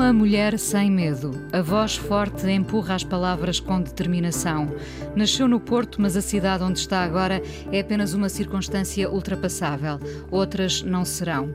Uma 0.00 0.14
mulher 0.14 0.58
sem 0.58 0.90
medo. 0.90 1.46
A 1.52 1.60
voz 1.60 1.94
forte 1.94 2.50
empurra 2.50 2.94
as 2.94 3.04
palavras 3.04 3.60
com 3.60 3.82
determinação. 3.82 4.74
Nasceu 5.14 5.46
no 5.46 5.60
Porto, 5.60 6.00
mas 6.00 6.16
a 6.16 6.22
cidade 6.22 6.64
onde 6.64 6.78
está 6.78 7.04
agora 7.04 7.42
é 7.70 7.80
apenas 7.80 8.14
uma 8.14 8.30
circunstância 8.30 9.10
ultrapassável. 9.10 10.00
Outras 10.30 10.80
não 10.80 11.04
serão. 11.04 11.54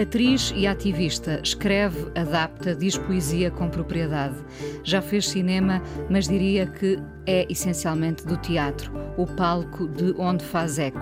Atriz 0.00 0.54
e 0.56 0.66
ativista, 0.66 1.38
escreve, 1.42 2.10
adapta, 2.14 2.74
diz 2.74 2.96
poesia 2.96 3.50
com 3.50 3.68
propriedade. 3.68 4.36
Já 4.82 5.02
fez 5.02 5.28
cinema, 5.28 5.82
mas 6.08 6.26
diria 6.26 6.66
que 6.66 6.98
é 7.26 7.46
essencialmente 7.48 8.26
do 8.26 8.36
teatro, 8.36 8.90
o 9.16 9.26
palco 9.26 9.86
de 9.86 10.12
onde 10.18 10.44
faz 10.44 10.78
eco. 10.78 10.98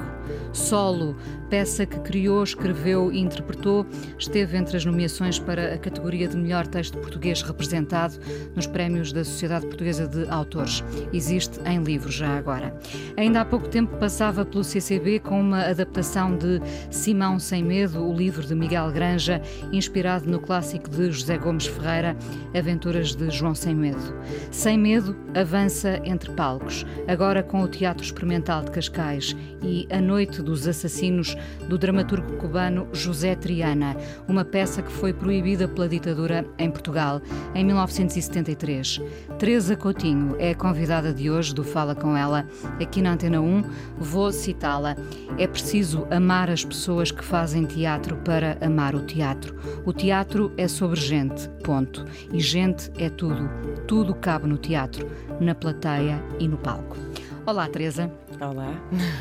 Solo, 0.52 1.16
peça 1.48 1.86
que 1.86 1.98
criou, 2.00 2.42
escreveu 2.42 3.10
e 3.10 3.20
interpretou, 3.20 3.86
esteve 4.18 4.56
entre 4.56 4.76
as 4.76 4.84
nomeações 4.84 5.38
para 5.38 5.74
a 5.74 5.78
categoria 5.78 6.28
de 6.28 6.36
melhor 6.36 6.66
texto 6.66 6.98
português 6.98 7.40
representado 7.42 8.18
nos 8.54 8.66
prémios 8.66 9.12
da 9.12 9.24
Sociedade 9.24 9.66
Portuguesa 9.66 10.06
de 10.06 10.28
Autores. 10.28 10.84
Existe 11.12 11.58
em 11.64 11.82
livro 11.82 12.10
já 12.10 12.36
agora. 12.36 12.76
Ainda 13.16 13.40
há 13.40 13.44
pouco 13.44 13.68
tempo 13.68 13.96
passava 13.96 14.44
pelo 14.44 14.62
CCB 14.62 15.20
com 15.20 15.40
uma 15.40 15.62
adaptação 15.62 16.36
de 16.36 16.60
Simão 16.90 17.38
Sem 17.38 17.64
Medo, 17.64 18.04
o 18.04 18.14
livro 18.14 18.46
de 18.46 18.54
Miguel 18.54 18.79
Granja, 18.88 19.42
inspirado 19.72 20.30
no 20.30 20.38
clássico 20.38 20.88
de 20.88 21.10
José 21.10 21.36
Gomes 21.36 21.66
Ferreira, 21.66 22.16
Aventuras 22.56 23.16
de 23.16 23.28
João 23.30 23.52
Sem 23.52 23.74
Medo. 23.74 24.14
Sem 24.52 24.78
Medo 24.78 25.16
avança 25.34 26.00
entre 26.04 26.30
palcos, 26.30 26.86
agora 27.08 27.42
com 27.42 27.62
o 27.62 27.68
Teatro 27.68 28.04
Experimental 28.04 28.62
de 28.62 28.70
Cascais 28.70 29.36
e 29.62 29.88
A 29.90 30.00
Noite 30.00 30.40
dos 30.40 30.68
Assassinos, 30.68 31.36
do 31.68 31.76
dramaturgo 31.76 32.36
cubano 32.36 32.86
José 32.92 33.34
Triana, 33.34 33.96
uma 34.28 34.44
peça 34.44 34.82
que 34.82 34.92
foi 34.92 35.12
proibida 35.12 35.66
pela 35.66 35.88
ditadura 35.88 36.46
em 36.58 36.70
Portugal 36.70 37.20
em 37.54 37.64
1973. 37.64 39.00
Teresa 39.38 39.74
Coutinho 39.74 40.36
é 40.38 40.50
a 40.50 40.54
convidada 40.54 41.12
de 41.12 41.30
hoje 41.30 41.54
do 41.54 41.64
Fala 41.64 41.94
Com 41.94 42.16
Ela, 42.16 42.46
aqui 42.80 43.02
na 43.02 43.12
Antena 43.12 43.40
1. 43.40 43.64
Vou 43.98 44.30
citá-la. 44.30 44.96
É 45.38 45.46
preciso 45.46 46.06
amar 46.10 46.50
as 46.50 46.64
pessoas 46.64 47.10
que 47.10 47.24
fazem 47.24 47.64
teatro 47.64 48.16
para 48.18 48.56
amar 48.60 48.69
o 48.70 49.04
teatro. 49.04 49.56
O 49.84 49.92
teatro 49.92 50.52
é 50.56 50.68
sobre 50.68 50.98
gente, 50.98 51.48
ponto. 51.64 52.04
E 52.32 52.38
gente 52.38 52.90
é 52.96 53.10
tudo. 53.10 53.50
Tudo 53.86 54.14
cabe 54.14 54.46
no 54.46 54.56
teatro, 54.56 55.10
na 55.40 55.54
plateia 55.54 56.22
e 56.38 56.46
no 56.46 56.56
palco. 56.56 56.96
Olá, 57.44 57.68
Teresa. 57.68 58.10
Olá. 58.40 58.72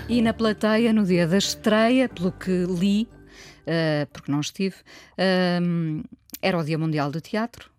E 0.08 0.22
na 0.22 0.34
plateia, 0.34 0.94
no 0.94 1.04
dia 1.04 1.28
da 1.28 1.38
estreia, 1.38 2.08
pelo 2.08 2.32
que 2.32 2.64
li, 2.66 3.10
uh, 3.66 4.06
porque 4.14 4.32
não 4.32 4.40
estive, 4.40 4.76
uh, 5.18 6.08
era 6.42 6.58
o 6.58 6.64
Dia 6.64 6.78
Mundial 6.78 7.10
do 7.10 7.20
Teatro. 7.20 7.72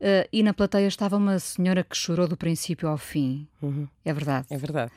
Uh, 0.00 0.26
e 0.32 0.42
na 0.42 0.52
plateia 0.52 0.88
estava 0.88 1.16
uma 1.16 1.38
senhora 1.38 1.84
que 1.84 1.96
chorou 1.96 2.26
do 2.26 2.36
princípio 2.36 2.88
ao 2.88 2.98
fim. 2.98 3.46
Uhum. 3.62 3.86
É 4.04 4.12
verdade. 4.12 4.48
É 4.50 4.56
verdade. 4.58 4.90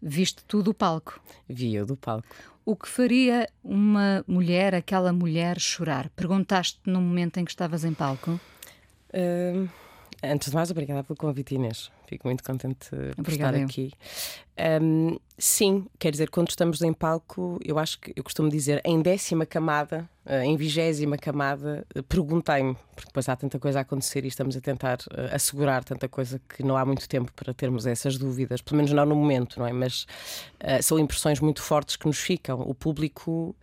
Viste 0.00 0.44
tu 0.44 0.62
do 0.62 0.72
palco. 0.72 1.20
Vi 1.48 1.74
eu 1.74 1.84
do 1.84 1.96
palco. 1.96 2.28
O 2.66 2.74
que 2.74 2.88
faria 2.88 3.46
uma 3.62 4.24
mulher, 4.26 4.74
aquela 4.74 5.12
mulher, 5.12 5.60
chorar? 5.60 6.08
Perguntaste 6.16 6.80
no 6.86 6.98
momento 6.98 7.36
em 7.38 7.44
que 7.44 7.50
estavas 7.50 7.84
em 7.84 7.92
palco? 7.92 8.40
Uh, 9.12 9.68
antes 10.22 10.48
de 10.48 10.54
mais, 10.54 10.70
obrigada 10.70 11.04
pelo 11.04 11.16
convite, 11.16 11.54
Inês. 11.54 11.92
Fico 12.14 12.28
muito 12.28 12.44
contente 12.44 12.90
por 13.16 13.28
estar 13.28 13.52
aqui. 13.56 13.90
Um, 14.80 15.18
sim, 15.36 15.84
quer 15.98 16.12
dizer, 16.12 16.30
quando 16.30 16.48
estamos 16.50 16.80
em 16.80 16.92
palco, 16.92 17.58
eu 17.64 17.76
acho 17.76 17.98
que 17.98 18.12
eu 18.14 18.22
costumo 18.22 18.48
dizer 18.48 18.80
em 18.84 19.02
décima 19.02 19.44
camada, 19.44 20.08
uh, 20.24 20.34
em 20.44 20.56
vigésima 20.56 21.18
camada, 21.18 21.84
uh, 21.96 22.04
perguntei-me, 22.04 22.76
porque 22.94 23.08
depois 23.08 23.28
há 23.28 23.34
tanta 23.34 23.58
coisa 23.58 23.80
a 23.80 23.82
acontecer 23.82 24.24
e 24.24 24.28
estamos 24.28 24.56
a 24.56 24.60
tentar 24.60 24.98
uh, 24.98 25.34
assegurar 25.34 25.82
tanta 25.82 26.08
coisa 26.08 26.40
que 26.48 26.62
não 26.62 26.76
há 26.76 26.84
muito 26.84 27.08
tempo 27.08 27.32
para 27.32 27.52
termos 27.52 27.84
essas 27.84 28.16
dúvidas, 28.16 28.62
pelo 28.62 28.76
menos 28.76 28.92
não 28.92 29.04
no 29.04 29.16
momento, 29.16 29.58
não 29.58 29.66
é? 29.66 29.72
Mas 29.72 30.06
são 30.82 31.00
impressões 31.00 31.40
muito 31.40 31.60
fortes 31.60 31.96
que 31.96 32.06
nos 32.06 32.18
ficam. 32.18 32.60
O 32.60 32.74
público 32.74 33.56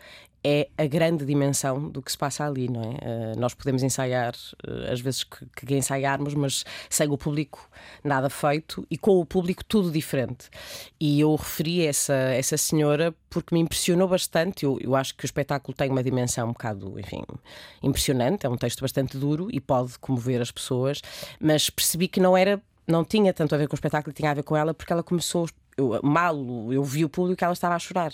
é 0.44 0.70
a 0.78 0.86
grande 0.88 1.24
dimensão 1.24 1.90
do 1.90 2.02
que 2.02 2.12
se 2.12 2.18
passa 2.18 2.46
ali, 2.46 2.68
não 2.68 2.82
é? 2.82 2.88
Uh, 2.88 3.40
nós 3.40 3.54
podemos 3.54 3.84
ensaiar, 3.84 4.34
uh, 4.68 4.92
às 4.92 5.00
vezes 5.00 5.24
que, 5.24 5.46
que, 5.56 5.76
ensaiarmos, 5.76 6.34
mas 6.34 6.64
sem 6.90 7.08
o 7.10 7.18
público 7.18 7.70
nada 8.04 8.30
feito 8.30 8.86
e 8.90 8.98
com 8.98 9.20
o 9.20 9.26
público 9.26 9.64
tudo 9.64 9.92
diferente. 9.92 10.50
E 11.00 11.20
eu 11.20 11.36
referi 11.36 11.86
essa, 11.86 12.14
essa 12.14 12.58
senhora 12.58 13.14
porque 13.30 13.54
me 13.54 13.62
impressionou 13.62 14.08
bastante. 14.08 14.66
Eu, 14.66 14.80
eu 14.82 14.96
acho 14.96 15.16
que 15.16 15.24
o 15.24 15.28
espetáculo 15.28 15.76
tem 15.76 15.92
uma 15.92 16.04
dimensão 16.04 16.50
um 16.50 16.54
bocado, 16.54 17.00
enfim, 17.00 17.22
impressionante. 17.84 18.46
É 18.46 18.50
um 18.50 18.58
texto 18.58 18.82
bastante 18.82 19.18
duro 19.18 19.48
e 19.52 19.60
pode 19.60 20.00
comover 20.00 20.42
as 20.42 20.50
pessoas, 20.50 21.02
mas 21.40 21.70
percebi 21.70 22.08
que 22.08 22.20
não 22.20 22.36
era 22.36 22.62
não 22.88 23.06
tinha 23.06 23.32
tanto 23.32 23.54
a 23.56 23.58
ver 23.58 23.68
com 23.68 23.74
o 23.74 23.78
espetáculo, 23.78 24.12
tinha 24.12 24.32
a 24.32 24.34
ver 24.34 24.44
com 24.44 24.58
ela, 24.58 24.74
porque 24.74 24.92
ela 24.92 25.04
começou 25.04 25.48
eu, 25.78 26.00
mal 26.04 26.36
eu 26.72 26.84
vi 26.84 27.06
o 27.06 27.10
público 27.10 27.44
ela 27.44 27.54
estava 27.54 27.76
a 27.76 27.80
chorar 27.80 28.12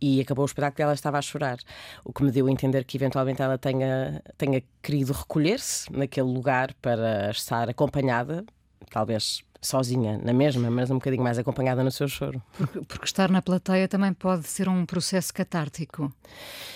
e 0.00 0.20
acabou 0.20 0.44
o 0.44 0.46
espetáculo 0.46 0.80
e 0.80 0.84
ela 0.84 0.94
estava 0.94 1.18
a 1.18 1.22
chorar 1.22 1.58
o 2.04 2.12
que 2.12 2.22
me 2.22 2.30
deu 2.30 2.46
a 2.46 2.50
entender 2.50 2.84
que 2.84 2.96
eventualmente 2.96 3.42
ela 3.42 3.58
tenha, 3.58 4.22
tenha 4.36 4.62
querido 4.82 5.12
recolher-se 5.12 5.92
naquele 5.92 6.28
lugar 6.28 6.74
para 6.80 7.30
estar 7.30 7.68
acompanhada 7.68 8.44
talvez 8.90 9.42
sozinha 9.60 10.18
na 10.18 10.32
mesma, 10.32 10.70
mas 10.70 10.90
um 10.90 10.94
bocadinho 10.94 11.22
mais 11.22 11.38
acompanhada 11.38 11.82
no 11.82 11.90
seu 11.90 12.08
choro. 12.08 12.42
Porque, 12.56 12.80
porque, 12.82 13.04
estar 13.04 13.30
na 13.30 13.42
plateia 13.42 13.88
também 13.88 14.12
pode 14.12 14.46
ser 14.46 14.68
um 14.68 14.86
processo 14.86 15.32
catártico. 15.34 16.12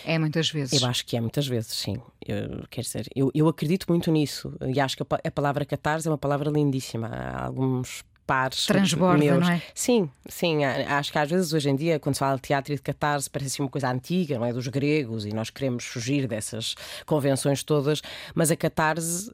É 0.04 0.18
muitas 0.18 0.50
vezes. 0.50 0.80
Eu 0.80 0.88
acho 0.88 1.06
que 1.06 1.16
é 1.16 1.20
muitas 1.20 1.46
vezes, 1.46 1.72
sim. 1.72 2.00
Eu, 2.26 2.64
quer 2.70 2.82
dizer, 2.82 3.08
eu, 3.14 3.30
eu 3.34 3.48
acredito 3.48 3.86
muito 3.88 4.10
nisso 4.10 4.54
e 4.66 4.80
acho 4.80 4.96
que 4.96 5.02
a, 5.02 5.06
a 5.24 5.30
palavra 5.30 5.64
catarse 5.64 6.08
é 6.08 6.10
uma 6.10 6.18
palavra 6.18 6.50
lindíssima. 6.50 7.08
Há 7.08 7.44
alguns 7.44 8.04
pares 8.26 8.66
Transborda, 8.66 9.18
meus. 9.18 9.40
não 9.40 9.50
é? 9.50 9.62
Sim, 9.74 10.10
sim. 10.28 10.64
Acho 10.64 11.12
que 11.12 11.18
às 11.18 11.30
vezes 11.30 11.52
hoje 11.52 11.68
em 11.68 11.76
dia, 11.76 11.98
quando 11.98 12.14
se 12.14 12.20
fala 12.20 12.36
de 12.36 12.42
teatro 12.42 12.72
e 12.72 12.76
de 12.76 12.82
catarse, 12.82 13.28
parece 13.28 13.54
assim 13.54 13.62
uma 13.62 13.68
coisa 13.68 13.90
antiga, 13.90 14.38
não 14.38 14.46
é? 14.46 14.52
Dos 14.52 14.68
gregos, 14.68 15.24
e 15.26 15.30
nós 15.30 15.50
queremos 15.50 15.84
fugir 15.84 16.26
dessas 16.26 16.74
convenções 17.06 17.62
todas, 17.62 18.00
mas 18.34 18.50
a 18.50 18.56
catarse 18.56 19.30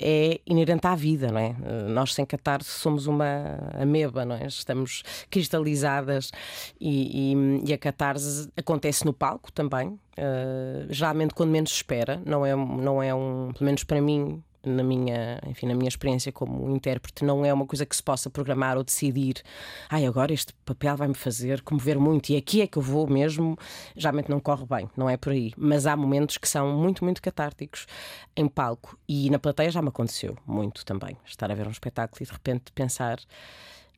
é 0.00 0.40
inerente 0.46 0.86
à 0.86 0.94
vida, 0.94 1.30
não 1.30 1.38
é? 1.38 1.54
Nós 1.88 2.14
sem 2.14 2.24
catarse 2.24 2.70
somos 2.70 3.06
uma 3.06 3.58
ameba, 3.74 4.24
não 4.24 4.34
é? 4.34 4.46
Estamos 4.46 5.02
cristalizadas 5.30 6.30
e, 6.80 7.32
e, 7.32 7.70
e 7.70 7.72
a 7.72 7.78
catarse 7.78 8.48
acontece 8.56 9.04
no 9.04 9.12
palco 9.12 9.52
também, 9.52 9.88
uh, 9.88 10.86
geralmente 10.88 11.34
quando 11.34 11.50
menos 11.50 11.70
se 11.70 11.76
espera, 11.76 12.20
não 12.24 12.44
é, 12.44 12.56
não 12.56 13.02
é 13.02 13.14
um, 13.14 13.52
pelo 13.52 13.66
menos 13.66 13.84
para 13.84 14.00
mim, 14.00 14.42
na 14.64 14.82
minha, 14.82 15.40
enfim, 15.46 15.66
na 15.66 15.74
minha 15.74 15.88
experiência 15.88 16.30
como 16.32 16.70
intérprete, 16.70 17.24
não 17.24 17.44
é 17.44 17.52
uma 17.52 17.66
coisa 17.66 17.86
que 17.86 17.94
se 17.94 18.02
possa 18.02 18.28
programar 18.28 18.76
ou 18.76 18.84
decidir. 18.84 19.42
Ai, 19.88 20.06
agora 20.06 20.32
este 20.32 20.52
papel 20.64 20.96
vai-me 20.96 21.14
fazer 21.14 21.62
comover 21.62 21.98
muito 21.98 22.30
e 22.30 22.36
aqui 22.36 22.60
é 22.60 22.66
que 22.66 22.76
eu 22.76 22.82
vou 22.82 23.06
mesmo. 23.06 23.56
Geralmente 23.96 24.30
não 24.30 24.40
corre 24.40 24.66
bem, 24.66 24.90
não 24.96 25.08
é 25.08 25.16
por 25.16 25.32
aí. 25.32 25.52
Mas 25.56 25.86
há 25.86 25.96
momentos 25.96 26.38
que 26.38 26.48
são 26.48 26.72
muito, 26.76 27.04
muito 27.04 27.22
catárticos 27.22 27.86
em 28.36 28.48
palco 28.48 28.98
e 29.08 29.30
na 29.30 29.38
plateia 29.38 29.70
já 29.70 29.82
me 29.82 29.88
aconteceu 29.88 30.36
muito 30.46 30.84
também. 30.84 31.16
Estar 31.24 31.50
a 31.50 31.54
ver 31.54 31.66
um 31.66 31.70
espetáculo 31.70 32.22
e 32.22 32.26
de 32.26 32.32
repente 32.32 32.72
pensar 32.72 33.18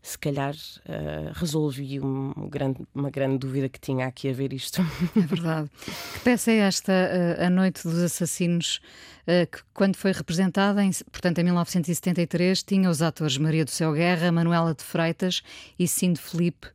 se 0.02 0.18
calhar 0.18 0.52
uh, 0.52 1.32
resolvi 1.32 2.00
um 2.00 2.48
grande, 2.50 2.80
uma 2.92 3.08
grande 3.08 3.38
dúvida 3.38 3.68
que 3.68 3.78
tinha 3.78 4.08
aqui 4.08 4.28
a 4.28 4.32
ver 4.32 4.52
isto. 4.52 4.82
É 5.16 5.20
verdade. 5.20 5.70
Que 6.14 6.20
peça 6.20 6.50
é 6.50 6.56
esta, 6.56 6.92
uh, 6.92 7.44
A 7.44 7.48
Noite 7.48 7.84
dos 7.84 8.02
Assassinos, 8.02 8.80
uh, 9.22 9.46
que 9.46 9.62
quando 9.72 9.94
foi 9.94 10.10
representada, 10.10 10.82
em, 10.82 10.90
portanto 11.10 11.38
em 11.38 11.44
1973, 11.44 12.64
tinha 12.64 12.90
os 12.90 13.00
atores 13.00 13.38
Maria 13.38 13.64
do 13.64 13.70
Céu 13.70 13.92
Guerra, 13.92 14.32
Manuela 14.32 14.74
de 14.74 14.82
Freitas 14.82 15.42
e 15.78 15.86
Cinde 15.86 16.20
Felipe 16.20 16.66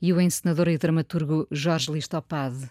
e 0.00 0.12
o 0.12 0.20
encenador 0.20 0.68
e 0.68 0.78
dramaturgo 0.78 1.48
Jorge 1.50 1.90
Listopade. 1.90 2.70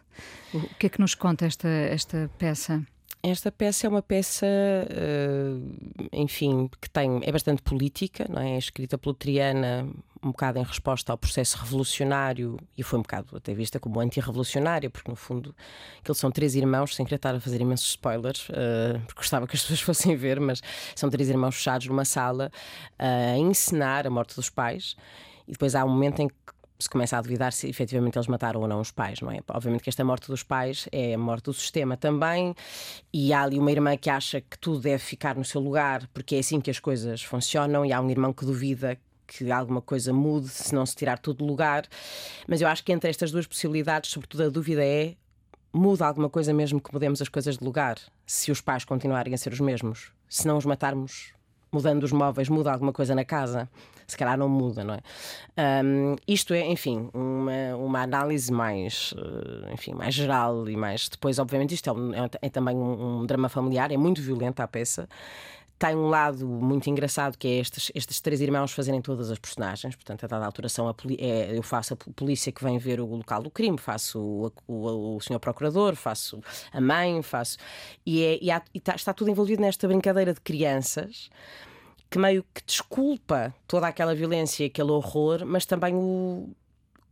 O 0.54 0.62
que 0.80 0.86
é 0.86 0.90
que 0.90 1.02
nos 1.02 1.14
conta 1.14 1.46
esta, 1.46 1.68
esta 1.68 2.32
peça? 2.38 2.86
Esta 3.28 3.52
peça 3.52 3.88
é 3.88 3.90
uma 3.90 4.04
peça, 4.04 4.46
uh, 4.46 6.08
enfim, 6.14 6.70
que 6.80 6.88
tem, 6.88 7.22
é 7.24 7.32
bastante 7.32 7.60
política, 7.64 8.28
não 8.30 8.40
é? 8.40 8.52
é 8.52 8.58
escrita 8.60 9.00
pelo 9.00 9.16
Triana, 9.16 9.90
um 10.22 10.30
bocado 10.30 10.60
em 10.60 10.64
resposta 10.64 11.12
ao 11.12 11.18
processo 11.18 11.58
revolucionário, 11.58 12.60
e 12.78 12.84
foi 12.84 13.00
um 13.00 13.02
bocado 13.02 13.36
até 13.36 13.52
vista 13.54 13.80
como 13.80 14.00
anti-revolucionária, 14.00 14.92
porque 14.92 15.10
no 15.10 15.16
fundo 15.16 15.56
aqueles 16.00 16.20
são 16.20 16.30
três 16.30 16.54
irmãos, 16.54 16.96
sem 16.96 17.04
querer 17.04 17.16
estar 17.16 17.34
a 17.34 17.40
fazer 17.40 17.60
imensos 17.62 17.90
spoilers, 17.90 18.48
uh, 18.50 19.00
porque 19.08 19.22
gostava 19.22 19.48
que 19.48 19.56
as 19.56 19.62
pessoas 19.64 19.82
fossem 19.82 20.16
ver, 20.16 20.40
mas 20.40 20.62
são 20.96 21.10
três 21.10 21.28
irmãos 21.28 21.56
fechados 21.56 21.88
numa 21.88 22.06
sala 22.06 22.52
uh, 23.00 23.34
a 23.34 23.38
encenar 23.38 24.06
a 24.06 24.10
morte 24.12 24.36
dos 24.36 24.52
pais, 24.52 24.96
e 25.48 25.52
depois 25.52 25.74
há 25.74 25.84
um 25.84 25.90
momento 25.90 26.20
em 26.22 26.28
que 26.28 26.36
se 26.78 26.90
começa 26.90 27.18
a 27.18 27.22
duvidar 27.22 27.54
se 27.54 27.68
efetivamente 27.68 28.18
eles 28.18 28.28
mataram 28.28 28.62
ou 28.62 28.68
não 28.68 28.80
os 28.80 28.92
pais, 28.92 29.22
não 29.22 29.32
é? 29.32 29.40
Obviamente 29.50 29.84
que 29.84 29.90
esta 29.90 30.04
morte 30.04 30.28
dos 30.28 30.44
pais 30.44 30.88
é 30.92 31.14
a 31.14 31.18
morte 31.18 31.46
do 31.46 31.54
sistema 31.54 31.96
também, 31.96 32.54
e 33.14 33.34
há 33.34 33.44
ali 33.44 33.58
uma 33.58 33.72
irmã 33.72 33.96
que 33.96 34.10
acha 34.10 34.42
que 34.42 34.58
tudo 34.60 34.80
deve 34.80 35.00
ficar 35.00 35.36
no 35.36 35.46
seu 35.46 35.62
lugar, 35.62 36.08
porque 36.14 36.36
é 36.36 36.40
assim 36.40 36.60
que 36.60 36.70
as 36.70 36.80
coisas 36.80 37.24
funcionam, 37.24 37.86
e 37.86 37.94
há 37.94 38.02
um 38.02 38.10
irmão 38.10 38.34
que 38.34 38.46
duvida 38.46 38.98
que 39.28 39.52
alguma 39.52 39.82
coisa 39.82 40.14
mude 40.14 40.50
se 40.50 40.74
não 40.76 40.86
se 40.86 40.96
tirar 40.96 41.18
tudo 41.18 41.38
do 41.38 41.46
lugar. 41.46 41.86
Mas 42.48 42.62
eu 42.62 42.68
acho 42.68 42.84
que 42.84 42.92
entre 42.92 43.10
estas 43.10 43.32
duas 43.32 43.48
possibilidades, 43.48 44.12
sobretudo 44.12 44.44
a 44.44 44.50
dúvida 44.50 44.86
é 44.86 45.16
muda 45.74 46.06
alguma 46.06 46.30
coisa 46.30 46.54
mesmo 46.54 46.80
que 46.80 46.94
mudemos 46.94 47.22
as 47.22 47.28
coisas 47.28 47.58
de 47.58 47.64
lugar, 47.64 47.98
se 48.26 48.52
os 48.52 48.62
pais 48.62 48.86
continuarem 48.86 49.34
a 49.34 49.38
ser 49.38 49.52
os 49.52 49.60
mesmos. 49.60 50.12
Se 50.30 50.48
não 50.48 50.58
os 50.58 50.66
matarmos 50.66 51.34
mudando 51.76 52.04
os 52.04 52.12
móveis, 52.14 52.48
muda 52.48 52.72
alguma 52.72 52.94
coisa 52.94 53.14
na 53.14 53.26
casa? 53.26 53.70
Se 54.08 54.16
calhar 54.16 54.38
não 54.38 54.48
muda, 54.48 54.84
não 54.84 54.94
é? 54.94 55.02
Um, 55.84 56.16
isto 56.28 56.54
é, 56.54 56.66
enfim, 56.68 57.10
uma, 57.14 57.76
uma 57.76 58.02
análise 58.02 58.52
mais, 58.52 59.12
uh, 59.14 59.74
enfim, 59.74 59.94
mais 59.94 60.14
geral 60.14 60.70
e 60.70 60.78
mais. 60.78 61.10
Depois, 61.10 61.38
obviamente, 61.38 61.74
isto 61.74 61.90
é, 61.90 61.94
um, 61.94 62.14
é, 62.14 62.30
é 62.42 62.50
também 62.50 62.78
um, 62.78 63.22
um 63.22 63.26
drama 63.26 63.50
familiar, 63.50 63.92
é 63.92 63.98
muito 63.98 64.22
violenta 64.22 64.64
a 64.64 64.68
peça 64.68 65.10
tem 65.78 65.96
um 65.96 66.08
lado 66.08 66.48
muito 66.48 66.90
engraçado 66.90 67.38
que 67.38 67.48
é 67.48 67.60
estes, 67.60 67.92
estes 67.94 68.22
três 68.22 68.40
irmãos 68.40 68.72
fazerem 68.72 69.02
todas 69.02 69.30
as 69.30 69.38
personagens. 69.38 69.96
Portanto, 69.96 70.24
a 70.24 70.28
dada 70.28 70.46
altura 70.46 70.70
são 70.70 70.88
a 70.88 70.96
é, 71.20 71.58
eu 71.58 71.62
faço 71.62 71.94
a 71.94 71.98
polícia 72.16 72.52
que 72.52 72.64
vem 72.64 72.78
ver 72.78 73.02
o 73.02 73.06
local 73.06 73.44
do 73.44 73.52
crime, 73.52 73.78
faço 73.78 74.20
o, 74.20 74.52
o, 74.68 75.16
o 75.18 75.22
senhor 75.22 75.40
procurador, 75.40 75.96
faço 75.96 76.42
a 76.72 76.80
mãe, 76.80 77.22
faço. 77.22 77.58
E, 78.06 78.24
é, 78.24 78.40
e, 78.42 78.52
há, 78.52 78.62
e 78.74 78.78
está, 78.78 78.96
está 78.96 79.14
tudo 79.14 79.30
envolvido 79.30 79.62
nesta 79.62 79.88
brincadeira 79.88 80.34
de 80.34 80.42
crianças 80.42 81.30
que 82.10 82.20
meio 82.20 82.46
que 82.54 82.62
desculpa 82.66 83.54
toda 83.68 83.88
aquela 83.88 84.16
violência 84.16 84.66
aquele 84.66 84.92
horror, 84.92 85.46
mas 85.46 85.66
também 85.66 85.94
o 85.94 86.50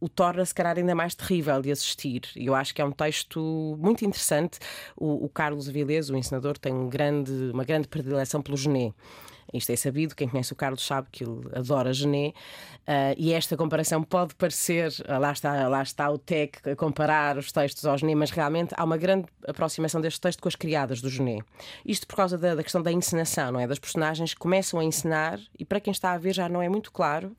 o 0.03 0.09
torna 0.09 0.43
se 0.43 0.53
calhar 0.53 0.77
ainda 0.77 0.93
mais 0.93 1.15
terrível 1.15 1.61
de 1.61 1.71
assistir. 1.71 2.23
E 2.35 2.47
eu 2.47 2.53
acho 2.53 2.75
que 2.75 2.81
é 2.81 2.85
um 2.85 2.91
texto 2.91 3.77
muito 3.79 4.03
interessante. 4.03 4.59
O, 4.97 5.23
o 5.23 5.29
Carlos 5.29 5.69
Avilés, 5.69 6.09
o 6.09 6.17
ensinador, 6.17 6.57
tem 6.57 6.73
um 6.73 6.89
grande, 6.89 7.31
uma 7.53 7.63
grande 7.63 7.87
predileção 7.87 8.41
pelo 8.41 8.57
Gené. 8.57 8.91
Isto 9.53 9.71
é 9.71 9.77
sabido, 9.77 10.13
quem 10.13 10.27
conhece 10.27 10.51
o 10.51 10.57
Carlos 10.57 10.85
sabe 10.85 11.07
que 11.09 11.23
ele 11.23 11.41
adora 11.55 11.93
Gené, 11.93 12.33
uh, 12.85 13.15
e 13.17 13.31
esta 13.31 13.55
comparação 13.55 14.03
pode 14.03 14.35
parecer, 14.35 14.91
uh, 15.07 15.19
lá 15.19 15.31
está, 15.31 15.69
lá 15.69 15.81
está 15.81 16.09
o 16.09 16.17
TEC 16.17 16.69
a 16.69 16.75
comparar 16.75 17.37
os 17.37 17.51
textos 17.51 17.85
ao 17.85 17.97
Gené, 17.97 18.13
mas 18.13 18.31
realmente 18.31 18.73
há 18.75 18.83
uma 18.83 18.97
grande 18.97 19.27
aproximação 19.47 20.01
deste 20.01 20.19
texto 20.19 20.41
com 20.41 20.49
as 20.49 20.55
criadas 20.55 20.99
do 20.99 21.09
Gené. 21.09 21.39
Isto 21.85 22.07
por 22.07 22.17
causa 22.17 22.37
da, 22.37 22.55
da 22.55 22.63
questão 22.63 22.81
da 22.81 22.91
encenação, 22.91 23.53
não 23.53 23.59
é? 23.59 23.67
Das 23.67 23.79
personagens 23.79 24.33
que 24.33 24.39
começam 24.39 24.81
a 24.81 24.83
encenar 24.83 25.39
e 25.57 25.63
para 25.63 25.79
quem 25.79 25.91
está 25.91 26.11
a 26.11 26.17
ver 26.17 26.33
já 26.33 26.49
não 26.49 26.61
é 26.61 26.67
muito 26.67 26.91
claro 26.91 27.33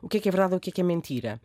o 0.00 0.08
que 0.08 0.18
é 0.18 0.20
que 0.20 0.28
é 0.28 0.32
verdade 0.32 0.54
ou 0.54 0.58
o 0.58 0.60
que 0.60 0.70
é 0.70 0.72
que 0.72 0.80
é 0.80 0.84
mentira. 0.84 1.40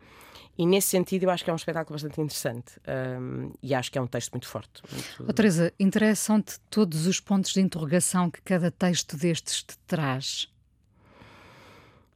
E 0.56 0.66
nesse 0.66 0.88
sentido, 0.88 1.24
eu 1.24 1.30
acho 1.30 1.42
que 1.42 1.50
é 1.50 1.52
um 1.52 1.56
espetáculo 1.56 1.94
bastante 1.94 2.20
interessante 2.20 2.80
um, 3.20 3.50
e 3.62 3.74
acho 3.74 3.90
que 3.90 3.98
é 3.98 4.00
um 4.00 4.06
texto 4.06 4.32
muito 4.32 4.46
forte. 4.46 4.82
Muito... 4.90 5.24
Oh, 5.28 5.32
Teresa, 5.32 5.72
interessam-te 5.80 6.60
todos 6.70 7.06
os 7.06 7.18
pontos 7.18 7.52
de 7.52 7.60
interrogação 7.60 8.30
que 8.30 8.40
cada 8.40 8.70
texto 8.70 9.16
destes 9.16 9.64
te 9.64 9.76
traz? 9.86 10.48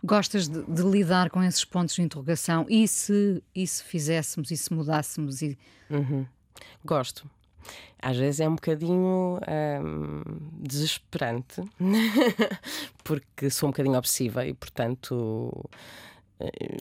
Gostas 0.05 0.47
de, 0.47 0.63
de, 0.63 0.83
lidar 0.83 1.31
com 1.31 1.43
esses 1.43 1.65
pontos 1.65 1.97
de 1.97 2.03
interrogação? 2.03 2.65
E 2.69 2.87
se, 2.87 3.43
e 3.53 3.67
se 3.67 3.83
fizéssemos, 3.83 4.53
e 4.53 4.57
se 4.57 4.73
mudássemos? 4.73 5.43
E... 5.43 5.59
Uhum. 5.91 6.25
Gosto. 6.85 7.29
Às 8.01 8.17
vezes 8.17 8.39
é 8.39 8.49
um 8.49 8.55
bocadinho 8.55 9.41
hum, 9.83 10.23
desesperante, 10.53 11.61
porque 13.03 13.51
sou 13.51 13.69
um 13.69 13.73
bocadinho 13.73 13.99
obsessiva 13.99 14.47
e, 14.47 14.55
portanto, 14.55 15.69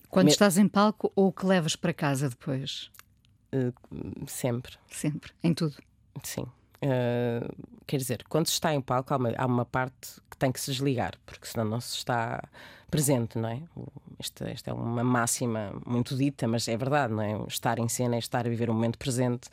quando 0.10 0.30
estás 0.30 0.58
em 0.58 0.68
palco 0.68 1.12
ou 1.16 1.32
que 1.32 1.46
levas 1.46 1.76
para 1.76 1.94
casa 1.94 2.30
depois? 2.30 2.92
Uh, 3.54 3.74
sempre. 4.28 4.74
Sempre, 4.90 5.32
em 5.44 5.54
tudo. 5.54 5.76
Sim. 6.24 6.46
Uh, 6.78 7.66
quer 7.88 7.98
dizer, 7.98 8.24
quando 8.30 8.48
se 8.48 8.54
está 8.54 8.74
em 8.74 8.82
palco, 8.82 9.14
há 9.14 9.18
uma, 9.18 9.34
há 9.36 9.46
uma, 9.46 9.66
parte 9.66 10.22
que 10.30 10.38
tem 10.38 10.52
que 10.52 10.60
se 10.60 10.72
desligar, 10.72 11.14
porque 11.26 11.48
senão 11.48 11.66
não 11.66 11.82
se 11.82 11.96
está 11.96 12.44
presente, 12.90 13.38
não 13.38 13.50
é? 13.50 13.62
Esta, 14.20 14.50
esta 14.50 14.70
é 14.70 14.74
uma 14.74 15.04
máxima 15.04 15.74
muito 15.86 16.16
dita, 16.16 16.48
mas 16.48 16.68
é 16.68 16.78
verdade, 16.78 17.14
não 17.14 17.24
é? 17.24 17.48
Estar 17.48 17.80
em 17.80 17.90
cena 17.90 18.16
é 18.16 18.20
estar 18.20 18.46
a 18.46 18.50
viver 18.50 18.70
o 18.70 18.74
momento 18.74 18.98
presente 18.98 19.50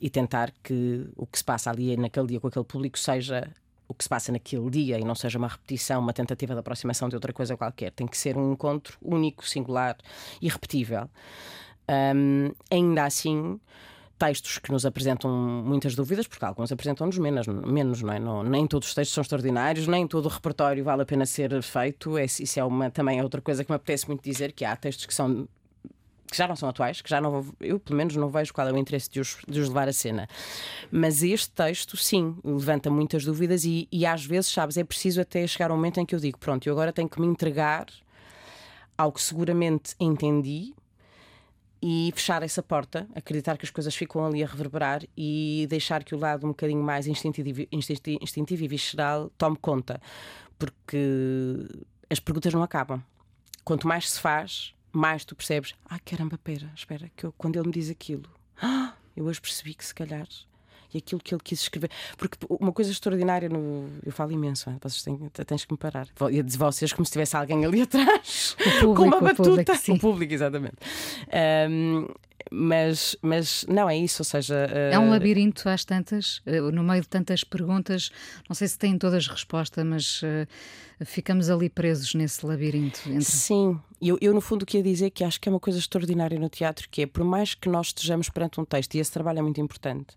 e 0.00 0.10
tentar 0.10 0.52
que 0.62 1.08
o 1.16 1.26
que 1.26 1.38
se 1.38 1.44
passa 1.44 1.70
ali 1.70 1.96
naquele 1.96 2.26
dia 2.26 2.40
com 2.40 2.48
aquele 2.48 2.64
público 2.64 2.98
seja 2.98 3.50
o 3.88 3.94
que 3.94 4.04
se 4.04 4.08
passa 4.08 4.32
naquele 4.32 4.68
dia 4.70 4.98
e 4.98 5.04
não 5.04 5.14
seja 5.14 5.38
uma 5.38 5.48
repetição, 5.48 6.00
uma 6.00 6.12
tentativa 6.12 6.54
de 6.54 6.60
aproximação 6.60 7.08
de 7.08 7.14
outra 7.14 7.32
coisa 7.32 7.56
qualquer. 7.56 7.92
Tem 7.92 8.06
que 8.06 8.16
ser 8.16 8.36
um 8.36 8.52
encontro 8.52 8.98
único, 9.02 9.46
singular 9.46 9.96
e 10.40 10.48
repetível. 10.48 11.08
Um, 11.88 12.52
ainda 12.70 13.04
assim, 13.04 13.60
textos 14.18 14.58
que 14.58 14.72
nos 14.72 14.84
apresentam 14.84 15.30
muitas 15.30 15.94
dúvidas, 15.94 16.26
porque 16.26 16.44
alguns 16.44 16.72
apresentam-nos 16.72 17.18
menos, 17.18 17.46
menos 17.46 18.02
não 18.02 18.12
é? 18.12 18.18
Não, 18.18 18.42
nem 18.42 18.66
todos 18.66 18.88
os 18.88 18.94
textos 18.94 19.14
são 19.14 19.22
extraordinários, 19.22 19.86
nem 19.86 20.06
todo 20.06 20.26
o 20.26 20.28
repertório 20.28 20.82
vale 20.82 21.02
a 21.02 21.06
pena 21.06 21.26
ser 21.26 21.62
feito. 21.62 22.18
É, 22.18 22.24
isso 22.24 22.58
é 22.58 22.64
uma, 22.64 22.90
também 22.90 23.18
é 23.18 23.22
outra 23.22 23.40
coisa 23.40 23.64
que 23.64 23.70
me 23.70 23.76
apetece 23.76 24.06
muito 24.08 24.22
dizer, 24.22 24.52
que 24.52 24.64
há 24.64 24.74
textos 24.74 25.06
que 25.06 25.14
são 25.14 25.48
que 26.30 26.36
já 26.36 26.46
não 26.48 26.56
são 26.56 26.68
atuais, 26.68 27.00
que 27.00 27.08
já 27.08 27.20
não 27.20 27.44
eu 27.60 27.78
pelo 27.78 27.96
menos 27.96 28.16
não 28.16 28.28
vejo 28.28 28.52
qual 28.52 28.68
é 28.68 28.72
o 28.72 28.76
interesse 28.76 29.10
de 29.10 29.20
os, 29.20 29.38
de 29.46 29.60
os 29.60 29.68
levar 29.68 29.88
à 29.88 29.92
cena. 29.92 30.28
Mas 30.90 31.22
este 31.22 31.50
texto, 31.50 31.96
sim, 31.96 32.36
levanta 32.44 32.90
muitas 32.90 33.24
dúvidas 33.24 33.64
e, 33.64 33.88
e 33.90 34.04
às 34.04 34.24
vezes, 34.24 34.50
sabes, 34.50 34.76
é 34.76 34.84
preciso 34.84 35.20
até 35.20 35.46
chegar 35.46 35.70
ao 35.70 35.76
momento 35.76 36.00
em 36.00 36.06
que 36.06 36.14
eu 36.14 36.18
digo: 36.18 36.38
pronto, 36.38 36.66
eu 36.66 36.72
agora 36.72 36.92
tenho 36.92 37.08
que 37.08 37.20
me 37.20 37.26
entregar 37.26 37.86
ao 38.96 39.12
que 39.12 39.20
seguramente 39.20 39.94
entendi 40.00 40.74
e 41.82 42.10
fechar 42.14 42.42
essa 42.42 42.62
porta, 42.62 43.06
acreditar 43.14 43.56
que 43.58 43.64
as 43.64 43.70
coisas 43.70 43.94
ficam 43.94 44.24
ali 44.24 44.42
a 44.42 44.46
reverberar 44.46 45.02
e 45.16 45.66
deixar 45.68 46.02
que 46.02 46.14
o 46.14 46.18
lado 46.18 46.46
um 46.46 46.50
bocadinho 46.50 46.82
mais 46.82 47.06
instintivo, 47.06 47.66
instintivo 47.70 48.64
e 48.64 48.68
visceral 48.68 49.30
tome 49.36 49.56
conta, 49.56 50.00
porque 50.58 50.98
as 52.10 52.18
perguntas 52.18 52.52
não 52.52 52.62
acabam. 52.62 53.02
Quanto 53.62 53.86
mais 53.86 54.10
se 54.10 54.20
faz, 54.20 54.74
mais 54.96 55.24
tu 55.24 55.34
percebes, 55.36 55.74
ah, 55.88 55.98
caramba, 55.98 56.38
pera, 56.38 56.70
espera, 56.74 57.10
que 57.16 57.24
eu, 57.24 57.32
quando 57.32 57.56
ele 57.56 57.66
me 57.66 57.72
diz 57.72 57.90
aquilo, 57.90 58.28
ah, 58.60 58.94
eu 59.16 59.24
hoje 59.26 59.40
percebi 59.40 59.74
que 59.74 59.84
se 59.84 59.94
calhar 59.94 60.26
e 60.92 60.98
aquilo 60.98 61.20
que 61.20 61.34
ele 61.34 61.42
quis 61.42 61.60
escrever. 61.60 61.90
Porque 62.16 62.38
uma 62.48 62.72
coisa 62.72 62.90
extraordinária, 62.90 63.48
no, 63.48 63.88
eu 64.04 64.12
falo 64.12 64.32
imenso, 64.32 64.70
hein? 64.70 64.78
vocês 64.82 65.02
têm, 65.02 65.16
tens 65.46 65.64
que 65.64 65.72
me 65.72 65.78
parar. 65.78 66.08
E 66.30 66.42
de 66.42 66.56
vocês 66.56 66.92
como 66.92 67.04
se 67.04 67.12
tivesse 67.12 67.36
alguém 67.36 67.64
ali 67.64 67.82
atrás 67.82 68.56
público, 68.80 68.94
com 68.94 69.02
uma 69.02 69.20
batuta. 69.20 69.50
O 69.50 69.64
público, 69.64 69.92
o 69.92 69.98
público 69.98 70.34
exatamente. 70.34 70.76
Um, 71.70 72.06
mas, 72.50 73.16
mas 73.22 73.64
não 73.68 73.88
é 73.88 73.96
isso, 73.96 74.20
ou 74.20 74.24
seja. 74.24 74.68
Uh... 74.70 74.94
É 74.94 74.98
um 74.98 75.10
labirinto 75.10 75.68
às 75.68 75.84
tantas, 75.84 76.38
uh, 76.46 76.70
no 76.72 76.82
meio 76.82 77.02
de 77.02 77.08
tantas 77.08 77.42
perguntas, 77.42 78.10
não 78.48 78.54
sei 78.54 78.68
se 78.68 78.78
têm 78.78 78.98
todas 78.98 79.26
resposta, 79.26 79.84
mas 79.84 80.22
uh, 80.22 80.46
ficamos 81.04 81.50
ali 81.50 81.68
presos 81.68 82.14
nesse 82.14 82.44
labirinto. 82.46 83.00
Entre... 83.06 83.22
Sim, 83.22 83.80
eu, 84.00 84.18
eu 84.20 84.32
no 84.32 84.40
fundo 84.40 84.64
queria 84.64 84.82
dizer 84.82 85.10
que 85.10 85.24
acho 85.24 85.40
que 85.40 85.48
é 85.48 85.52
uma 85.52 85.60
coisa 85.60 85.78
extraordinária 85.78 86.38
no 86.38 86.48
teatro, 86.48 86.88
que 86.90 87.02
é 87.02 87.06
por 87.06 87.24
mais 87.24 87.54
que 87.54 87.68
nós 87.68 87.88
estejamos 87.88 88.28
perante 88.28 88.60
um 88.60 88.64
texto, 88.64 88.94
e 88.94 88.98
esse 88.98 89.10
trabalho 89.10 89.40
é 89.40 89.42
muito 89.42 89.60
importante, 89.60 90.16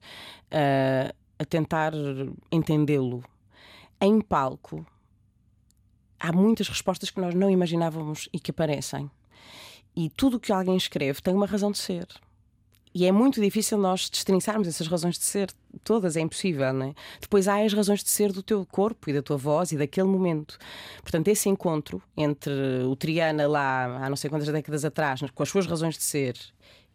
a 1.40 1.46
tentar 1.46 1.94
entendê-lo 2.52 3.24
em 4.02 4.22
palco, 4.22 4.86
há 6.20 6.32
muitas 6.32 6.68
respostas 6.68 7.10
que 7.10 7.20
nós 7.20 7.34
não 7.34 7.50
imaginávamos 7.50 8.30
e 8.34 8.40
que 8.40 8.52
aparecem. 8.52 9.10
E 10.00 10.10
tudo 10.10 10.38
o 10.38 10.40
que 10.40 10.54
alguém 10.54 10.78
escreve 10.78 11.22
tem 11.22 11.34
uma 11.34 11.46
razão 11.46 11.74
de 11.74 11.78
ser. 11.78 12.08
E 12.96 13.06
é 13.06 13.12
muito 13.12 13.42
difícil 13.42 13.78
nós 13.78 14.10
destrinçarmos 14.10 14.66
essas 14.66 14.88
razões 14.88 15.20
de 15.20 15.26
ser, 15.26 15.52
todas, 15.84 16.16
é 16.16 16.22
impossível, 16.22 16.72
não 16.72 16.86
é? 16.86 16.94
Depois 17.20 17.50
há 17.50 17.62
as 17.62 17.74
razões 17.74 18.02
de 18.02 18.10
ser 18.10 18.32
do 18.32 18.42
teu 18.42 18.66
corpo 18.66 19.10
e 19.10 19.14
da 19.14 19.22
tua 19.22 19.36
voz 19.36 19.74
e 19.74 19.78
daquele 19.78 20.08
momento. 20.08 20.58
Portanto, 21.02 21.28
esse 21.28 21.50
encontro 21.50 22.02
entre 22.16 22.54
o 22.86 22.96
Triana 22.96 23.46
lá 23.46 24.06
há 24.06 24.10
não 24.10 24.16
sei 24.16 24.30
quantas 24.30 24.48
décadas 24.48 24.86
atrás, 24.86 25.20
com 25.36 25.44
as 25.44 25.50
suas 25.50 25.66
razões 25.66 25.98
de 25.98 26.04
ser, 26.04 26.38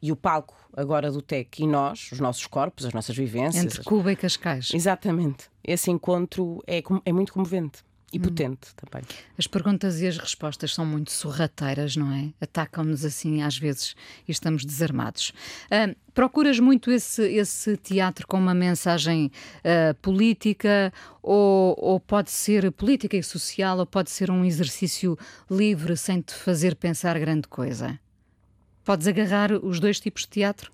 e 0.00 0.10
o 0.10 0.16
palco 0.16 0.56
agora 0.74 1.12
do 1.12 1.20
TEC 1.20 1.60
e 1.60 1.66
nós, 1.66 2.10
os 2.10 2.20
nossos 2.20 2.46
corpos, 2.46 2.86
as 2.86 2.94
nossas 2.94 3.14
vivências. 3.14 3.62
Entre 3.62 3.84
Cuba 3.84 4.12
e 4.12 4.16
Cascais. 4.16 4.70
Exatamente. 4.72 5.50
Esse 5.62 5.90
encontro 5.90 6.64
é, 6.66 6.82
é 7.04 7.12
muito 7.12 7.34
comovente. 7.34 7.84
E 8.16 8.18
potente 8.20 8.74
também. 8.74 9.06
As 9.38 9.46
perguntas 9.46 10.00
e 10.00 10.06
as 10.06 10.18
respostas 10.18 10.74
são 10.74 10.84
muito 10.84 11.10
sorrateiras, 11.10 11.96
não 11.96 12.12
é? 12.12 12.32
Atacam-nos 12.40 13.04
assim 13.04 13.42
às 13.42 13.58
vezes 13.58 13.94
e 14.26 14.32
estamos 14.32 14.64
desarmados. 14.64 15.32
Uh, 15.66 15.94
procuras 16.12 16.58
muito 16.60 16.90
esse, 16.90 17.22
esse 17.22 17.76
teatro 17.76 18.26
com 18.26 18.38
uma 18.38 18.54
mensagem 18.54 19.30
uh, 19.58 19.94
política, 19.96 20.92
ou, 21.22 21.74
ou 21.78 22.00
pode 22.00 22.30
ser 22.30 22.70
política 22.72 23.16
e 23.16 23.22
social, 23.22 23.78
ou 23.78 23.86
pode 23.86 24.10
ser 24.10 24.30
um 24.30 24.44
exercício 24.44 25.18
livre 25.50 25.96
sem 25.96 26.20
te 26.20 26.34
fazer 26.34 26.76
pensar 26.76 27.18
grande 27.18 27.48
coisa? 27.48 27.98
Podes 28.84 29.06
agarrar 29.06 29.52
os 29.52 29.80
dois 29.80 29.98
tipos 29.98 30.22
de 30.22 30.28
teatro? 30.28 30.70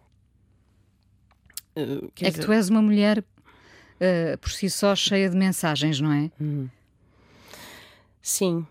Uh, 1.77 2.11
é 2.21 2.31
que 2.31 2.41
tu 2.41 2.53
és 2.53 2.69
uma 2.69 2.83
mulher 2.83 3.19
uh, 3.19 4.39
por 4.39 4.51
si 4.51 4.69
só 4.69 4.95
cheia 4.95 5.31
de 5.31 5.37
mensagens, 5.37 6.01
não 6.01 6.13
é? 6.13 6.31
Uhum. 6.41 6.69
Sim, 8.23 8.67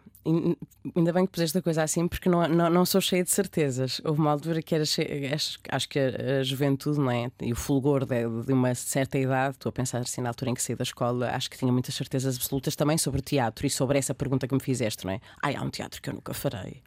ainda 0.96 1.14
bem 1.14 1.26
que 1.26 1.32
puseste 1.32 1.58
a 1.58 1.62
coisa 1.62 1.84
assim, 1.84 2.08
porque 2.08 2.30
não, 2.30 2.48
não, 2.48 2.70
não 2.70 2.86
sou 2.86 3.02
cheia 3.02 3.24
de 3.24 3.32
certezas. 3.32 4.02
Houve 4.04 4.20
uma 4.20 4.32
altura 4.32 4.62
que 4.62 4.76
era 4.76 4.86
cheia, 4.86 5.34
acho, 5.34 5.90
que 5.90 6.00
a, 6.00 6.40
a, 6.40 6.44
juventude 6.44 7.00
não 7.00 7.10
é? 7.10 7.32
e 7.42 7.52
o 7.52 7.56
fulgor 7.56 8.06
de, 8.06 8.28
de, 8.46 8.54
uma 8.54 8.76
certa 8.76 9.18
idade, 9.18 9.56
estou 9.56 9.70
a 9.70 9.74
pensar 9.74 10.00
assim 10.00 10.22
na 10.22 10.30
altura 10.30 10.52
em 10.52 10.54
que 10.54 10.62
saí 10.62 10.76
da 10.76 10.84
escola, 10.84 11.30
acho 11.32 11.50
que 11.50 11.58
tinha 11.58 11.72
muitas 11.72 11.96
certezas 11.96 12.36
absolutas 12.36 12.76
também 12.76 12.98
sobre 12.98 13.22
teatro 13.22 13.66
e 13.66 13.70
sobre 13.70 13.98
essa 13.98 14.14
pergunta 14.14 14.48
que 14.48 14.54
me 14.54 14.62
fizeste, 14.62 15.06
não 15.06 15.14
é? 15.14 15.22
Ai, 15.42 15.56
há 15.56 15.62
um 15.62 15.70
teatro 15.70 16.02
que 16.02 16.10
eu 16.10 16.14
nunca 16.14 16.34
farei. 16.34 16.82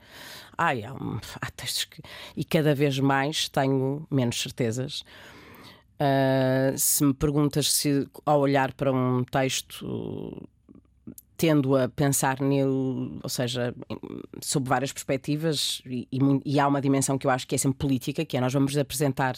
Ai, 0.57 0.85
há, 0.85 0.93
um, 0.93 1.19
há 1.41 1.51
textos 1.51 1.85
que. 1.85 2.03
E 2.37 2.45
cada 2.45 2.75
vez 2.75 2.99
mais 2.99 3.49
tenho 3.49 4.07
menos 4.11 4.41
certezas. 4.41 5.05
Uh, 5.95 6.77
se 6.77 7.05
me 7.05 7.15
perguntas 7.15 7.73
se 7.73 8.09
ao 8.27 8.41
olhar 8.41 8.73
para 8.73 8.93
um 8.93 9.23
texto 9.23 10.49
tendo 11.43 11.77
a 11.77 11.89
pensar 11.89 12.41
nele, 12.41 13.19
ou 13.21 13.29
seja, 13.29 13.75
sob 14.41 14.69
várias 14.69 14.93
perspectivas, 14.93 15.83
e, 15.85 16.07
e, 16.45 16.61
há 16.61 16.69
uma 16.69 16.81
dimensão 16.81 17.19
que 17.19 17.27
eu 17.27 17.33
acho 17.33 17.49
que 17.49 17.57
é 17.57 17.59
sempre 17.59 17.79
política, 17.79 18.25
que 18.25 18.37
é 18.37 18.41
nós 18.41 18.53
vamos 18.53 18.79
apresentar 18.79 19.35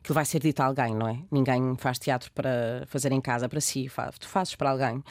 que 0.00 0.12
vai 0.12 0.24
ser 0.24 0.38
dito 0.38 0.60
a 0.60 0.66
alguém, 0.66 0.94
não 0.94 1.08
é? 1.08 1.18
Ninguém 1.32 1.74
faz 1.76 1.98
teatro 1.98 2.30
para 2.30 2.84
fazer 2.86 3.10
em 3.10 3.20
casa 3.20 3.48
para 3.48 3.60
si, 3.60 3.90
tu 4.20 4.28
fazes 4.28 4.54
para 4.54 4.70
alguém. 4.70 5.02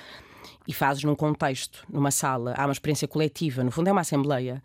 E 0.66 0.74
fazes 0.74 1.04
num 1.04 1.14
contexto, 1.14 1.86
numa 1.90 2.10
sala, 2.10 2.54
há 2.56 2.66
uma 2.66 2.72
experiência 2.72 3.06
coletiva, 3.06 3.62
no 3.62 3.72
fundo 3.72 3.90
é 3.90 3.92
uma 3.92 4.00
assembleia 4.00 4.64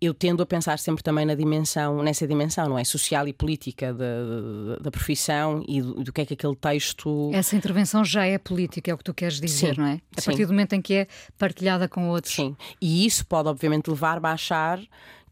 eu 0.00 0.14
tendo 0.14 0.42
a 0.42 0.46
pensar 0.46 0.78
sempre 0.78 1.02
também 1.02 1.26
na 1.26 1.34
dimensão, 1.34 2.02
nessa 2.02 2.26
dimensão, 2.26 2.66
não 2.68 2.78
é? 2.78 2.84
Social 2.84 3.28
e 3.28 3.34
política 3.34 3.92
da, 3.92 4.76
da 4.80 4.90
profissão 4.90 5.62
e 5.68 5.82
do, 5.82 6.04
do, 6.04 6.12
que 6.12 6.22
é 6.22 6.26
que 6.26 6.34
aquele 6.34 6.56
texto. 6.56 7.30
Essa 7.34 7.54
intervenção 7.54 8.02
já 8.02 8.24
é 8.24 8.38
política, 8.38 8.90
é 8.90 8.94
o 8.94 8.98
que 8.98 9.04
tu 9.04 9.12
queres 9.12 9.38
dizer, 9.38 9.74
sim, 9.74 9.80
não 9.80 9.86
é? 9.86 10.00
A 10.16 10.20
sim. 10.22 10.26
partir 10.26 10.46
do 10.46 10.52
momento 10.52 10.72
em 10.72 10.80
que 10.80 10.94
é 10.94 11.06
partilhada 11.36 11.86
com 11.86 12.08
outros. 12.08 12.34
Sim. 12.34 12.56
E 12.80 13.04
isso 13.04 13.26
pode, 13.26 13.48
obviamente, 13.48 13.90
levar-me 13.90 14.26
a 14.26 14.32
achar 14.32 14.80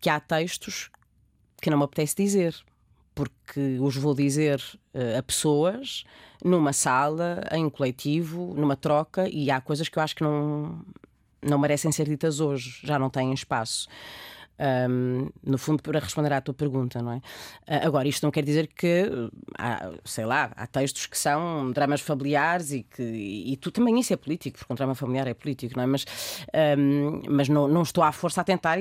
que 0.01 0.11
há 0.11 0.21
textos 0.21 0.91
que 1.63 1.71
não 1.71 1.79
me 1.79 1.85
apetece 1.85 2.15
dizer. 2.15 2.55
Porque 3.15 3.79
os 3.81 3.97
vou 3.97 4.15
dizer 4.15 4.63
uh, 4.95 5.19
a 5.19 5.23
pessoas 5.23 6.05
numa 6.45 6.73
sala, 6.73 7.43
em 7.51 7.65
um 7.65 7.71
coletivo, 7.71 8.55
numa 8.55 8.77
troca, 8.77 9.29
e 9.29 9.51
há 9.51 9.61
coisas 9.61 9.89
que 9.89 9.99
eu 9.99 10.03
acho 10.03 10.15
que 10.15 10.23
não, 10.23 10.85
não 11.43 11.59
merecem 11.59 11.91
ser 11.91 12.07
ditas 12.09 12.39
hoje, 12.39 12.79
já 12.85 12.97
não 12.97 13.11
têm 13.11 13.33
espaço 13.33 13.89
um, 14.59 15.29
no 15.45 15.59
fundo, 15.59 15.83
para 15.83 16.01
responder 16.01 16.33
à 16.33 16.41
tua 16.41 16.55
pergunta, 16.55 17.01
não 17.01 17.13
é? 17.13 17.17
Uh, 17.17 17.87
agora, 17.87 18.09
isto 18.09 18.23
não 18.25 18.31
quer 18.31 18.43
dizer 18.43 18.69
que, 18.69 19.11
há, 19.57 19.91
sei 20.05 20.25
lá, 20.25 20.51
há 20.57 20.67
textos 20.67 21.07
que 21.07 21.17
são 21.17 21.71
dramas 21.71 22.01
familiares 22.01 22.73
e 22.73 22.83
que 22.83 23.03
e, 23.03 23.57
tu 23.57 23.71
também 23.71 23.99
isso 23.99 24.13
é 24.13 24.17
político, 24.17 24.59
porque 24.59 24.73
um 24.73 24.77
drama 24.77 24.95
familiar 24.95 25.27
é 25.27 25.35
político, 25.35 25.77
não 25.77 25.85
é? 25.85 25.87
Mas, 25.87 26.05
um, 26.79 27.23
mas 27.29 27.49
não, 27.49 27.69
não 27.69 27.83
estou 27.83 28.03
à 28.03 28.13
força 28.13 28.41
a 28.41 28.45
tentar 28.45 28.79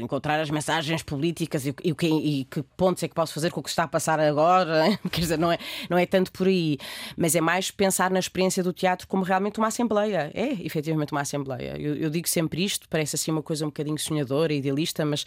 encontrar 0.00 0.40
as 0.40 0.50
mensagens 0.50 1.02
políticas 1.02 1.66
e, 1.66 1.74
e, 1.84 2.40
e, 2.40 2.44
que 2.44 2.62
pontos 2.76 3.02
é 3.02 3.08
que 3.08 3.14
posso 3.14 3.32
fazer 3.32 3.50
com 3.50 3.60
o 3.60 3.62
que 3.62 3.70
está 3.70 3.84
a 3.84 3.88
passar 3.88 4.18
agora, 4.18 4.98
quer 5.10 5.20
dizer, 5.20 5.38
não 5.38 5.52
é, 5.52 5.58
não 5.88 5.98
é 5.98 6.06
tanto 6.06 6.32
por 6.32 6.46
aí, 6.46 6.78
mas 7.16 7.34
é 7.34 7.40
mais 7.40 7.70
pensar 7.70 8.10
na 8.10 8.18
experiência 8.18 8.62
do 8.62 8.72
teatro 8.72 9.06
como 9.06 9.22
realmente 9.22 9.58
uma 9.58 9.68
assembleia. 9.68 10.30
É, 10.34 10.52
efetivamente, 10.64 11.12
uma 11.12 11.20
assembleia. 11.20 11.76
Eu, 11.78 11.96
eu 11.96 12.10
digo 12.10 12.28
sempre 12.28 12.64
isto, 12.64 12.88
parece 12.88 13.16
assim 13.16 13.30
uma 13.30 13.42
coisa 13.42 13.64
um 13.64 13.68
bocadinho 13.68 13.98
sonhadora, 13.98 14.52
idealista, 14.52 15.04
mas 15.12 15.24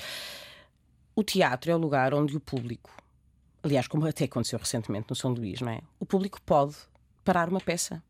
o 1.16 1.24
teatro 1.24 1.72
é 1.72 1.76
o 1.76 1.78
lugar 1.78 2.14
onde 2.14 2.36
o 2.36 2.40
público, 2.40 2.92
aliás, 3.64 3.88
como 3.88 4.06
até 4.06 4.26
aconteceu 4.26 4.58
recentemente 4.58 5.06
no 5.10 5.16
São 5.16 5.32
Luís, 5.32 5.62
não 5.62 5.72
é? 5.72 5.82
O 6.00 6.06
público 6.06 6.42
pode 6.42 6.76
parar 7.24 7.48
uma 7.48 7.62
peça. 7.62 8.04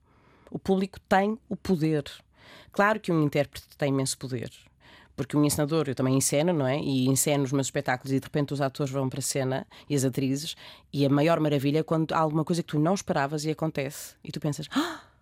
O 0.50 0.58
público 0.58 1.00
tem 1.02 1.38
o 1.50 1.56
poder. 1.56 2.04
Claro 2.72 3.00
que 3.00 3.12
um 3.12 3.24
intérprete 3.24 3.68
tem 3.78 3.90
imenso 3.90 4.18
poder, 4.18 4.50
porque 5.16 5.36
um 5.36 5.44
encenador, 5.44 5.86
eu 5.88 5.96
também 5.96 6.16
enceno, 6.16 6.54
não 6.54 6.66
é? 6.66 6.80
E 6.80 7.08
enceno 7.08 7.44
os 7.44 7.52
meus 7.52 7.68
espetáculos 7.68 8.12
e 8.12 8.20
de 8.20 8.26
repente 8.26 8.54
os 8.54 8.62
atores 8.62 8.92
vão 8.92 9.10
para 9.10 9.20
a 9.20 9.24
cena 9.24 9.68
e 9.90 9.96
as 9.96 10.04
atrizes, 10.04 10.56
e 10.92 11.06
a 11.06 11.10
maior 11.10 11.40
maravilha 11.40 11.80
é 11.80 11.84
quando 11.84 12.14
há 12.14 12.20
alguma 12.20 12.46
coisa 12.46 12.64
que 12.64 12.70
tu 12.70 12.80
não 12.80 12.94
esperavas 12.94 13.46
e 13.46 13.52
acontece, 13.52 14.16
e 14.24 14.32
tu 14.32 14.40
pensas, 14.40 14.68
ah! 14.72 15.15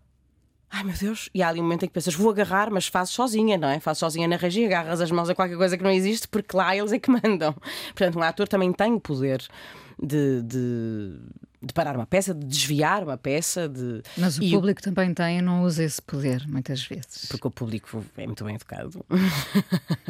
Ai 0.74 0.84
meu 0.84 0.96
Deus, 0.96 1.30
e 1.36 1.44
há 1.44 1.50
ali 1.50 1.60
um 1.60 1.64
momento 1.64 1.86
em 1.86 1.88
que 1.88 1.94
pensas, 1.94 2.16
vou 2.16 2.32
agarrar, 2.32 2.72
mas 2.72 2.88
fazes 2.88 3.14
sozinha, 3.14 3.60
não 3.60 3.68
é? 3.68 3.80
Fazes 3.80 4.00
sozinha 4.00 4.28
na 4.28 4.38
regia, 4.38 4.66
agarras 4.66 5.00
as 5.00 5.12
mãos 5.12 5.30
a 5.30 5.36
qualquer 5.36 5.56
coisa 5.56 5.78
que 5.78 5.84
não 5.84 5.92
existe, 5.92 6.28
porque 6.28 6.58
lá 6.58 6.76
eles 6.76 6.92
é 6.92 6.98
que 6.98 7.12
mandam. 7.14 7.54
Portanto, 7.94 8.18
um 8.18 8.24
ator 8.24 8.48
também 8.48 8.74
tem 8.74 8.92
o 8.92 9.00
poder 9.00 9.48
de, 10.02 10.42
de, 10.42 11.16
de 11.62 11.74
parar 11.76 11.96
uma 11.96 12.08
peça, 12.08 12.34
de 12.34 12.44
desviar 12.44 13.04
uma 13.04 13.20
peça. 13.20 13.70
De... 13.70 14.02
Mas 14.18 14.40
o 14.40 14.44
e 14.44 14.50
público 14.50 14.82
o... 14.82 14.84
também 14.84 15.14
tem 15.14 15.38
e 15.38 15.42
não 15.44 15.62
usa 15.62 15.84
esse 15.84 16.02
poder, 16.02 16.48
muitas 16.48 16.84
vezes. 16.84 17.28
Porque 17.30 17.48
o 17.48 17.52
público 17.52 18.04
é 18.18 18.26
muito 18.26 18.44
bem 18.44 18.56
educado. 18.56 19.06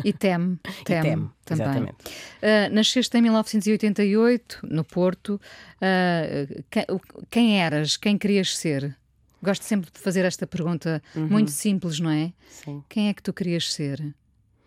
E 0.01 0.13
teme, 0.13 0.57
teme, 0.85 0.97
e 0.97 1.01
teme 1.03 1.29
também. 1.43 1.65
Exatamente. 1.65 2.05
Uh, 2.41 2.73
nasceste 2.73 3.17
em 3.17 3.21
1988, 3.21 4.59
no 4.63 4.85
Porto. 4.85 5.41
Uh, 5.75 6.63
quem, 6.71 6.85
quem 7.29 7.61
eras? 7.61 7.97
Quem 7.97 8.17
querias 8.17 8.57
ser? 8.57 8.97
Gosto 9.43 9.63
sempre 9.63 9.91
de 9.91 9.99
fazer 9.99 10.23
esta 10.23 10.47
pergunta 10.47 11.03
uhum. 11.13 11.27
muito 11.27 11.51
simples, 11.51 11.99
não 11.99 12.09
é? 12.09 12.31
Sim. 12.47 12.81
Quem 12.87 13.09
é 13.09 13.13
que 13.13 13.21
tu 13.21 13.33
querias 13.33 13.73
ser 13.73 14.15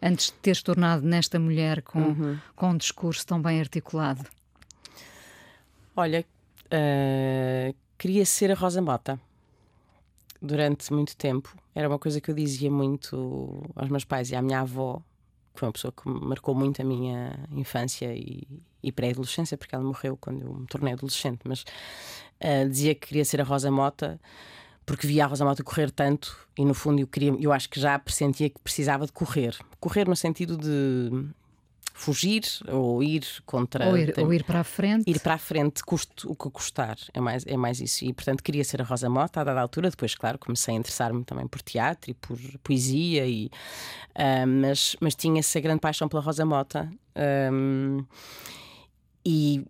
antes 0.02 0.26
de 0.26 0.34
teres 0.34 0.62
tornado 0.62 1.06
nesta 1.06 1.38
mulher 1.38 1.80
com, 1.80 1.98
uhum. 1.98 2.38
com 2.54 2.70
um 2.72 2.76
discurso 2.76 3.26
tão 3.26 3.40
bem 3.40 3.58
articulado? 3.58 4.22
Olha, 5.96 6.26
uh, 6.66 7.74
queria 7.96 8.26
ser 8.26 8.52
a 8.52 8.54
Rosa 8.54 8.82
Mota 8.82 9.18
durante 10.42 10.92
muito 10.92 11.16
tempo. 11.16 11.56
Era 11.74 11.88
uma 11.88 11.98
coisa 11.98 12.20
que 12.20 12.30
eu 12.30 12.34
dizia 12.34 12.70
muito 12.70 13.64
aos 13.74 13.88
meus 13.88 14.04
pais 14.04 14.30
e 14.30 14.36
à 14.36 14.42
minha 14.42 14.60
avó, 14.60 15.00
que 15.54 15.60
foi 15.60 15.68
uma 15.68 15.72
pessoa 15.72 15.90
que 15.90 16.06
marcou 16.06 16.54
muito 16.54 16.82
a 16.82 16.84
minha 16.84 17.48
infância 17.50 18.14
e, 18.14 18.46
e 18.82 18.92
pré-adolescência, 18.92 19.56
porque 19.56 19.74
ela 19.74 19.84
morreu 19.84 20.18
quando 20.18 20.42
eu 20.42 20.52
me 20.52 20.66
tornei 20.66 20.92
adolescente. 20.92 21.40
Mas 21.44 21.62
uh, 21.62 22.68
dizia 22.68 22.94
que 22.94 23.06
queria 23.06 23.24
ser 23.24 23.40
a 23.40 23.44
Rosa 23.44 23.70
Mota 23.70 24.20
porque 24.86 25.06
via 25.06 25.24
a 25.24 25.26
Rosa 25.26 25.44
Mota 25.44 25.64
correr 25.64 25.90
tanto 25.90 26.38
e 26.56 26.64
no 26.64 26.72
fundo 26.72 27.00
eu 27.00 27.08
queria, 27.08 27.34
eu 27.38 27.52
acho 27.52 27.68
que 27.68 27.78
já 27.78 27.98
pressentia 27.98 28.48
que 28.48 28.60
precisava 28.60 29.04
de 29.04 29.12
correr. 29.12 29.56
Correr 29.80 30.08
no 30.08 30.14
sentido 30.14 30.56
de 30.56 31.28
fugir 31.92 32.42
ou 32.68 33.02
ir 33.02 33.24
contra 33.44 33.88
ou 33.88 33.96
ir, 33.96 34.12
tem, 34.12 34.24
ou 34.24 34.32
ir 34.32 34.44
para 34.44 34.60
a 34.60 34.64
frente. 34.64 35.10
Ir 35.10 35.18
para 35.18 35.34
a 35.34 35.38
frente 35.38 35.82
custe 35.82 36.26
o 36.26 36.36
que 36.36 36.48
custar. 36.50 36.96
É 37.12 37.20
mais 37.20 37.44
é 37.46 37.56
mais 37.56 37.80
isso. 37.80 38.04
E 38.04 38.12
portanto 38.12 38.42
queria 38.42 38.62
ser 38.62 38.80
a 38.80 38.84
Rosa 38.84 39.10
Mota 39.10 39.40
a 39.40 39.44
dada 39.44 39.60
altura. 39.60 39.90
Depois 39.90 40.14
claro 40.14 40.38
comecei 40.38 40.74
a 40.74 40.78
interessar-me 40.78 41.24
também 41.24 41.48
por 41.48 41.60
teatro 41.62 42.12
e 42.12 42.14
por 42.14 42.38
poesia 42.62 43.26
e 43.26 43.46
uh, 43.46 44.46
mas 44.46 44.94
mas 45.00 45.14
tinha 45.16 45.40
essa 45.40 45.58
grande 45.58 45.80
paixão 45.80 46.08
pela 46.08 46.22
Rosa 46.22 46.44
Mota 46.44 46.88
um, 47.52 48.04
e 49.24 49.64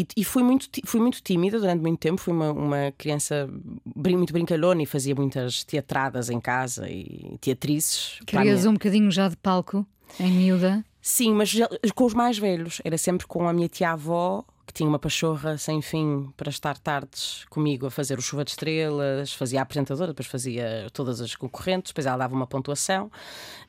e, 0.00 0.06
e, 0.18 0.24
fui, 0.24 0.42
muito, 0.42 0.68
fui 0.84 1.00
muito 1.00 1.22
tímida 1.22 1.58
durante 1.58 1.80
muito 1.80 1.98
tempo. 1.98 2.20
Fui 2.20 2.32
uma, 2.32 2.52
uma 2.52 2.92
criança 2.98 3.48
muito 3.94 4.32
brincalhona 4.32 4.82
e 4.82 4.86
fazia 4.86 5.14
muitas 5.14 5.64
teatradas 5.64 6.28
em 6.28 6.38
casa 6.38 6.86
e 6.90 7.38
teatrices. 7.40 8.18
Querias 8.26 8.66
um 8.66 8.74
bocadinho 8.74 9.10
já 9.10 9.28
de 9.28 9.36
palco, 9.36 9.86
em 10.20 10.30
miúda? 10.30 10.84
Sim, 11.08 11.34
mas 11.34 11.54
com 11.94 12.04
os 12.04 12.14
mais 12.14 12.36
velhos. 12.36 12.82
Era 12.84 12.98
sempre 12.98 13.28
com 13.28 13.48
a 13.48 13.52
minha 13.52 13.68
tia-avó, 13.68 14.44
que 14.66 14.72
tinha 14.72 14.88
uma 14.88 14.98
pachorra 14.98 15.56
sem 15.56 15.80
fim 15.80 16.32
para 16.36 16.50
estar 16.50 16.76
tardes 16.76 17.44
comigo 17.48 17.86
a 17.86 17.92
fazer 17.92 18.18
o 18.18 18.20
Chuva 18.20 18.44
de 18.44 18.50
Estrelas, 18.50 19.32
fazia 19.32 19.60
a 19.60 19.62
apresentadora, 19.62 20.08
depois 20.08 20.26
fazia 20.26 20.88
todas 20.92 21.20
as 21.20 21.36
concorrentes, 21.36 21.92
depois 21.92 22.06
ela 22.06 22.16
dava 22.16 22.34
uma 22.34 22.44
pontuação. 22.44 23.06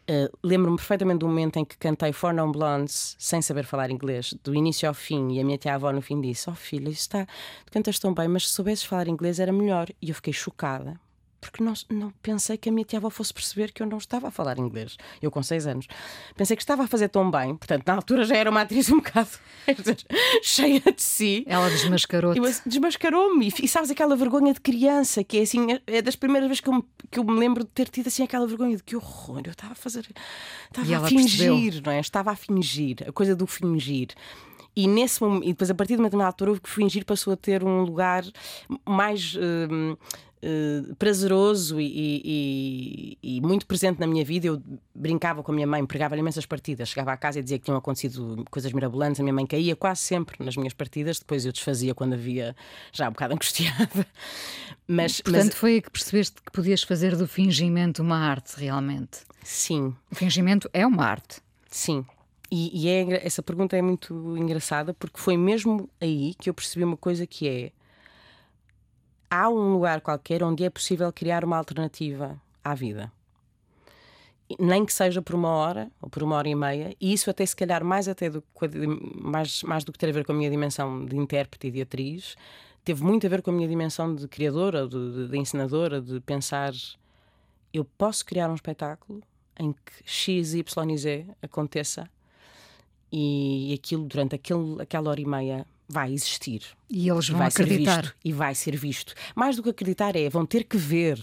Uh, 0.10 0.36
Lembro-me 0.44 0.77
perfeitamente 0.77 1.20
do 1.20 1.27
momento 1.27 1.58
em 1.58 1.63
que 1.63 1.77
cantei 1.77 2.12
For 2.12 2.34
Non 2.34 2.51
Blondes 2.51 3.15
sem 3.20 3.39
saber 3.39 3.65
falar 3.65 3.91
inglês, 3.91 4.34
do 4.44 4.56
início 4.56 4.88
ao 4.89 4.96
fim, 4.96 5.34
e 5.34 5.39
a 5.39 5.46
minha 5.46 5.60
tia-avó 5.60 5.91
no 5.91 6.01
fim 6.01 6.20
disse: 6.20 6.50
Oh 6.50 6.56
filha, 6.56 6.89
está, 6.89 7.27
tu 7.67 7.72
cantas 7.72 8.00
tão 8.00 8.15
bem, 8.15 8.27
mas 8.27 8.48
se 8.48 8.56
soubesses 8.56 8.84
falar 8.84 9.08
inglês 9.08 9.39
era 9.39 9.53
melhor. 9.53 9.89
E 10.01 10.10
eu 10.10 10.15
fiquei 10.15 10.34
chocada. 10.34 11.00
Porque 11.39 11.63
não, 11.63 11.74
não 11.89 12.12
pensei 12.22 12.58
que 12.58 12.70
a 12.70 12.72
minha 12.72 12.86
tia-avó 12.86 13.10
fosse 13.10 13.34
perceber 13.34 13.72
que 13.72 13.82
eu 13.82 13.88
não 13.88 13.98
estava 13.98 14.27
a 14.27 14.32
falar 14.32 14.58
inglês. 14.58 14.98
Eu 15.22 15.29
com 15.29 15.41
seis 15.44 15.67
anos. 15.67 15.88
Pensei 16.36 16.56
que 16.56 16.63
estava 16.63 16.84
a 16.84 16.88
fazer 16.88 17.10
tão 17.10 17.29
bem, 17.29 17.56
portanto, 17.56 17.86
na 17.86 17.94
altura 17.94 18.25
já 18.25 18.36
era 18.36 18.50
uma 18.50 18.62
atriz 18.62 18.89
um 18.89 18.98
bocado 18.98 19.29
cheia 20.41 20.82
de 20.82 21.01
si. 21.01 21.44
Ela 21.48 21.70
desmascarou-te. 21.70 22.39
Desmascarou-me. 22.65 23.53
E, 23.62 23.67
sabes 23.67 23.91
aquela 23.91 24.15
vergonha 24.15 24.53
de 24.53 24.60
criança, 24.62 25.24
que 25.24 25.38
é 25.38 25.41
assim, 25.41 25.74
é, 25.74 25.82
é 25.88 26.01
das 26.01 26.15
primeiras 26.15 26.48
vezes 26.48 26.62
que 26.62 26.70
eu, 26.70 26.74
me, 26.74 26.84
que 27.12 27.20
eu 27.20 27.24
me 27.24 27.38
lembro 27.39 27.63
de 27.63 27.70
ter 27.70 27.89
tido 27.89 28.08
assim 28.08 28.24
aquela 28.24 28.48
vergonha 28.48 28.75
de 28.75 28.84
que 28.84 28.96
horror, 28.96 29.41
eu 29.46 29.51
estava 29.51 29.74
a 29.74 29.75
fazer. 29.75 30.08
Estava 30.65 31.06
a 31.06 31.08
fingir, 31.08 31.50
percebeu. 31.50 31.82
não 31.86 31.91
é? 31.91 32.00
Estava 32.00 32.32
a 32.32 32.36
fingir, 32.36 32.98
a 33.08 33.12
coisa 33.12 33.36
do 33.36 33.46
fingir. 33.46 34.10
E 34.77 34.88
nesse 34.88 35.20
momento, 35.24 35.44
e 35.44 35.48
depois 35.48 35.72
a 35.72 35.74
partir 35.74 35.96
de 35.96 36.01
uma 36.01 36.08
determinada 36.08 36.29
altura, 36.29 36.51
o 36.51 36.60
fingir 36.63 37.03
passou 37.03 37.34
a 37.34 37.36
ter 37.36 37.63
um 37.63 37.82
lugar 37.82 38.24
mais. 38.86 39.34
Uh, 39.34 39.98
Uh, 40.38 40.96
prazeroso 40.96 41.82
e, 41.82 42.22
e, 42.24 43.17
e, 43.24 43.41
muito 43.41 43.65
presente 43.65 44.00
na 44.00 44.06
minha 44.06 44.24
vida. 44.24 44.48
Eu 44.48 44.62
brincava 44.94 45.41
com 45.41 45.51
a 45.51 45.56
minha 45.56 45.65
mãe, 45.65 45.86
pregava-lhe 45.86 46.22
imensas 46.22 46.46
partidas. 46.46 46.89
Chegava 46.89 47.12
à 47.12 47.17
casa 47.17 47.39
e 47.39 47.44
dizia 47.44 47.58
que 47.58 47.65
tinham 47.65 47.77
acontecido 47.77 48.46
coisas 48.51 48.72
mirabolantes. 48.72 49.20
A 49.20 49.24
minha 49.24 49.34
mãe 49.34 49.48
caía 49.48 49.75
quase 49.75 50.01
sempre 50.01 50.44
nas 50.46 50.56
minhas 50.56 50.74
partidas. 50.74 51.20
Depois 51.20 51.46
eu 51.46 51.51
desfazia 51.51 51.96
quando 51.96 52.13
havia 52.13 52.56
já 52.91 53.08
um 53.10 53.12
bocado 53.12 53.34
angustiada. 53.36 54.06
Mas, 54.88 55.20
Portanto, 55.22 55.46
mas... 55.46 55.56
foi 55.56 55.82
que 55.82 55.89
percebeste 55.89 56.36
que 56.41 56.51
podias 56.51 56.84
fazer 56.84 57.15
do 57.15 57.27
fingimento 57.27 58.01
uma 58.01 58.17
arte, 58.17 58.60
realmente. 58.60 59.20
Sim. 59.44 59.96
O 60.12 60.15
fingimento 60.15 60.70
é 60.72 60.86
uma 60.86 61.03
arte. 61.03 61.41
Sim. 61.70 62.06
E, 62.50 62.86
e 62.86 62.88
é, 62.88 63.25
essa 63.25 63.44
pergunta 63.44 63.75
é 63.75 63.82
muito 63.82 64.38
engraçada 64.38 64.94
porque 64.94 65.20
foi 65.20 65.36
mesmo 65.36 65.89
aí 66.00 66.34
que 66.36 66.50
eu 66.50 66.53
percebi 66.53 66.84
uma 66.84 66.96
coisa 66.96 67.27
que 67.27 67.48
é 67.48 67.72
há 69.29 69.50
um 69.50 69.74
lugar 69.74 70.01
qualquer 70.01 70.43
onde 70.43 70.63
é 70.63 70.69
possível 70.69 71.12
criar 71.12 71.43
uma 71.43 71.57
alternativa 71.57 72.39
à 72.63 72.74
vida. 72.74 73.12
Nem 74.60 74.86
que 74.86 74.93
seja 74.93 75.22
por 75.22 75.36
uma 75.36 75.50
hora 75.50 75.91
ou 76.01 76.10
por 76.10 76.24
uma 76.24 76.38
hora 76.38 76.48
e 76.48 76.55
meia, 76.55 76.96
e 77.01 77.12
isso 77.12 77.29
até 77.29 77.46
se 77.46 77.55
calhar 77.55 77.84
mais 77.84 78.07
até 78.07 78.29
do, 78.29 78.43
mais, 79.15 79.62
mais 79.63 79.84
do 79.84 79.91
que 79.91 80.00
ter 80.00 80.10
a 80.10 80.13
ver 80.13 80.25
com 80.25 80.31
a 80.31 80.36
minha 80.36 80.50
dimensão 80.50 81.05
de 81.05 81.17
intérprete 81.17 81.67
e 81.67 81.72
de 81.72 81.81
atriz, 81.81 82.36
teve 82.86 83.03
muito 83.03 83.27
a 83.27 83.29
ver 83.29 83.41
com 83.41 83.51
a 83.51 83.53
minha 83.53 83.67
dimensão 83.67 84.15
de 84.15 84.25
criadora, 84.27 84.88
de, 84.88 85.27
de, 85.27 85.38
ensinadora, 85.38 86.01
de 86.01 86.22
pensar 86.22 86.74
eu 87.74 87.84
posso 87.84 88.25
criar 88.25 88.50
um 88.50 88.55
espetáculo 88.55 89.22
em 89.60 89.74
que 89.74 89.91
X, 90.05 90.53
Y 90.53 90.91
e 90.91 90.98
Z 90.98 91.25
aconteça 91.41 92.10
e 93.12 93.74
aquilo 93.77 94.05
durante 94.05 94.36
aquele, 94.36 94.81
aquela 94.81 95.10
hora 95.10 95.19
e 95.19 95.25
meia 95.25 95.65
vai 95.88 96.13
existir. 96.13 96.62
E 96.89 97.10
eles 97.10 97.29
vão 97.29 97.39
vai 97.39 97.48
acreditar. 97.48 97.96
Ser 97.96 98.01
visto, 98.01 98.15
e 98.25 98.34
vai 98.34 98.56
ser 98.56 98.75
visto. 98.75 99.13
Mais 99.36 99.56
do 99.56 99.63
que 99.63 99.70
acreditar 99.70 100.15
é, 100.15 100.29
vão 100.29 100.46
ter 100.46 100.63
que 100.63 100.77
ver. 100.77 101.20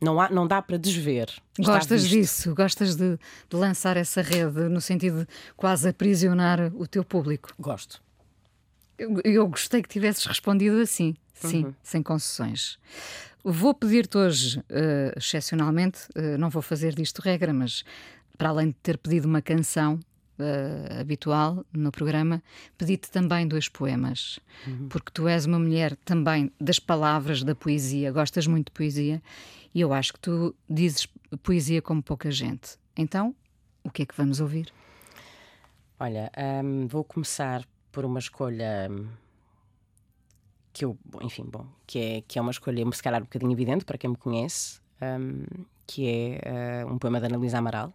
Não, 0.00 0.18
há, 0.18 0.30
não 0.30 0.46
dá 0.46 0.62
para 0.62 0.78
desver. 0.78 1.30
Gostas 1.58 2.08
disso? 2.08 2.54
Gostas 2.54 2.96
de, 2.96 3.18
de, 3.48 3.56
lançar 3.56 3.96
essa 3.96 4.22
rede 4.22 4.68
no 4.68 4.80
sentido 4.80 5.20
de 5.20 5.28
quase 5.56 5.88
aprisionar 5.88 6.72
o 6.74 6.86
teu 6.86 7.04
público? 7.04 7.52
Gosto. 7.58 8.02
Eu, 8.98 9.20
eu 9.24 9.46
gostei 9.48 9.82
que 9.82 9.88
tivesses 9.88 10.24
respondido 10.24 10.80
assim, 10.80 11.14
sim, 11.34 11.64
uhum. 11.64 11.74
sem 11.82 12.02
concessões. 12.02 12.78
Vou 13.42 13.72
pedir-te 13.74 14.16
hoje, 14.18 14.58
uh, 14.58 15.16
excepcionalmente, 15.16 16.00
uh, 16.16 16.36
não 16.38 16.50
vou 16.50 16.60
fazer 16.60 16.94
disto 16.94 17.20
regra, 17.20 17.52
mas 17.52 17.82
para 18.36 18.50
além 18.50 18.68
de 18.68 18.76
ter 18.82 18.98
pedido 18.98 19.26
uma 19.26 19.42
canção, 19.42 20.00
uh, 20.42 21.00
habitual 21.00 21.64
no 21.72 21.90
programa, 21.90 22.42
pedi-te 22.76 23.10
também 23.10 23.46
dois 23.46 23.68
poemas, 23.68 24.40
uhum. 24.66 24.88
porque 24.88 25.10
tu 25.12 25.28
és 25.28 25.46
uma 25.46 25.58
mulher 25.58 25.96
também 26.04 26.50
das 26.60 26.78
palavras, 26.78 27.42
da 27.42 27.54
poesia, 27.54 28.12
gostas 28.12 28.46
muito 28.46 28.66
de 28.66 28.72
poesia, 28.72 29.22
e 29.74 29.80
eu 29.80 29.92
acho 29.92 30.12
que 30.14 30.20
tu 30.20 30.54
dizes 30.68 31.06
poesia 31.42 31.80
como 31.80 32.02
pouca 32.02 32.30
gente. 32.30 32.76
Então, 32.96 33.34
o 33.84 33.90
que 33.90 34.02
é 34.02 34.06
que 34.06 34.16
vamos 34.16 34.40
ouvir? 34.40 34.72
Olha, 35.98 36.30
um, 36.64 36.86
vou 36.86 37.04
começar 37.04 37.64
por 37.92 38.04
uma 38.04 38.18
escolha 38.18 38.88
que 40.72 40.84
eu, 40.84 40.96
enfim, 41.22 41.44
bom, 41.44 41.66
que 41.86 41.98
é, 41.98 42.22
que 42.26 42.38
é 42.38 42.42
uma 42.42 42.50
escolha, 42.50 42.84
se 42.92 43.02
calhar, 43.02 43.20
um 43.20 43.24
bocadinho 43.24 43.52
evidente 43.52 43.84
para 43.84 43.98
quem 43.98 44.10
me 44.10 44.16
conhece, 44.16 44.80
um, 45.02 45.44
que 45.86 46.08
é 46.08 46.84
uh, 46.84 46.92
um 46.92 46.98
poema 46.98 47.20
da 47.20 47.26
Ana 47.26 47.36
Luísa 47.36 47.58
Amaral, 47.58 47.92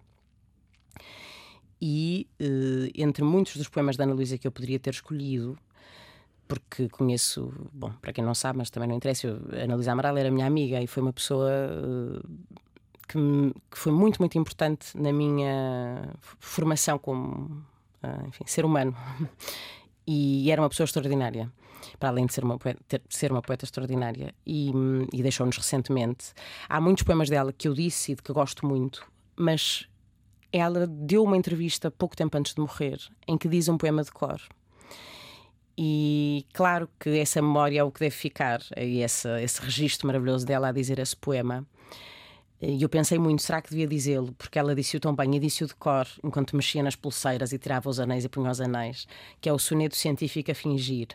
e 1.82 2.27
uh, 2.41 2.91
entre 2.96 3.24
muitos 3.24 3.58
dos 3.58 3.67
poemas 3.67 3.98
da 3.98 4.03
Ana 4.03 4.13
Luísa 4.13 4.38
que 4.38 4.48
eu 4.48 4.51
poderia 4.51 4.79
ter 4.79 4.91
escolhido, 4.91 5.58
porque 6.48 6.88
conheço, 6.89 7.53
bom, 7.74 7.91
para 8.01 8.13
quem 8.13 8.24
não 8.24 8.36
sabe, 8.36 8.58
mas 8.60 8.70
também 8.70 8.88
não 8.88 8.96
interessa, 8.96 9.39
a 9.51 9.63
Ana 9.63 9.75
Luísa 9.75 9.91
Amaral 9.91 10.17
era 10.17 10.32
minha 10.32 10.46
amiga 10.46 10.82
e 10.82 10.88
foi 10.88 11.01
uma 11.01 11.13
pessoa 11.13 11.50
uh, 11.50 12.29
que, 13.08 13.17
me, 13.17 13.53
que, 13.70 13.77
foi 13.77 13.91
muito, 13.91 14.20
muito 14.20 14.38
importante 14.38 14.98
na 14.98 15.12
minha 15.12 16.10
formação 16.39 16.98
como 16.98 17.65
uh, 18.03 18.27
enfim, 18.27 18.44
ser 18.46 18.65
humano. 18.65 18.96
e 20.08 20.50
era 20.51 20.62
uma 20.62 20.70
pessoa 20.70 20.86
extraordinária, 20.86 21.51
para 22.00 22.10
além 22.10 22.25
de 22.25 22.34
ser 22.34 22.44
uma 22.44 22.58
poeta, 22.58 22.79
ter, 22.88 23.01
ser 23.10 23.32
uma 23.32 23.41
poeta 23.41 23.65
extraordinária, 23.65 24.34
e, 24.46 24.72
e 25.12 25.22
deixou-nos 25.22 25.58
recentemente. 25.58 26.34
Há 26.70 26.79
muitos 26.79 27.03
poemas 27.03 27.29
dela 27.29 27.51
que 27.51 27.67
eu 27.67 27.74
disse 27.74 28.12
e 28.12 28.15
de 28.15 28.22
que 28.22 28.32
gosto 28.32 28.65
muito, 28.65 29.05
mas 29.36 29.88
ela 30.59 30.87
deu 30.87 31.24
uma 31.24 31.37
entrevista 31.37 31.91
pouco 31.91 32.15
tempo 32.15 32.37
antes 32.37 32.53
de 32.53 32.61
morrer, 32.61 33.00
em 33.27 33.37
que 33.37 33.48
diz 33.48 33.68
um 33.68 33.77
poema 33.77 34.03
de 34.03 34.11
cor. 34.11 34.41
E 35.77 36.46
claro 36.53 36.89
que 37.00 37.09
essa 37.18 37.41
memória 37.41 37.79
é 37.79 37.83
o 37.83 37.91
que 37.91 38.00
deve 38.00 38.15
ficar, 38.15 38.61
e 38.77 39.01
esse, 39.01 39.27
esse 39.41 39.61
registro 39.61 40.07
maravilhoso 40.07 40.46
dela 40.46 40.70
a 40.70 40.72
dizer 40.72 41.00
esse 41.00 41.15
poema. 41.15 41.65
E 42.61 42.81
eu 42.81 42.87
pensei 42.87 43.20
muito, 43.20 43.41
será 43.41 43.61
que 43.61 43.70
devia 43.70 43.85
dizê-lo? 43.85 44.33
Porque 44.37 44.57
ela 44.57 44.74
disse-o 44.74 45.00
tão 45.00 45.13
bem, 45.13 45.35
e 45.35 45.39
disse-o 45.39 45.68
de 45.68 45.75
cor, 45.75 46.07
enquanto 46.24 46.55
mexia 46.55 46.81
nas 46.81 46.96
pulseiras 46.96 47.51
e 47.51 47.57
tirava 47.57 47.89
os 47.89 48.00
anéis 48.00 48.24
e 48.24 48.29
punha 48.29 48.50
os 48.50 48.61
anéis, 48.61 49.05
que 49.41 49.50
é 49.50 49.53
o 49.53 49.59
soneto 49.59 49.98
científico 49.98 50.51
a 50.51 50.55
fingir. 50.55 51.09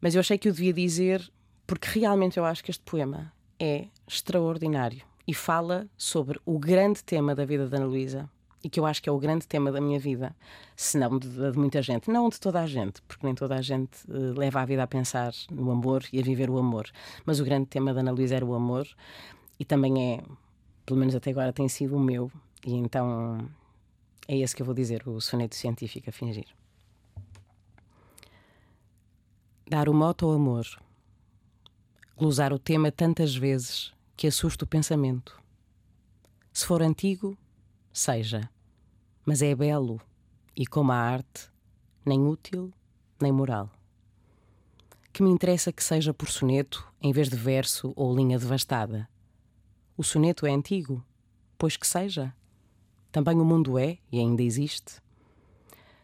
Mas 0.00 0.14
eu 0.14 0.20
achei 0.20 0.38
que 0.38 0.48
o 0.48 0.52
devia 0.52 0.72
dizer 0.72 1.30
porque 1.66 1.98
realmente 1.98 2.38
eu 2.38 2.44
acho 2.44 2.62
que 2.62 2.70
este 2.70 2.82
poema 2.82 3.32
é 3.58 3.86
extraordinário 4.06 5.02
e 5.26 5.32
fala 5.32 5.86
sobre 5.96 6.38
o 6.44 6.58
grande 6.58 7.02
tema 7.02 7.34
da 7.34 7.44
vida 7.44 7.68
da 7.68 7.78
Ana 7.78 7.86
Luísa, 7.86 8.28
e 8.64 8.70
que 8.70 8.80
eu 8.80 8.86
acho 8.86 9.02
que 9.02 9.08
é 9.10 9.12
o 9.12 9.18
grande 9.18 9.46
tema 9.46 9.70
da 9.70 9.78
minha 9.78 9.98
vida, 9.98 10.34
se 10.74 10.96
não 10.96 11.18
de, 11.18 11.28
de, 11.28 11.58
muita 11.58 11.82
gente, 11.82 12.10
não 12.10 12.30
de 12.30 12.40
toda 12.40 12.62
a 12.62 12.66
gente, 12.66 13.02
porque 13.02 13.26
nem 13.26 13.34
toda 13.34 13.54
a 13.54 13.60
gente 13.60 13.92
uh, 14.08 14.32
leva 14.38 14.62
a 14.62 14.64
vida 14.64 14.82
a 14.82 14.86
pensar 14.86 15.34
no 15.50 15.70
amor 15.70 16.02
e 16.10 16.18
a 16.18 16.22
viver 16.22 16.48
o 16.48 16.56
amor. 16.56 16.88
Mas 17.26 17.38
o 17.40 17.44
grande 17.44 17.66
tema 17.66 17.92
da 17.92 18.00
Ana 18.00 18.10
Luísa 18.10 18.36
era 18.36 18.44
o 18.44 18.54
amor 18.54 18.88
e 19.60 19.66
também 19.66 20.14
é, 20.14 20.24
pelo 20.86 20.98
menos 20.98 21.14
até 21.14 21.30
agora, 21.30 21.52
tem 21.52 21.68
sido 21.68 21.94
o 21.94 22.00
meu, 22.00 22.32
e 22.66 22.72
então 22.72 23.46
é 24.26 24.38
esse 24.38 24.56
que 24.56 24.62
eu 24.62 24.66
vou 24.66 24.74
dizer, 24.74 25.06
o 25.06 25.20
soneto 25.20 25.54
científico 25.54 26.08
a 26.08 26.12
fingir. 26.12 26.46
Dar 29.68 29.90
o 29.90 29.94
moto 29.94 30.24
ao 30.24 30.32
amor, 30.32 30.66
glosar 32.16 32.50
o 32.50 32.58
tema 32.58 32.90
tantas 32.90 33.36
vezes 33.36 33.92
que 34.16 34.26
assusta 34.26 34.64
o 34.64 34.68
pensamento. 34.68 35.38
Se 36.50 36.64
for 36.64 36.80
antigo, 36.82 37.36
seja 37.92 38.48
mas 39.24 39.42
é 39.42 39.54
belo 39.54 40.00
e, 40.56 40.66
como 40.66 40.92
a 40.92 40.96
arte, 40.96 41.50
nem 42.04 42.26
útil 42.26 42.72
nem 43.20 43.32
moral. 43.32 43.70
Que 45.12 45.22
me 45.22 45.30
interessa 45.30 45.72
que 45.72 45.82
seja 45.82 46.12
por 46.12 46.28
soneto 46.28 46.86
em 47.00 47.12
vez 47.12 47.28
de 47.28 47.36
verso 47.36 47.92
ou 47.96 48.14
linha 48.14 48.38
devastada. 48.38 49.08
O 49.96 50.02
soneto 50.02 50.46
é 50.46 50.52
antigo, 50.52 51.04
pois 51.56 51.76
que 51.76 51.86
seja. 51.86 52.34
Também 53.12 53.40
o 53.40 53.44
mundo 53.44 53.78
é 53.78 53.98
e 54.10 54.18
ainda 54.18 54.42
existe. 54.42 55.00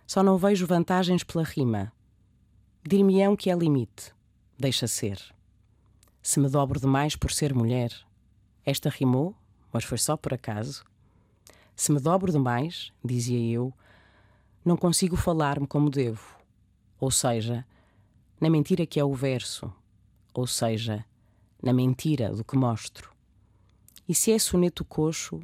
Só 0.07 0.23
não 0.23 0.39
vejo 0.39 0.67
vantagens 0.67 1.25
pela 1.25 1.45
rima. 1.45 1.93
Dir-me-ão 2.87 3.37
que 3.37 3.51
é 3.51 3.55
limite. 3.55 4.15
Deixa 4.59 4.87
ser. 4.87 5.21
Se 6.23 6.39
me 6.39 6.49
dobro 6.49 6.79
demais 6.79 7.17
por 7.17 7.33
ser 7.33 7.55
mulher, 7.55 7.93
esta 8.65 8.89
rimou, 8.89 9.35
mas 9.73 9.85
foi 9.85 9.99
só 9.99 10.17
por 10.17 10.33
acaso. 10.33 10.85
Se 11.81 11.91
me 11.91 11.99
dobro 11.99 12.31
demais, 12.31 12.93
dizia 13.03 13.41
eu, 13.41 13.73
não 14.63 14.77
consigo 14.77 15.17
falar-me 15.17 15.67
como 15.67 15.89
devo. 15.89 16.37
Ou 17.01 17.11
seja, 17.11 17.67
na 18.39 18.51
mentira 18.51 18.85
que 18.85 19.01
é 19.01 19.05
o 19.05 19.15
verso, 19.15 19.73
ou 20.35 20.47
seja, 20.47 21.03
na 21.63 21.73
mentira 21.73 22.35
do 22.35 22.45
que 22.45 22.55
mostro. 22.55 23.11
E 24.07 24.15
se 24.15 24.31
é 24.31 24.39
soneto 24.39 24.85
coxo, 24.85 25.41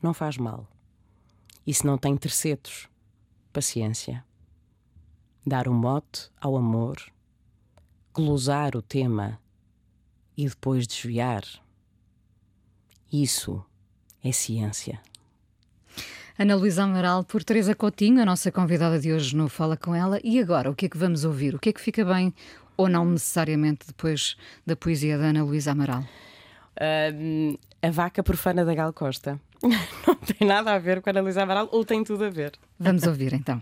não 0.00 0.14
faz 0.14 0.38
mal. 0.38 0.66
E 1.66 1.74
se 1.74 1.84
não 1.84 1.98
tem 1.98 2.16
tercetos, 2.16 2.88
paciência. 3.52 4.24
Dar 5.46 5.68
um 5.68 5.74
mote 5.74 6.30
ao 6.40 6.56
amor, 6.56 6.96
glosar 8.14 8.74
o 8.74 8.80
tema 8.80 9.38
e 10.34 10.48
depois 10.48 10.86
desviar. 10.86 11.44
Isso 13.12 13.62
é 14.24 14.32
ciência. 14.32 14.98
Ana 16.38 16.54
Luísa 16.54 16.84
Amaral 16.84 17.24
por 17.24 17.42
Teresa 17.42 17.74
Coutinho, 17.74 18.22
a 18.22 18.24
nossa 18.24 18.52
convidada 18.52 19.00
de 19.00 19.12
hoje 19.12 19.34
no 19.34 19.48
Fala 19.48 19.76
Com 19.76 19.92
Ela. 19.92 20.20
E 20.22 20.38
agora, 20.38 20.70
o 20.70 20.74
que 20.74 20.86
é 20.86 20.88
que 20.88 20.96
vamos 20.96 21.24
ouvir? 21.24 21.52
O 21.56 21.58
que 21.58 21.70
é 21.70 21.72
que 21.72 21.80
fica 21.80 22.04
bem 22.04 22.32
ou 22.76 22.88
não 22.88 23.04
necessariamente 23.04 23.88
depois 23.88 24.36
da 24.64 24.76
poesia 24.76 25.18
da 25.18 25.24
Ana 25.24 25.42
Luísa 25.42 25.72
Amaral? 25.72 26.04
Uh, 26.76 27.58
a 27.82 27.90
vaca 27.90 28.22
profana 28.22 28.64
da 28.64 28.72
Gal 28.72 28.92
Costa. 28.92 29.40
Não 30.06 30.14
tem 30.14 30.46
nada 30.46 30.72
a 30.72 30.78
ver 30.78 31.02
com 31.02 31.10
a 31.10 31.12
Ana 31.18 31.42
Amaral 31.42 31.68
ou 31.72 31.84
tem 31.84 32.04
tudo 32.04 32.24
a 32.24 32.30
ver? 32.30 32.52
Vamos 32.78 33.02
ouvir 33.02 33.34
então. 33.34 33.60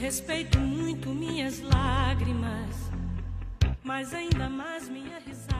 Respeito 0.00 0.58
muito 0.58 1.10
minhas 1.10 1.60
lágrimas, 1.60 2.90
mas 3.84 4.14
ainda 4.14 4.48
mais 4.48 4.88
minha 4.88 5.18
risada. 5.18 5.57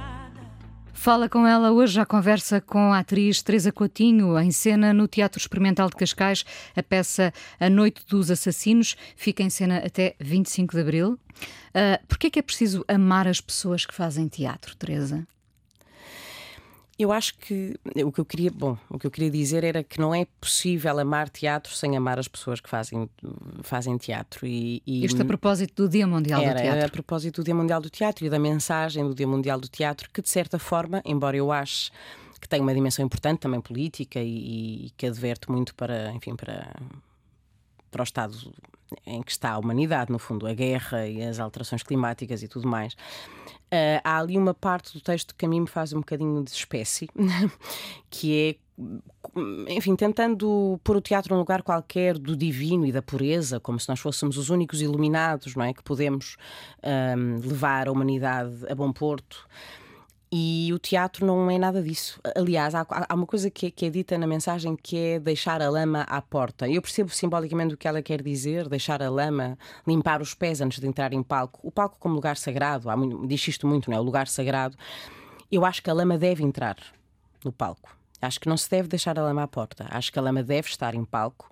Fala 1.00 1.28
com 1.28 1.46
ela 1.46 1.70
hoje, 1.70 2.00
à 2.00 2.04
conversa 2.04 2.60
com 2.60 2.92
a 2.92 2.98
atriz 2.98 3.40
Teresa 3.40 3.70
Coutinho, 3.70 4.36
em 4.36 4.50
cena 4.50 4.92
no 4.92 5.06
Teatro 5.06 5.38
Experimental 5.38 5.88
de 5.88 5.94
Cascais. 5.94 6.44
A 6.74 6.82
peça 6.82 7.32
A 7.60 7.70
Noite 7.70 8.02
dos 8.08 8.32
Assassinos 8.32 8.96
fica 9.16 9.44
em 9.44 9.48
cena 9.48 9.78
até 9.78 10.16
25 10.18 10.74
de 10.74 10.80
Abril. 10.82 11.12
Uh, 11.12 12.26
é 12.26 12.30
que 12.30 12.40
é 12.40 12.42
preciso 12.42 12.84
amar 12.88 13.28
as 13.28 13.40
pessoas 13.40 13.86
que 13.86 13.94
fazem 13.94 14.26
teatro, 14.26 14.74
Teresa? 14.74 15.24
Eu 16.98 17.12
acho 17.12 17.38
que 17.38 17.76
o 18.04 18.10
que 18.10 18.20
eu 18.20 18.24
queria, 18.24 18.50
bom, 18.50 18.76
o 18.90 18.98
que 18.98 19.06
eu 19.06 19.10
queria 19.10 19.30
dizer 19.30 19.62
era 19.62 19.84
que 19.84 20.00
não 20.00 20.12
é 20.12 20.26
possível 20.40 20.98
amar 20.98 21.28
teatro 21.28 21.72
sem 21.72 21.96
amar 21.96 22.18
as 22.18 22.26
pessoas 22.26 22.60
que 22.60 22.68
fazem, 22.68 23.08
fazem 23.62 23.96
teatro. 23.96 24.44
E, 24.44 24.82
e 24.84 25.04
Isto 25.04 25.22
a 25.22 25.24
propósito 25.24 25.84
do 25.84 25.88
Dia 25.88 26.08
Mundial 26.08 26.40
era, 26.40 26.54
do 26.54 26.56
Teatro. 26.56 26.76
Era 26.76 26.86
a 26.86 26.90
propósito 26.90 27.40
do 27.40 27.44
Dia 27.44 27.54
Mundial 27.54 27.80
do 27.80 27.88
Teatro 27.88 28.26
e 28.26 28.30
da 28.30 28.38
mensagem 28.38 29.04
do 29.04 29.14
Dia 29.14 29.28
Mundial 29.28 29.60
do 29.60 29.68
Teatro, 29.68 30.10
que 30.12 30.20
de 30.20 30.28
certa 30.28 30.58
forma, 30.58 31.00
embora 31.04 31.36
eu 31.36 31.52
ache 31.52 31.92
que 32.40 32.48
tem 32.48 32.60
uma 32.60 32.74
dimensão 32.74 33.04
importante 33.04 33.40
também 33.40 33.60
política 33.60 34.20
e, 34.20 34.86
e 34.86 34.90
que 34.96 35.06
adverte 35.06 35.50
muito 35.50 35.74
para, 35.76 36.12
enfim, 36.12 36.34
para, 36.34 36.74
para 37.90 38.02
o 38.02 38.04
estado 38.04 38.36
em 39.06 39.22
que 39.22 39.30
está 39.30 39.52
a 39.52 39.58
humanidade, 39.58 40.10
no 40.10 40.18
fundo, 40.18 40.46
a 40.46 40.54
guerra 40.54 41.06
e 41.06 41.22
as 41.22 41.38
alterações 41.38 41.82
climáticas 41.82 42.42
e 42.42 42.48
tudo 42.48 42.66
mais. 42.66 42.94
Uh, 42.94 44.00
há 44.02 44.18
ali 44.18 44.38
uma 44.38 44.54
parte 44.54 44.94
do 44.94 45.00
texto 45.00 45.34
que 45.34 45.44
a 45.44 45.48
mim 45.48 45.60
me 45.60 45.66
faz 45.66 45.92
um 45.92 45.98
bocadinho 45.98 46.42
de 46.42 46.50
espécie, 46.50 47.08
que 48.08 48.56
é 48.56 48.68
enfim, 49.68 49.96
tentando 49.96 50.80
pôr 50.84 50.96
o 50.96 51.00
teatro 51.00 51.34
num 51.34 51.40
lugar 51.40 51.62
qualquer 51.62 52.16
do 52.16 52.36
divino 52.36 52.86
e 52.86 52.92
da 52.92 53.02
pureza, 53.02 53.58
como 53.58 53.78
se 53.78 53.88
nós 53.88 53.98
fôssemos 53.98 54.38
os 54.38 54.50
únicos 54.50 54.80
iluminados, 54.80 55.56
não 55.56 55.64
é? 55.64 55.74
Que 55.74 55.82
podemos 55.82 56.36
um, 56.82 57.40
levar 57.46 57.88
a 57.88 57.92
humanidade 57.92 58.54
a 58.68 58.74
bom 58.74 58.92
porto. 58.92 59.48
E 60.30 60.70
o 60.74 60.78
teatro 60.78 61.24
não 61.24 61.50
é 61.50 61.58
nada 61.58 61.82
disso. 61.82 62.20
Aliás, 62.36 62.74
há, 62.74 62.86
há 63.08 63.14
uma 63.14 63.26
coisa 63.26 63.50
que 63.50 63.66
é, 63.66 63.70
que 63.70 63.86
é, 63.86 63.90
dita 63.90 64.18
na 64.18 64.26
mensagem 64.26 64.76
que 64.76 64.96
é 64.96 65.18
deixar 65.18 65.62
a 65.62 65.70
lama 65.70 66.02
à 66.02 66.20
porta. 66.20 66.68
Eu 66.68 66.82
percebo 66.82 67.08
simbolicamente 67.08 67.74
o 67.74 67.78
que 67.78 67.88
ela 67.88 68.02
quer 68.02 68.22
dizer, 68.22 68.68
deixar 68.68 69.02
a 69.02 69.08
lama, 69.08 69.58
limpar 69.86 70.20
os 70.20 70.34
pés 70.34 70.60
antes 70.60 70.80
de 70.80 70.86
entrar 70.86 71.14
em 71.14 71.22
palco. 71.22 71.60
O 71.62 71.70
palco 71.70 71.96
como 71.98 72.14
lugar 72.14 72.36
sagrado, 72.36 72.90
há 72.90 72.96
diz 73.26 73.48
isto 73.48 73.66
muito, 73.66 73.90
não 73.90 73.96
é? 73.96 74.00
O 74.00 74.04
lugar 74.04 74.28
sagrado. 74.28 74.76
Eu 75.50 75.64
acho 75.64 75.82
que 75.82 75.88
a 75.88 75.94
lama 75.94 76.18
deve 76.18 76.44
entrar 76.44 76.76
no 77.42 77.50
palco. 77.50 77.96
Acho 78.20 78.38
que 78.38 78.48
não 78.48 78.56
se 78.56 78.68
deve 78.68 78.86
deixar 78.86 79.18
a 79.18 79.22
lama 79.22 79.44
à 79.44 79.48
porta. 79.48 79.86
Acho 79.90 80.12
que 80.12 80.18
a 80.18 80.22
lama 80.22 80.42
deve 80.42 80.68
estar 80.68 80.94
em 80.94 81.04
palco. 81.04 81.50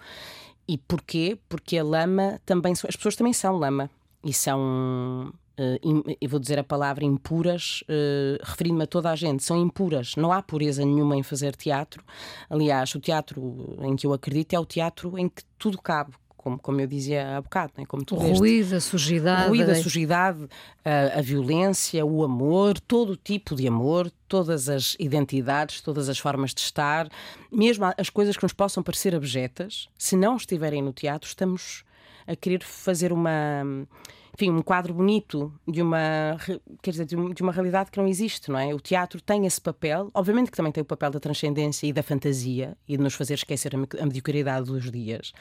E 0.69 0.77
porquê? 0.77 1.39
Porque 1.49 1.79
a 1.79 1.85
lama 1.85 2.41
também. 2.45 2.73
As 2.73 2.97
pessoas 2.97 3.17
também 3.17 3.33
são 3.33 3.57
lama. 3.57 3.89
E 4.23 4.33
são 4.33 5.33
uh, 5.59 6.17
eu 6.21 6.29
vou 6.29 6.39
dizer 6.39 6.59
a 6.59 6.65
palavra 6.65 7.05
impuras, 7.05 7.83
uh, 7.83 8.43
referindo-me 8.43 8.85
a 8.85 8.87
toda 8.87 9.11
a 9.11 9.17
gente, 9.17 9.43
são 9.43 9.61
impuras. 9.61 10.15
Não 10.17 10.33
há 10.33 10.43
pureza 10.43 10.85
nenhuma 10.85 11.17
em 11.17 11.23
fazer 11.23 11.55
teatro. 11.57 12.05
Aliás, 12.49 12.95
o 12.95 13.01
teatro 13.01 13.77
em 13.83 13.97
que 13.97 14.07
eu 14.07 14.13
acredito 14.13 14.55
é 14.55 14.61
o 14.61 14.65
teatro 14.65 15.19
em 15.19 15.29
que 15.29 15.43
tudo 15.59 15.81
cabe. 15.81 16.13
Como, 16.37 16.61
como 16.61 16.81
eu 16.81 16.87
dizia 16.87 17.37
há 17.37 17.41
bocado, 17.41 17.73
né? 17.77 17.85
como 17.89 18.05
tu 18.05 18.15
o 18.15 18.19
ruído, 18.19 18.77
a 18.77 18.81
sujidade. 18.81 19.47
O 19.47 19.49
ruído, 19.49 19.69
a 19.69 19.75
sujidade, 19.75 20.47
a, 20.85 21.19
a 21.19 21.21
violência, 21.21 22.07
o 22.07 22.23
amor, 22.23 22.79
todo 22.79 23.15
o 23.15 23.17
tipo 23.17 23.57
de 23.57 23.67
amor, 23.67 24.09
todas 24.29 24.69
as 24.69 24.97
identidades, 25.01 25.81
todas 25.81 26.09
as 26.09 26.21
formas 26.21 26.55
de 26.55 26.61
estar, 26.61 27.09
mesmo 27.51 27.85
as 27.99 28.09
coisas 28.11 28.37
que 28.37 28.45
nos 28.45 28.53
possam 28.53 28.81
parecer 28.81 29.13
abjetas, 29.13 29.89
se 29.99 30.17
não 30.17 30.37
estiverem 30.37 30.81
no 30.81 30.93
teatro, 30.93 31.27
estamos 31.27 31.83
a 32.29 32.37
querer 32.37 32.63
fazer 32.63 33.13
uma 33.13 33.65
enfim, 34.37 34.51
um 34.51 34.61
quadro 34.61 34.93
bonito 34.93 35.51
de 35.67 35.81
uma, 35.81 36.37
quer 36.83 36.91
dizer, 36.91 37.07
de 37.07 37.43
uma 37.43 37.53
realidade 37.53 37.91
que 37.91 37.99
não 37.99 38.07
existe, 38.07 38.51
não 38.51 38.59
é? 38.59 38.75
O 38.75 38.79
teatro 38.79 39.19
tem 39.21 39.47
esse 39.47 39.61
papel, 39.61 40.11
obviamente 40.13 40.51
que 40.51 40.57
também 40.57 40.71
tem 40.71 40.83
o 40.83 40.85
papel 40.85 41.11
da 41.11 41.19
transcendência 41.19 41.87
e 41.87 41.93
da 41.93 42.03
fantasia 42.03 42.77
e 42.87 42.99
de 42.99 43.03
nos 43.03 43.15
fazer 43.15 43.35
esquecer 43.35 43.73
a 43.75 44.05
mediocridade 44.05 44.67
dos 44.67 44.91
dias. 44.91 45.33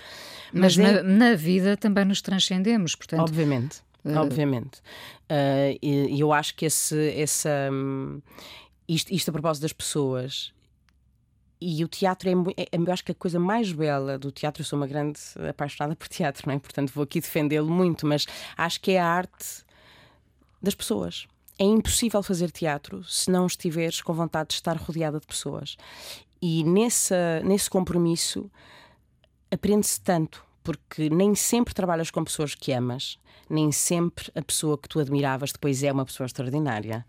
Mas, 0.54 0.78
Mas 0.78 0.88
é... 0.88 1.04
na, 1.04 1.30
na, 1.30 1.36
vida 1.36 1.76
também 1.76 2.06
nos 2.06 2.22
transcendemos, 2.22 2.96
portanto. 2.96 3.20
Obviamente, 3.20 3.82
uh... 4.06 4.18
obviamente. 4.18 4.80
Uh, 5.30 5.78
e, 5.82 6.18
eu 6.18 6.32
acho 6.32 6.56
que 6.56 6.66
esse, 6.66 7.12
essa. 7.20 7.70
Um, 7.72 8.22
isto, 8.88 9.14
isto 9.14 9.30
a 9.30 9.32
propósito 9.34 9.64
das 9.64 9.74
pessoas 9.74 10.54
e 11.60 11.84
o 11.84 11.88
teatro 11.88 12.30
é, 12.30 12.34
é, 12.64 12.68
eu 12.72 12.94
acho 12.94 13.04
que 13.04 13.12
a 13.12 13.16
coisa 13.16 13.40
mais 13.40 13.72
bela 13.72 14.18
do 14.18 14.32
teatro, 14.32 14.62
eu 14.62 14.66
sou 14.66 14.78
uma 14.78 14.88
grande 14.88 15.20
apaixonada 15.50 15.96
por 15.96 16.08
teatro, 16.08 16.44
não 16.48 16.56
é? 16.56 16.60
portanto 16.60 16.92
vou 16.94 17.04
aqui 17.04 17.20
defendê-lo 17.20 17.70
muito, 17.70 18.06
mas 18.06 18.26
acho 18.58 18.80
que 18.82 18.92
é 18.92 19.00
a 19.00 19.08
arte 19.08 19.64
das 20.62 20.76
pessoas. 20.76 21.28
É 21.58 21.64
impossível 21.64 22.22
fazer 22.22 22.52
teatro 22.52 23.04
se 23.06 23.32
não 23.32 23.46
estiveres 23.46 24.02
com 24.02 24.14
vontade 24.14 24.50
de 24.50 24.56
estar 24.56 24.76
rodeada 24.76 25.20
de 25.20 25.26
pessoas. 25.26 25.78
E 26.42 26.64
nessa, 26.66 27.40
nesse 27.44 27.70
compromisso 27.70 28.52
aprende-se 29.50 30.02
tanto, 30.02 30.44
porque 30.64 31.10
nem 31.10 31.34
sempre 31.34 31.74
trabalhas 31.74 32.12
com 32.12 32.24
pessoas 32.24 32.54
que 32.56 32.74
amas, 32.74 33.18
nem 33.50 33.72
sempre 33.72 34.32
a 34.36 34.42
pessoa 34.42 34.78
que 34.78 34.90
tu 34.90 35.00
admiravas 35.00 35.52
depois 35.52 35.82
é 35.84 35.92
uma 35.92 36.06
pessoa 36.06 36.26
extraordinária. 36.26 37.06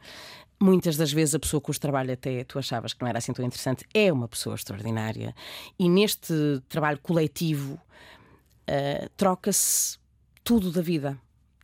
Muitas 0.59 0.97
das 0.97 1.13
vezes 1.13 1.35
a 1.35 1.39
pessoa 1.39 1.61
cujo 1.61 1.79
trabalho 1.79 2.13
até 2.13 2.43
tu 2.45 2.59
achavas 2.59 2.95
que 2.95 3.03
não 3.03 3.09
era 3.09 3.19
assim 3.19 3.33
tão 3.33 3.45
interessante 3.45 3.85
é 3.93 4.11
uma 4.11 4.27
pessoa 4.27 4.55
extraordinária. 4.55 5.35
E 5.79 5.89
neste 5.89 6.33
trabalho 6.69 6.99
coletivo 6.99 7.75
uh, 7.75 9.09
troca-se 9.17 9.99
tudo 10.43 10.71
da 10.71 10.81
vida. 10.81 11.19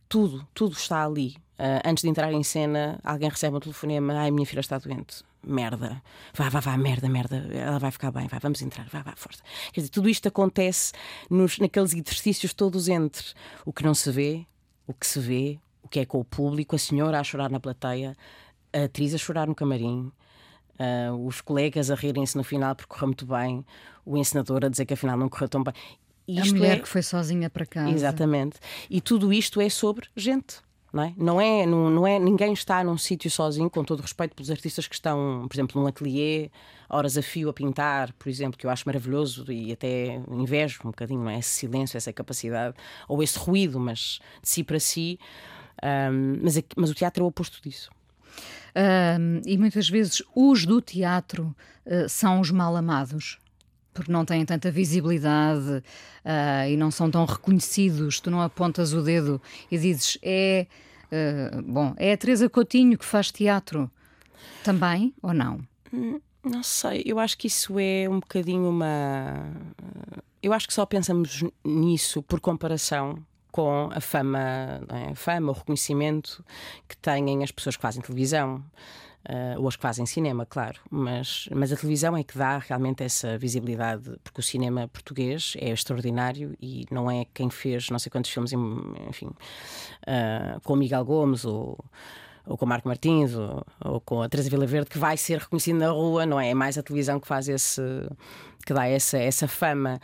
Tudo, 0.07 0.47
tudo 0.53 0.73
está 0.73 1.03
ali. 1.03 1.35
Uh, 1.57 1.81
antes 1.85 2.03
de 2.03 2.09
entrar 2.09 2.31
em 2.33 2.43
cena, 2.43 2.99
alguém 3.03 3.29
recebe 3.29 3.55
um 3.55 3.59
telefonema: 3.59 4.13
Ai, 4.13 4.29
minha 4.29 4.45
filha 4.45 4.59
está 4.59 4.77
doente. 4.77 5.23
Merda, 5.45 6.01
vá, 6.33 6.49
vá, 6.49 6.59
vá, 6.59 6.77
merda, 6.77 7.09
merda, 7.09 7.35
ela 7.53 7.77
vai 7.77 7.91
ficar 7.91 8.11
bem, 8.11 8.27
vá, 8.27 8.39
vamos 8.39 8.61
entrar, 8.61 8.87
vá, 8.87 9.01
vá, 9.01 9.13
força. 9.15 9.43
Quer 9.73 9.81
dizer, 9.81 9.91
tudo 9.91 10.07
isto 10.07 10.25
acontece 10.25 10.93
nos, 11.29 11.59
naqueles 11.59 11.93
exercícios 11.93 12.53
todos 12.53 12.87
entre 12.87 13.25
o 13.65 13.73
que 13.73 13.83
não 13.83 13.93
se 13.93 14.09
vê, 14.09 14.45
o 14.87 14.93
que 14.93 15.05
se 15.05 15.19
vê, 15.19 15.59
o 15.81 15.89
que 15.89 15.99
é 15.99 16.05
com 16.05 16.19
o 16.19 16.23
público, 16.23 16.77
a 16.77 16.79
senhora 16.79 17.19
a 17.19 17.23
chorar 17.25 17.51
na 17.51 17.59
plateia, 17.59 18.15
a 18.73 18.85
atriz 18.85 19.13
a 19.13 19.17
chorar 19.17 19.47
no 19.47 19.55
camarim, 19.55 20.11
uh, 20.79 21.25
os 21.25 21.41
colegas 21.41 21.91
a 21.91 21.95
rirem-se 21.95 22.35
no 22.35 22.43
final 22.43 22.75
porque 22.75 22.89
correu 22.89 23.07
muito 23.07 23.25
bem, 23.25 23.65
o 24.05 24.17
encenador 24.17 24.65
a 24.65 24.69
dizer 24.69 24.85
que 24.85 24.93
afinal 24.93 25.17
não 25.17 25.29
correu 25.29 25.47
tão 25.47 25.63
bem. 25.63 25.73
Isto 26.27 26.55
a 26.55 26.57
mulher 26.57 26.77
é... 26.77 26.79
que 26.79 26.87
foi 26.87 27.01
sozinha 27.01 27.49
para 27.49 27.65
casa. 27.65 27.91
Exatamente. 27.91 28.57
E 28.89 29.01
tudo 29.01 29.33
isto 29.33 29.59
é 29.59 29.69
sobre 29.69 30.07
gente. 30.15 30.57
Não 30.91 31.03
é? 31.03 31.13
Não, 31.17 31.41
é, 31.41 31.65
não, 31.65 31.89
não 31.89 32.05
é 32.05 32.19
ninguém 32.19 32.53
está 32.53 32.83
num 32.83 32.99
sítio 32.99 33.29
sozinho, 33.29 33.67
com 33.67 33.83
todo 33.83 33.97
o 33.97 34.01
respeito 34.03 34.35
pelos 34.35 34.51
artistas 34.51 34.87
que 34.87 34.93
estão, 34.93 35.47
por 35.49 35.55
exemplo, 35.55 35.81
num 35.81 35.87
ateliê, 35.87 36.51
horas 36.87 37.17
a 37.17 37.23
fio 37.23 37.49
a 37.49 37.53
pintar, 37.53 38.13
por 38.13 38.29
exemplo, 38.29 38.59
que 38.59 38.67
eu 38.67 38.69
acho 38.69 38.83
maravilhoso 38.85 39.51
e 39.51 39.71
até 39.71 40.21
invejo 40.29 40.81
um 40.85 40.91
bocadinho, 40.91 41.21
não 41.21 41.31
é? 41.31 41.39
Esse 41.39 41.49
silêncio, 41.49 41.97
essa 41.97 42.13
capacidade, 42.13 42.75
ou 43.07 43.23
esse 43.23 43.39
ruído, 43.39 43.79
mas 43.79 44.19
de 44.39 44.47
si 44.47 44.63
para 44.63 44.79
si. 44.79 45.19
Um, 45.83 46.37
mas, 46.43 46.61
mas 46.77 46.91
o 46.91 46.93
teatro 46.93 47.23
é 47.23 47.25
o 47.25 47.27
oposto 47.27 47.59
disso. 47.67 47.89
Uh, 48.75 49.41
e 49.45 49.57
muitas 49.57 49.87
vezes 49.87 50.23
os 50.35 50.65
do 50.65 50.81
teatro 50.81 51.55
uh, 51.85 52.09
são 52.09 52.39
os 52.39 52.51
mal 52.51 52.75
amados. 52.75 53.37
Porque 53.93 54.11
não 54.11 54.25
têm 54.25 54.43
tanta 54.43 54.71
visibilidade 54.71 55.69
uh, 55.69 56.67
e 56.67 56.75
não 56.75 56.89
são 56.89 57.11
tão 57.11 57.25
reconhecidos. 57.25 58.19
Tu 58.19 58.31
não 58.31 58.41
apontas 58.41 58.93
o 58.93 59.01
dedo 59.01 59.41
e 59.71 59.77
dizes: 59.77 60.17
é. 60.21 60.67
Ah, 61.15 61.61
bom, 61.63 61.93
é 61.97 62.13
a 62.13 62.17
Teresa 62.17 62.49
Coutinho 62.49 62.97
que 62.97 63.05
faz 63.05 63.31
teatro. 63.31 63.87
Também 64.63 65.13
ou 65.21 65.31
não? 65.31 65.61
Hum, 65.93 66.19
não 66.43 66.63
sei, 66.63 67.03
eu 67.05 67.19
acho 67.19 67.37
que 67.37 67.45
isso 67.45 67.77
é 67.77 68.09
um 68.09 68.19
bocadinho 68.19 68.67
uma. 68.67 69.45
Eu 70.41 70.53
acho 70.53 70.67
que 70.67 70.73
só 70.73 70.87
pensamos 70.87 71.43
nisso 71.63 72.23
por 72.23 72.39
comparação 72.39 73.23
com 73.53 73.87
a 73.93 74.01
fama, 74.01 74.81
é? 74.89 75.11
a 75.11 75.15
fama, 75.15 75.51
o 75.51 75.53
reconhecimento 75.53 76.43
que 76.89 76.97
têm 76.97 77.43
as 77.43 77.51
pessoas 77.51 77.75
que 77.77 77.81
fazem 77.81 78.01
televisão. 78.01 78.61
Uh, 79.23 79.57
ou 79.57 79.69
as 79.69 79.77
que 79.77 79.81
fazem 79.81 80.05
cinema, 80.05 80.45
claro, 80.45 80.81
mas, 80.91 81.47
mas 81.55 81.71
a 81.71 81.77
televisão 81.77 82.17
é 82.17 82.25
que 82.25 82.37
dá 82.37 82.57
realmente 82.57 83.05
essa 83.05 83.37
visibilidade, 83.37 84.19
porque 84.21 84.41
o 84.41 84.43
cinema 84.43 84.85
português 84.89 85.53
é 85.61 85.69
extraordinário 85.69 86.57
e 86.61 86.85
não 86.91 87.09
é 87.09 87.25
quem 87.33 87.49
fez 87.49 87.89
não 87.89 87.97
sei 87.97 88.09
quantos 88.09 88.29
filmes, 88.29 88.51
enfim, 89.07 89.27
uh, 89.27 90.59
com 90.65 90.73
o 90.73 90.75
Miguel 90.75 91.05
Gomes 91.05 91.45
ou, 91.45 91.79
ou 92.45 92.57
com 92.57 92.65
o 92.65 92.67
Marco 92.67 92.85
Martins 92.85 93.33
ou, 93.33 93.65
ou 93.79 94.01
com 94.01 94.21
a 94.21 94.27
Teresa 94.27 94.49
Vila 94.49 94.65
Verde 94.65 94.89
que 94.89 94.97
vai 94.97 95.15
ser 95.15 95.39
reconhecido 95.39 95.77
na 95.77 95.91
rua, 95.91 96.25
não 96.25 96.37
é? 96.37 96.49
É 96.49 96.53
mais 96.53 96.77
a 96.77 96.83
televisão 96.83 97.17
que 97.17 97.27
faz 97.27 97.47
esse, 97.47 97.81
que 98.65 98.73
dá 98.73 98.87
essa, 98.87 99.17
essa 99.17 99.47
fama. 99.47 100.01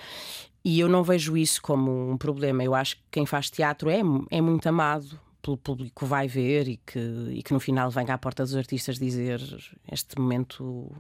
E 0.64 0.80
eu 0.80 0.90
não 0.90 1.04
vejo 1.04 1.38
isso 1.38 1.62
como 1.62 2.12
um 2.12 2.18
problema. 2.18 2.64
Eu 2.64 2.76
acho 2.76 2.98
que 2.98 3.04
quem 3.12 3.26
faz 3.26 3.50
teatro 3.50 3.90
é, 3.90 4.02
é 4.30 4.42
muito 4.42 4.68
amado 4.68 5.20
pelo 5.42 5.58
público 5.58 6.06
vai 6.06 6.28
ver 6.28 6.68
e 6.68 6.78
que, 6.78 7.00
e 7.32 7.42
que 7.42 7.54
no 7.54 7.60
final 7.60 7.90
venha 7.90 8.14
à 8.14 8.18
porta 8.18 8.44
dos 8.44 8.56
artistas 8.56 9.00
dizer 9.00 9.42
este 9.90 10.20
momento 10.20 10.92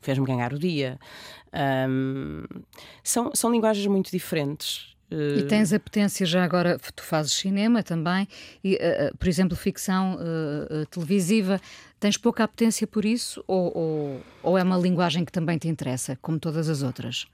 fez-me 0.00 0.26
ganhar 0.26 0.52
o 0.52 0.58
dia. 0.58 0.98
Um, 1.88 2.44
são, 3.02 3.34
são 3.34 3.50
linguagens 3.50 3.86
muito 3.86 4.10
diferentes. 4.10 4.96
E 5.10 5.42
tens 5.44 5.72
a 5.72 5.80
potência 5.80 6.26
já 6.26 6.44
agora, 6.44 6.78
tu 6.94 7.02
fazes 7.02 7.32
cinema 7.32 7.82
também, 7.82 8.28
e, 8.62 8.74
uh, 8.74 9.16
por 9.16 9.26
exemplo, 9.26 9.56
ficção 9.56 10.16
uh, 10.16 10.84
televisiva, 10.86 11.58
tens 11.98 12.18
pouca 12.18 12.44
apetência 12.44 12.86
por 12.86 13.06
isso 13.06 13.42
ou, 13.46 13.74
ou, 13.74 14.20
ou, 14.42 14.58
é 14.58 14.62
uma 14.62 14.76
linguagem 14.76 15.24
que 15.24 15.32
também 15.32 15.56
te 15.56 15.66
interessa, 15.66 16.18
como 16.20 16.38
todas 16.38 16.68
as 16.68 16.82
outras? 16.82 17.26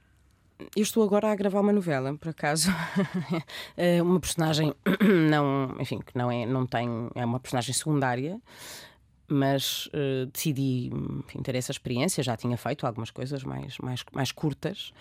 Eu 0.75 0.83
estou 0.83 1.03
agora 1.03 1.31
a 1.31 1.35
gravar 1.35 1.59
uma 1.59 1.73
novela, 1.73 2.15
por 2.17 2.29
acaso. 2.29 2.69
é 3.75 4.01
uma 4.01 4.19
personagem 4.19 4.73
não, 5.29 5.75
enfim, 5.79 5.99
que 5.99 6.17
não 6.17 6.31
é, 6.31 6.45
não 6.45 6.65
tem, 6.65 6.87
é 7.13 7.25
uma 7.25 7.39
personagem 7.39 7.73
secundária, 7.73 8.39
mas 9.27 9.87
uh, 9.87 10.25
decidi 10.31 10.89
enfim, 11.19 11.41
ter 11.41 11.55
essa 11.55 11.71
experiência. 11.71 12.23
Já 12.23 12.37
tinha 12.37 12.57
feito 12.57 12.87
algumas 12.87 13.11
coisas 13.11 13.43
mais, 13.43 13.77
mais, 13.79 14.03
mais 14.13 14.31
curtas. 14.31 14.93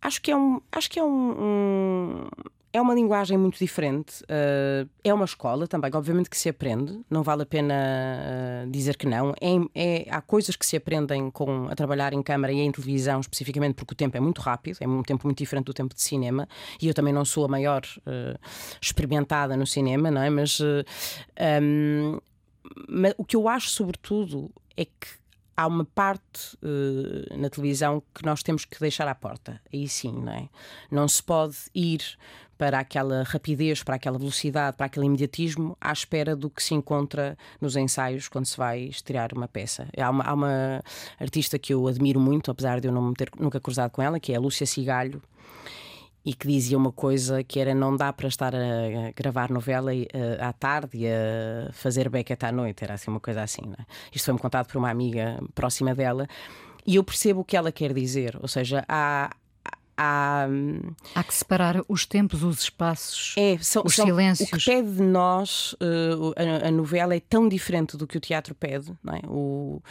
Acho 0.00 0.22
que 0.22 0.30
é 0.30 0.36
um, 0.36 0.60
acho 0.70 0.90
que 0.90 0.98
é 0.98 1.04
um, 1.04 1.30
um 1.40 2.28
é 2.72 2.80
uma 2.80 2.94
linguagem 2.94 3.38
muito 3.38 3.58
diferente. 3.58 4.22
Uh, 4.24 4.88
é 5.02 5.12
uma 5.12 5.24
escola 5.24 5.66
também, 5.66 5.90
obviamente 5.94 6.28
que 6.28 6.36
se 6.36 6.48
aprende, 6.48 7.00
não 7.08 7.22
vale 7.22 7.42
a 7.42 7.46
pena 7.46 7.74
uh, 7.74 8.70
dizer 8.70 8.96
que 8.96 9.06
não. 9.06 9.34
É, 9.40 9.56
é, 9.74 10.06
há 10.10 10.20
coisas 10.20 10.54
que 10.54 10.66
se 10.66 10.76
aprendem 10.76 11.30
com, 11.30 11.66
a 11.68 11.74
trabalhar 11.74 12.12
em 12.12 12.22
câmara 12.22 12.52
e 12.52 12.60
em 12.60 12.70
televisão, 12.70 13.20
especificamente 13.20 13.74
porque 13.74 13.92
o 13.92 13.96
tempo 13.96 14.16
é 14.16 14.20
muito 14.20 14.40
rápido, 14.40 14.78
é 14.80 14.88
um 14.88 15.02
tempo 15.02 15.26
muito 15.26 15.38
diferente 15.38 15.66
do 15.66 15.74
tempo 15.74 15.94
de 15.94 16.02
cinema. 16.02 16.48
E 16.80 16.88
eu 16.88 16.94
também 16.94 17.12
não 17.12 17.24
sou 17.24 17.44
a 17.44 17.48
maior 17.48 17.82
uh, 17.98 18.38
experimentada 18.80 19.56
no 19.56 19.66
cinema, 19.66 20.10
não 20.10 20.22
é? 20.22 20.30
Mas, 20.30 20.60
um, 20.60 22.18
mas 22.88 23.14
o 23.16 23.24
que 23.24 23.36
eu 23.36 23.48
acho, 23.48 23.70
sobretudo, 23.70 24.50
é 24.76 24.84
que 24.84 25.17
há 25.58 25.66
uma 25.66 25.84
parte 25.84 26.56
uh, 26.62 27.36
na 27.36 27.50
televisão 27.50 28.00
que 28.14 28.24
nós 28.24 28.44
temos 28.44 28.64
que 28.64 28.78
deixar 28.78 29.08
à 29.08 29.14
porta. 29.14 29.60
Aí 29.74 29.88
sim, 29.88 30.12
não 30.12 30.32
é? 30.32 30.48
Não 30.88 31.08
se 31.08 31.20
pode 31.20 31.56
ir 31.74 32.00
para 32.56 32.78
aquela 32.78 33.24
rapidez, 33.24 33.82
para 33.82 33.96
aquela 33.96 34.18
velocidade, 34.18 34.76
para 34.76 34.86
aquele 34.86 35.06
imediatismo, 35.06 35.76
à 35.80 35.92
espera 35.92 36.36
do 36.36 36.48
que 36.48 36.62
se 36.62 36.74
encontra 36.74 37.36
nos 37.60 37.74
ensaios 37.74 38.28
quando 38.28 38.46
se 38.46 38.56
vai 38.56 38.82
estrear 38.82 39.30
uma 39.34 39.48
peça. 39.48 39.88
Há 39.96 40.10
uma, 40.10 40.24
há 40.24 40.32
uma 40.32 40.82
artista 41.18 41.58
que 41.58 41.74
eu 41.74 41.88
admiro 41.88 42.20
muito, 42.20 42.52
apesar 42.52 42.80
de 42.80 42.86
eu 42.86 42.92
não 42.92 43.02
me 43.02 43.14
ter 43.14 43.28
nunca 43.38 43.60
cruzado 43.60 43.90
com 43.90 44.00
ela, 44.00 44.20
que 44.20 44.32
é 44.32 44.36
a 44.36 44.40
Lúcia 44.40 44.66
Cigalho 44.66 45.20
e 46.28 46.34
que 46.34 46.46
dizia 46.46 46.76
uma 46.76 46.92
coisa 46.92 47.42
que 47.42 47.58
era 47.58 47.74
não 47.74 47.96
dá 47.96 48.12
para 48.12 48.28
estar 48.28 48.54
a 48.54 49.10
gravar 49.16 49.50
novela 49.50 49.94
uh, 49.94 50.06
à 50.42 50.52
tarde 50.52 50.98
e 50.98 51.06
a 51.08 51.72
fazer 51.72 52.10
Beckett 52.10 52.44
à 52.44 52.52
noite, 52.52 52.84
era 52.84 52.92
assim 52.92 53.10
uma 53.10 53.18
coisa 53.18 53.40
assim. 53.40 53.62
É? 53.78 53.82
Isto 54.12 54.26
foi-me 54.26 54.38
contado 54.38 54.66
por 54.66 54.76
uma 54.76 54.90
amiga 54.90 55.40
próxima 55.54 55.94
dela 55.94 56.28
e 56.86 56.96
eu 56.96 57.02
percebo 57.02 57.40
o 57.40 57.44
que 57.44 57.56
ela 57.56 57.72
quer 57.72 57.94
dizer, 57.94 58.38
ou 58.42 58.46
seja, 58.46 58.84
há, 58.86 59.34
há. 59.98 60.46
Há 61.14 61.24
que 61.24 61.34
separar 61.34 61.82
os 61.88 62.06
tempos, 62.06 62.44
os 62.44 62.60
espaços, 62.60 63.34
é, 63.36 63.58
são, 63.58 63.82
os 63.84 63.96
são, 63.96 64.06
silêncios. 64.06 64.48
O 64.48 64.56
que 64.56 64.64
pede 64.64 64.92
de 64.92 65.02
nós, 65.02 65.72
uh, 65.74 66.32
a, 66.36 66.68
a, 66.68 66.70
novela 66.70 67.14
é 67.14 67.20
tão 67.20 67.48
diferente 67.48 67.96
do 67.96 68.06
que 68.06 68.16
o 68.16 68.20
teatro 68.20 68.54
pede. 68.54 68.92
Não 69.02 69.14
é? 69.14 69.20
o, 69.26 69.82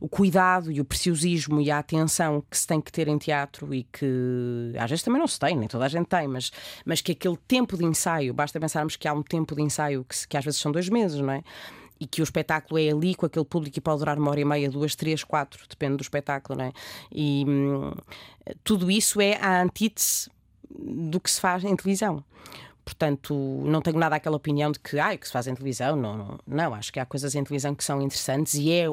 o 0.00 0.08
cuidado 0.08 0.72
e 0.72 0.80
o 0.80 0.84
preciosismo 0.84 1.60
e 1.60 1.70
a 1.70 1.78
atenção 1.78 2.42
que 2.50 2.58
se 2.58 2.66
tem 2.66 2.80
que 2.80 2.90
ter 2.90 3.06
em 3.06 3.16
teatro 3.16 3.72
e 3.72 3.84
que 3.84 4.72
às 4.78 4.90
vezes 4.90 5.04
também 5.04 5.20
não 5.20 5.28
se 5.28 5.38
tem, 5.38 5.56
nem 5.56 5.68
toda 5.68 5.84
a 5.84 5.88
gente 5.88 6.06
tem, 6.06 6.26
mas, 6.26 6.50
mas 6.84 7.00
que 7.00 7.12
aquele 7.12 7.36
tempo 7.46 7.76
de 7.76 7.84
ensaio, 7.84 8.34
basta 8.34 8.58
pensarmos 8.58 8.96
que 8.96 9.06
há 9.06 9.12
um 9.12 9.22
tempo 9.22 9.54
de 9.54 9.62
ensaio 9.62 10.04
que, 10.04 10.26
que 10.26 10.36
às 10.36 10.44
vezes 10.44 10.60
são 10.60 10.72
dois 10.72 10.88
meses, 10.88 11.20
não 11.20 11.32
é? 11.32 11.42
E 12.02 12.06
que 12.06 12.20
o 12.20 12.24
espetáculo 12.24 12.80
é 12.80 12.90
ali 12.90 13.14
com 13.14 13.26
aquele 13.26 13.44
público 13.44 13.78
e 13.78 13.80
pode 13.80 14.00
durar 14.00 14.18
uma 14.18 14.30
hora 14.30 14.40
e 14.40 14.44
meia, 14.44 14.68
duas, 14.68 14.96
três, 14.96 15.22
quatro, 15.22 15.64
depende 15.68 15.96
do 15.96 16.02
espetáculo, 16.02 16.58
não 16.58 16.64
é? 16.66 16.72
E 17.12 17.44
hum, 17.46 17.92
tudo 18.64 18.90
isso 18.90 19.20
é 19.20 19.36
a 19.36 19.62
antítese 19.62 20.28
do 20.68 21.20
que 21.20 21.30
se 21.30 21.40
faz 21.40 21.62
em 21.62 21.76
televisão. 21.76 22.24
Portanto, 22.84 23.34
não 23.64 23.80
tenho 23.80 23.98
nada 23.98 24.16
aquela 24.16 24.36
opinião 24.36 24.72
de 24.72 24.80
que, 24.80 24.98
ah, 24.98 25.16
que 25.16 25.24
se 25.24 25.32
faz 25.32 25.46
em 25.46 25.54
televisão. 25.54 25.94
Não, 25.94 26.16
não, 26.16 26.38
não, 26.44 26.74
acho 26.74 26.92
que 26.92 26.98
há 26.98 27.06
coisas 27.06 27.36
em 27.36 27.44
televisão 27.44 27.72
que 27.72 27.84
são 27.84 28.02
interessantes 28.02 28.54
e 28.54 28.72
é 28.72 28.86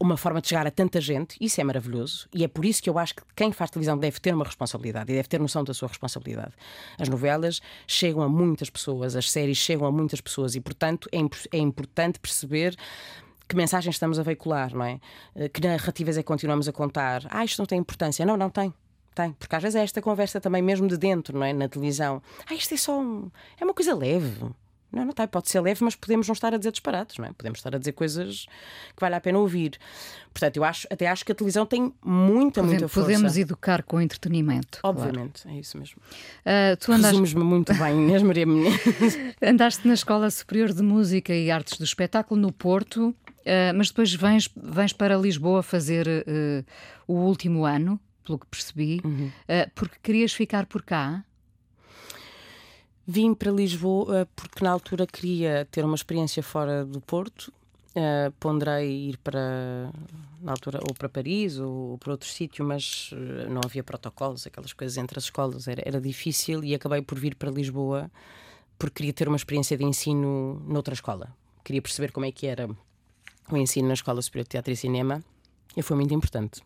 uma 0.00 0.16
forma 0.16 0.40
de 0.40 0.48
chegar 0.48 0.66
a 0.66 0.70
tanta 0.70 0.98
gente, 1.00 1.36
isso 1.38 1.60
é 1.60 1.64
maravilhoso, 1.64 2.26
e 2.34 2.42
é 2.42 2.48
por 2.48 2.64
isso 2.64 2.82
que 2.82 2.88
eu 2.88 2.98
acho 2.98 3.14
que 3.14 3.22
quem 3.36 3.52
faz 3.52 3.70
televisão 3.70 3.98
deve 3.98 4.18
ter 4.18 4.34
uma 4.34 4.44
responsabilidade 4.44 5.12
e 5.12 5.14
deve 5.14 5.28
ter 5.28 5.38
noção 5.38 5.62
da 5.62 5.74
sua 5.74 5.88
responsabilidade. 5.88 6.52
As 6.98 7.08
novelas 7.08 7.60
chegam 7.86 8.22
a 8.22 8.28
muitas 8.28 8.70
pessoas, 8.70 9.14
as 9.14 9.30
séries 9.30 9.58
chegam 9.58 9.86
a 9.86 9.92
muitas 9.92 10.20
pessoas 10.20 10.54
e, 10.54 10.60
portanto, 10.60 11.08
é, 11.12 11.18
é 11.54 11.58
importante 11.58 12.18
perceber 12.18 12.74
que 13.46 13.54
mensagens 13.56 13.96
estamos 13.96 14.18
a 14.18 14.22
veicular, 14.22 14.74
não 14.74 14.84
é? 14.84 15.00
Eh, 15.34 15.48
que 15.48 15.60
narrativas 15.60 16.16
é 16.16 16.22
que 16.22 16.26
continuamos 16.26 16.68
a 16.68 16.72
contar? 16.72 17.26
Ah, 17.28 17.44
isto 17.44 17.58
não 17.58 17.66
tem 17.66 17.80
importância. 17.80 18.24
Não, 18.24 18.36
não 18.36 18.48
tem. 18.48 18.72
Tem, 19.12 19.32
porque 19.32 19.56
às 19.56 19.62
vezes 19.62 19.74
é 19.74 19.82
esta 19.82 20.00
conversa 20.00 20.40
também 20.40 20.62
mesmo 20.62 20.86
de 20.86 20.96
dentro, 20.96 21.36
não 21.36 21.44
é? 21.44 21.52
Na 21.52 21.68
televisão. 21.68 22.22
Ah, 22.48 22.54
isto 22.54 22.72
é 22.72 22.76
só 22.76 23.00
um... 23.00 23.28
é 23.60 23.64
uma 23.64 23.74
coisa 23.74 23.92
leve. 23.92 24.46
Não, 24.92 25.04
não 25.04 25.12
tem, 25.12 25.26
pode 25.26 25.48
ser 25.48 25.60
leve, 25.60 25.84
mas 25.84 25.94
podemos 25.94 26.26
não 26.26 26.32
estar 26.32 26.52
a 26.52 26.56
dizer 26.56 26.72
disparados, 26.72 27.16
não 27.18 27.26
é? 27.26 27.32
Podemos 27.32 27.58
estar 27.58 27.74
a 27.74 27.78
dizer 27.78 27.92
coisas 27.92 28.46
que 28.94 29.00
vale 29.00 29.14
a 29.14 29.20
pena 29.20 29.38
ouvir. 29.38 29.78
Portanto, 30.32 30.56
eu 30.56 30.64
acho, 30.64 30.86
até 30.90 31.06
acho 31.06 31.24
que 31.24 31.32
a 31.32 31.34
televisão 31.34 31.66
tem 31.66 31.92
muita, 32.04 32.62
muita 32.62 32.88
força. 32.88 33.08
Podemos 33.08 33.36
educar 33.36 33.82
com 33.82 34.00
entretenimento. 34.00 34.80
Obviamente, 34.82 35.42
claro. 35.42 35.56
é 35.56 35.60
isso 35.60 35.78
mesmo. 35.78 35.96
Uh, 36.40 36.76
tu 36.78 36.92
andaste... 36.92 37.12
Resumes-me 37.12 37.44
muito 37.44 37.74
bem, 37.74 37.96
Inês 37.96 38.22
Maria 38.22 38.46
Menezes. 38.46 39.18
Andaste 39.42 39.86
na 39.86 39.94
Escola 39.94 40.30
Superior 40.30 40.72
de 40.72 40.82
Música 40.82 41.34
e 41.34 41.50
Artes 41.50 41.78
do 41.78 41.84
Espetáculo, 41.84 42.40
no 42.40 42.52
Porto, 42.52 43.08
uh, 43.08 43.14
mas 43.74 43.88
depois 43.88 44.12
vens, 44.14 44.48
vens 44.56 44.92
para 44.92 45.16
Lisboa 45.16 45.62
fazer 45.62 46.06
uh, 46.06 46.64
o 47.06 47.14
último 47.14 47.64
ano, 47.64 47.98
pelo 48.24 48.38
que 48.38 48.46
percebi, 48.46 49.00
uhum. 49.04 49.30
porque 49.74 49.96
querias 50.02 50.32
ficar 50.32 50.66
por 50.66 50.82
cá. 50.82 51.24
Vim 53.12 53.34
para 53.34 53.50
Lisboa 53.50 54.28
porque 54.36 54.62
na 54.62 54.70
altura 54.70 55.04
queria 55.04 55.66
ter 55.68 55.84
uma 55.84 55.96
experiência 55.96 56.44
fora 56.44 56.84
do 56.84 57.00
Porto. 57.00 57.52
Uh, 57.90 58.30
ponderei 58.38 59.08
ir 59.08 59.16
para 59.16 59.90
na 60.40 60.52
altura 60.52 60.78
ou 60.88 60.94
para 60.94 61.08
Paris 61.08 61.58
ou, 61.58 61.90
ou 61.90 61.98
para 61.98 62.12
outro 62.12 62.28
sítio, 62.28 62.64
mas 62.64 63.10
uh, 63.10 63.50
não 63.50 63.62
havia 63.64 63.82
protocolos, 63.82 64.46
aquelas 64.46 64.72
coisas 64.72 64.96
entre 64.96 65.18
as 65.18 65.24
escolas 65.24 65.66
era, 65.66 65.82
era 65.84 66.00
difícil 66.00 66.62
e 66.62 66.72
acabei 66.72 67.02
por 67.02 67.18
vir 67.18 67.34
para 67.34 67.50
Lisboa 67.50 68.08
porque 68.78 68.98
queria 68.98 69.12
ter 69.12 69.26
uma 69.26 69.36
experiência 69.36 69.76
de 69.76 69.82
ensino 69.82 70.62
noutra 70.68 70.94
escola. 70.94 71.34
Queria 71.64 71.82
perceber 71.82 72.12
como 72.12 72.26
é 72.26 72.30
que 72.30 72.46
era 72.46 72.70
o 73.50 73.56
ensino 73.56 73.88
na 73.88 73.94
Escola 73.94 74.22
Superior 74.22 74.44
de 74.44 74.50
Teatro 74.50 74.72
e 74.72 74.76
Cinema 74.76 75.20
e 75.76 75.82
foi 75.82 75.96
muito 75.96 76.14
importante. 76.14 76.62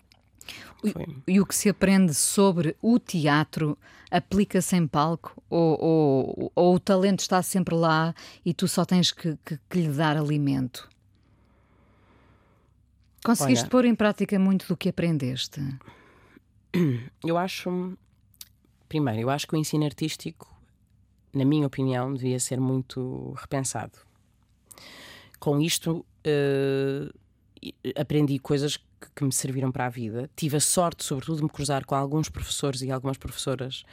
E 1.27 1.41
o 1.41 1.47
que 1.47 1.55
se 1.55 1.69
aprende 1.69 2.13
sobre 2.13 2.77
o 2.83 2.99
teatro 2.99 3.79
aplica-se 4.11 4.77
em 4.77 4.87
palco? 4.87 5.43
Ou, 5.49 5.81
ou, 5.81 6.53
ou, 6.55 6.75
o 6.75 6.81
talento 6.81 7.21
está 7.21 7.43
sempre 7.43 7.75
lá 7.75 8.15
e 8.45 8.53
tu 8.53 8.69
só 8.69 8.85
tens 8.85 9.11
que, 9.11 9.37
que, 9.45 9.59
que 9.69 9.79
lhe 9.79 9.89
dar 9.89 10.17
alimento? 10.17 10.89
Conseguiste 13.25 13.65
Olha, 13.65 13.71
pôr 13.71 13.85
em 13.87 13.95
prática 13.95 14.39
muito 14.39 14.69
do 14.69 14.77
que 14.77 14.91
aprendeste? 14.91 15.61
Eu 17.25 17.39
acho. 17.39 17.97
Primeiro, 18.87 19.23
eu 19.23 19.31
acho 19.31 19.49
que 19.49 19.55
o 19.55 19.57
ensino 19.57 19.85
artístico, 19.85 20.55
na 21.33 21.45
minha 21.45 21.67
opinião, 21.67 22.15
devia 22.15 22.39
ser 22.39 22.61
muito 22.61 23.33
repensado. 23.37 23.99
Com 25.41 25.61
isto, 25.61 26.07
uh, 26.25 27.13
aprendi 27.99 28.39
coisas 28.39 28.79
que, 29.05 29.13
que, 29.15 29.25
me 29.25 29.33
serviram 29.33 29.71
para 29.71 29.87
a 29.87 29.89
vida. 29.89 30.31
Tive 30.35 30.57
a 30.57 30.61
sorte, 30.61 31.05
sobretudo, 31.05 31.39
de 31.39 31.43
me 31.45 31.49
cruzar 31.49 31.85
com 31.85 31.95
alguns 31.95 32.29
professores 32.29 32.83
e 32.83 32.91
algumas 32.91 33.17
professoras 33.17 33.85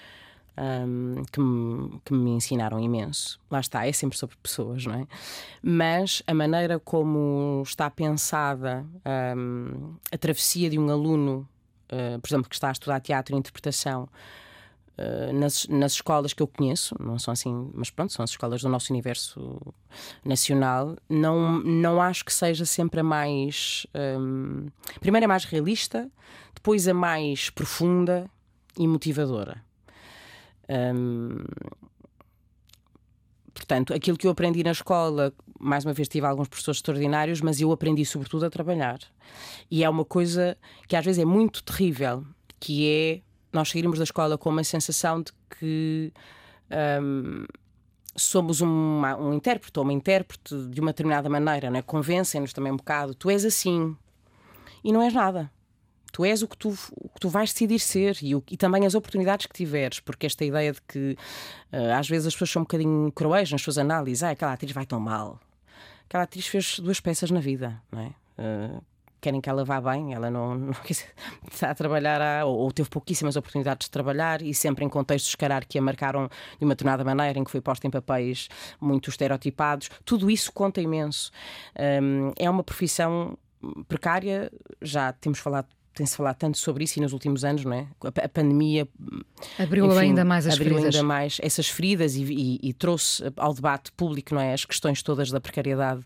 um, 0.58 1.24
que, 1.32 1.40
me, 1.40 2.02
que, 2.06 2.14
me, 2.14 2.32
ensinaram 2.32 2.80
imenso. 2.80 3.40
Lá 3.50 3.60
está, 3.60 3.86
é 3.86 3.92
sempre 3.92 4.18
sobre 4.18 4.36
pessoas, 4.42 4.86
não 4.86 4.96
é? 4.96 5.08
Mas 5.62 6.22
a 6.28 6.34
maneira 6.34 6.80
como 6.80 7.64
está 7.66 7.90
pensada 7.90 8.86
um, 9.36 9.96
a 10.12 10.18
travessia 10.18 10.70
de 10.70 10.78
um 10.78 10.90
aluno, 10.90 11.48
uh, 11.92 12.20
por 12.20 12.28
exemplo, 12.28 12.50
que 12.50 12.56
está 12.56 12.70
a 12.70 12.72
estudar 12.72 13.00
teatro 13.00 13.36
e 13.36 13.40
interpretação 13.40 14.08
eh, 14.98 15.32
nas, 15.32 15.68
nas 15.68 15.94
escolas 15.94 16.34
que 16.34 16.44
eu 16.44 16.48
conheço, 16.48 16.96
não 17.00 17.18
são 17.18 17.32
assim, 17.32 17.72
mas 17.74 17.90
pronto, 17.90 18.12
são 18.12 18.24
as 18.24 18.32
escolas 18.32 18.62
do 18.62 18.70
nosso 18.70 18.92
universo 18.92 19.60
nacional, 20.24 20.98
não, 21.10 21.60
não 21.60 22.02
acho 22.02 22.26
que 22.26 22.34
seja 22.34 22.66
sempre 22.66 23.00
a 23.00 23.04
mais. 23.04 23.88
Um, 23.96 24.68
primeiro 25.00 25.26
é 25.26 25.28
mais 25.28 25.46
realista, 25.46 26.10
depois 26.54 26.88
a 26.88 26.94
mais 26.94 27.50
profunda 27.50 28.30
e 28.78 28.88
motivadora. 28.88 29.64
Um, 30.70 31.44
portanto, 33.54 33.94
aquilo 33.94 34.18
que 34.18 34.28
eu 34.28 34.32
aprendi 34.32 34.64
na 34.64 34.72
escola, 34.72 35.34
mais 35.60 35.86
uma 35.86 35.94
vez 35.94 36.08
tive 36.10 36.28
alguns 36.28 36.48
professores 36.48 36.78
extraordinários, 36.78 37.42
mas 37.42 37.62
eu 37.62 37.72
aprendi 37.72 38.06
sobretudo 38.06 38.46
a 38.46 38.50
trabalhar. 38.50 39.00
E 39.70 39.84
é 39.84 39.90
uma 39.90 40.06
coisa 40.06 40.58
que 40.88 40.96
às 40.96 41.04
vezes 41.04 41.22
é 41.22 41.26
muito 41.26 41.64
terrível, 41.64 42.26
que 42.60 42.88
é 42.88 43.22
nós 43.52 43.70
sairmos 43.70 43.98
da 43.98 44.04
escola 44.04 44.38
com 44.38 44.50
uma 44.50 44.64
sensação 44.64 45.22
de 45.22 45.32
que 45.58 46.14
um, 47.02 47.46
somos 48.16 48.62
uma, 48.62 49.16
um 49.16 49.34
intérprete 49.34 49.78
ou 49.78 49.84
uma 49.84 49.94
intérprete 49.94 50.56
de 50.68 50.82
uma 50.82 50.92
determinada 50.92 51.30
maneira, 51.30 51.70
não 51.70 51.80
é? 51.80 51.82
convencem-nos 51.82 52.54
também 52.54 52.72
um 52.72 52.78
bocado, 52.78 53.14
tu 53.14 53.30
és 53.30 53.46
assim 53.46 53.96
e 54.84 54.92
não 54.92 55.02
és 55.02 55.14
nada. 55.14 55.52
Tu 56.12 56.26
és 56.26 56.42
o 56.42 56.48
que 56.48 56.58
tu, 56.58 56.78
o 56.92 57.08
que 57.08 57.22
tu 57.22 57.30
vais 57.30 57.54
decidir 57.54 57.80
ser 57.80 58.18
e, 58.22 58.36
o, 58.36 58.44
e 58.52 58.58
também 58.58 58.86
as 58.86 58.96
oportunidades 58.96 59.46
que 59.46 59.54
tiveres, 59.54 60.02
porque 60.02 60.26
esta 60.26 60.44
ideia 60.44 60.74
de 60.74 60.82
que 60.82 61.18
uh, 61.72 61.94
às 61.98 62.10
vezes 62.10 62.28
as 62.28 62.34
pessoas 62.34 62.50
são 62.50 62.62
um 62.62 62.64
bocadinho 62.64 63.12
cruéis 63.14 63.50
nas 63.50 63.62
suas 63.62 63.78
análises, 63.78 64.22
ah, 64.22 64.32
aquela 64.32 64.52
atriz 64.52 64.74
vai 64.74 64.86
tão 64.86 65.00
mal. 65.00 65.40
Aquela 66.06 66.26
atriz 66.26 66.48
fez 66.48 66.80
duas 66.80 67.00
peças 67.00 67.32
na 67.32 67.40
vida, 67.40 67.82
não 67.90 68.02
é? 68.02 68.14
Uh, 68.38 68.84
querem 69.22 69.40
que 69.40 69.50
ela 69.50 69.64
vá 69.64 69.80
bem, 69.80 70.14
ela 70.14 70.30
não, 70.30 70.56
não 70.58 70.76
está 71.52 71.70
a 71.70 71.76
trabalhar 71.76 72.46
ou, 72.46 72.58
ou, 72.58 72.72
teve 72.72 72.90
pouquíssimas 72.90 73.36
oportunidades 73.36 73.86
de 73.86 73.92
trabalhar 73.92 74.42
e 74.42 74.54
sempre 74.54 74.84
em 74.84 74.90
contextos 74.90 75.36
carar 75.36 75.66
que 75.66 75.78
a 75.78 75.82
marcaram 75.82 76.28
de 76.58 76.66
uma 76.66 76.74
determinada 76.74 77.04
maneira, 77.04 77.40
em 77.40 77.44
que 77.44 77.52
foi 77.52 77.62
posta 77.62 77.88
em 77.88 77.92
papéis 77.92 78.50
muito 78.80 79.10
estereotipados. 79.10 79.90
Tudo 80.04 80.30
isso 80.30 80.52
conta 80.52 80.82
imenso. 80.82 81.32
Um, 82.02 82.32
é 82.38 82.50
uma 82.50 82.64
profissão 82.64 83.38
precária, 83.88 84.52
já 84.82 85.14
temos 85.14 85.40
falado 85.40 85.68
tem-se 85.94 86.16
falado 86.16 86.38
tanto 86.38 86.58
sobre 86.58 86.84
isso 86.84 87.00
e 87.00 87.02
nos 87.02 87.14
últimos 87.14 87.44
anos, 87.44 87.66
não 87.66 87.74
é? 87.74 87.88
A, 88.24 88.30
pandemia 88.30 88.88
abriu 89.60 89.86
enfim, 89.88 90.00
ainda 90.00 90.24
mais 90.24 90.48
as 90.48 90.54
abriu 90.54 90.76
feridas. 90.76 90.96
ainda 90.96 91.08
mais 91.08 91.38
essas 91.42 91.68
feridas 91.68 92.16
e, 92.16 92.24
e, 92.24 92.60
e, 92.62 92.74
trouxe 92.74 93.24
ao 93.36 93.54
debate 93.54 93.92
público, 93.92 94.34
não 94.34 94.42
é? 94.42 94.54
As 94.54 94.64
questões 94.64 95.04
todas 95.04 95.30
da 95.30 95.42
precariedade 95.42 96.02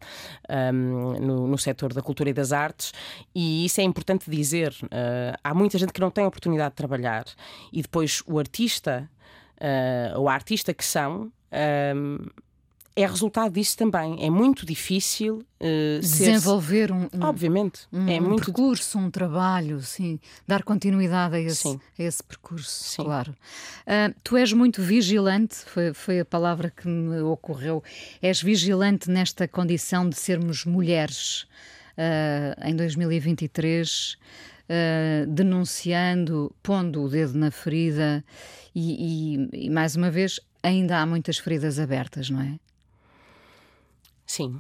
um, 0.49 1.19
no, 1.19 1.47
no 1.47 1.57
setor 1.57 1.93
da 1.93 2.01
cultura 2.01 2.29
e 2.29 2.33
das 2.33 2.51
artes, 2.51 2.93
e 3.33 3.65
isso 3.65 3.79
é 3.79 3.83
importante 3.83 4.29
dizer. 4.29 4.73
Uh, 4.83 5.37
há 5.43 5.53
muita 5.53 5.77
gente 5.77 5.93
que 5.93 6.01
não 6.01 6.09
tem 6.09 6.25
oportunidade 6.25 6.71
de 6.71 6.75
trabalhar 6.75 7.25
e 7.71 7.81
depois 7.81 8.23
o 8.25 8.39
artista 8.39 9.09
uh, 9.57 10.19
ou 10.19 10.27
a 10.27 10.33
artista 10.33 10.73
que 10.73 10.83
são. 10.83 11.31
Um, 11.95 12.17
é 12.95 13.05
resultado 13.05 13.53
disso 13.53 13.77
também. 13.77 14.25
É 14.25 14.29
muito 14.29 14.65
difícil 14.65 15.45
uh, 15.59 15.99
desenvolver 15.99 16.93
um, 16.93 17.09
um, 17.13 17.23
obviamente 17.23 17.81
um, 17.91 18.07
é 18.07 18.21
um 18.21 18.29
muito 18.29 18.45
percurso, 18.45 18.97
um 18.97 19.11
trabalho, 19.11 19.81
sim, 19.81 20.17
dar 20.47 20.63
continuidade 20.63 21.35
a 21.35 21.39
esse, 21.41 21.67
a 21.67 22.03
esse 22.03 22.23
percurso, 22.23 22.69
sim. 22.69 23.03
claro. 23.03 23.35
Uh, 23.81 24.15
tu 24.23 24.37
és 24.37 24.53
muito 24.53 24.81
vigilante, 24.81 25.55
foi, 25.65 25.93
foi 25.93 26.19
a 26.21 26.25
palavra 26.25 26.71
que 26.71 26.87
me 26.87 27.19
ocorreu. 27.19 27.83
És 28.21 28.41
vigilante 28.41 29.11
nesta 29.11 29.45
condição 29.45 30.07
de 30.07 30.15
sermos 30.15 30.63
mulheres 30.63 31.45
uh, 31.97 32.65
em 32.65 32.75
2023. 32.75 34.17
Uh, 34.67 35.27
denunciando, 35.27 36.51
pondo 36.63 37.03
o 37.03 37.07
dedo 37.07 37.37
na 37.37 37.51
ferida 37.51 38.25
e, 38.73 39.35
e, 39.53 39.65
e, 39.65 39.69
mais 39.69 39.95
uma 39.95 40.09
vez, 40.09 40.39
ainda 40.63 40.97
há 40.97 41.05
muitas 41.05 41.37
feridas 41.37 41.77
abertas, 41.77 42.31
não 42.31 42.41
é? 42.41 42.57
Sim, 44.25 44.59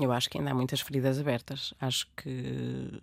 eu 0.00 0.12
acho 0.12 0.28
que 0.28 0.38
ainda 0.38 0.50
há 0.50 0.54
muitas 0.54 0.80
feridas 0.80 1.18
abertas. 1.18 1.74
Acho 1.80 2.06
que. 2.16 3.00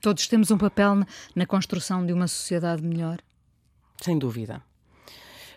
Todos 0.00 0.26
temos 0.26 0.50
um 0.50 0.58
papel 0.58 1.04
na 1.34 1.46
construção 1.46 2.04
de 2.04 2.12
uma 2.12 2.28
sociedade 2.28 2.82
melhor? 2.82 3.18
Sem 4.00 4.18
dúvida. 4.18 4.62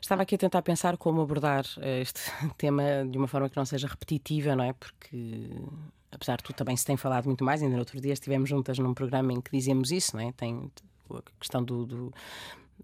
Estava 0.02 0.24
aqui 0.24 0.36
a 0.36 0.38
tentar 0.38 0.62
pensar 0.62 0.98
como 0.98 1.22
abordar 1.22 1.66
eh, 1.80 2.02
este 2.02 2.20
tema 2.58 2.84
de 3.10 3.18
uma 3.18 3.28
forma 3.28 3.50
que 3.50 3.56
não 3.56 3.66
seja 3.66 3.88
repetitiva, 3.88 4.54
não 4.54 4.66
é? 4.66 4.74
Porque, 4.74 5.50
apesar 6.12 6.38
de 6.38 6.44
tudo, 6.44 6.58
também 6.58 6.76
se 6.76 6.86
tem 6.86 6.98
falado 6.98 7.26
muito 7.26 7.44
mais. 7.44 7.62
Ainda 7.62 7.76
no 7.76 7.80
outro 7.80 8.02
dia 8.02 8.12
estivemos 8.12 8.50
juntas 8.50 8.78
num 8.80 8.94
programa 8.94 9.32
em 9.32 9.40
que 9.40 9.52
dizemos 9.52 9.92
isso, 9.92 10.18
não 10.18 10.28
é? 10.28 10.34
Tem 10.34 10.70
a 11.10 11.22
questão 11.40 11.64
do, 11.64 11.86
do 11.86 12.14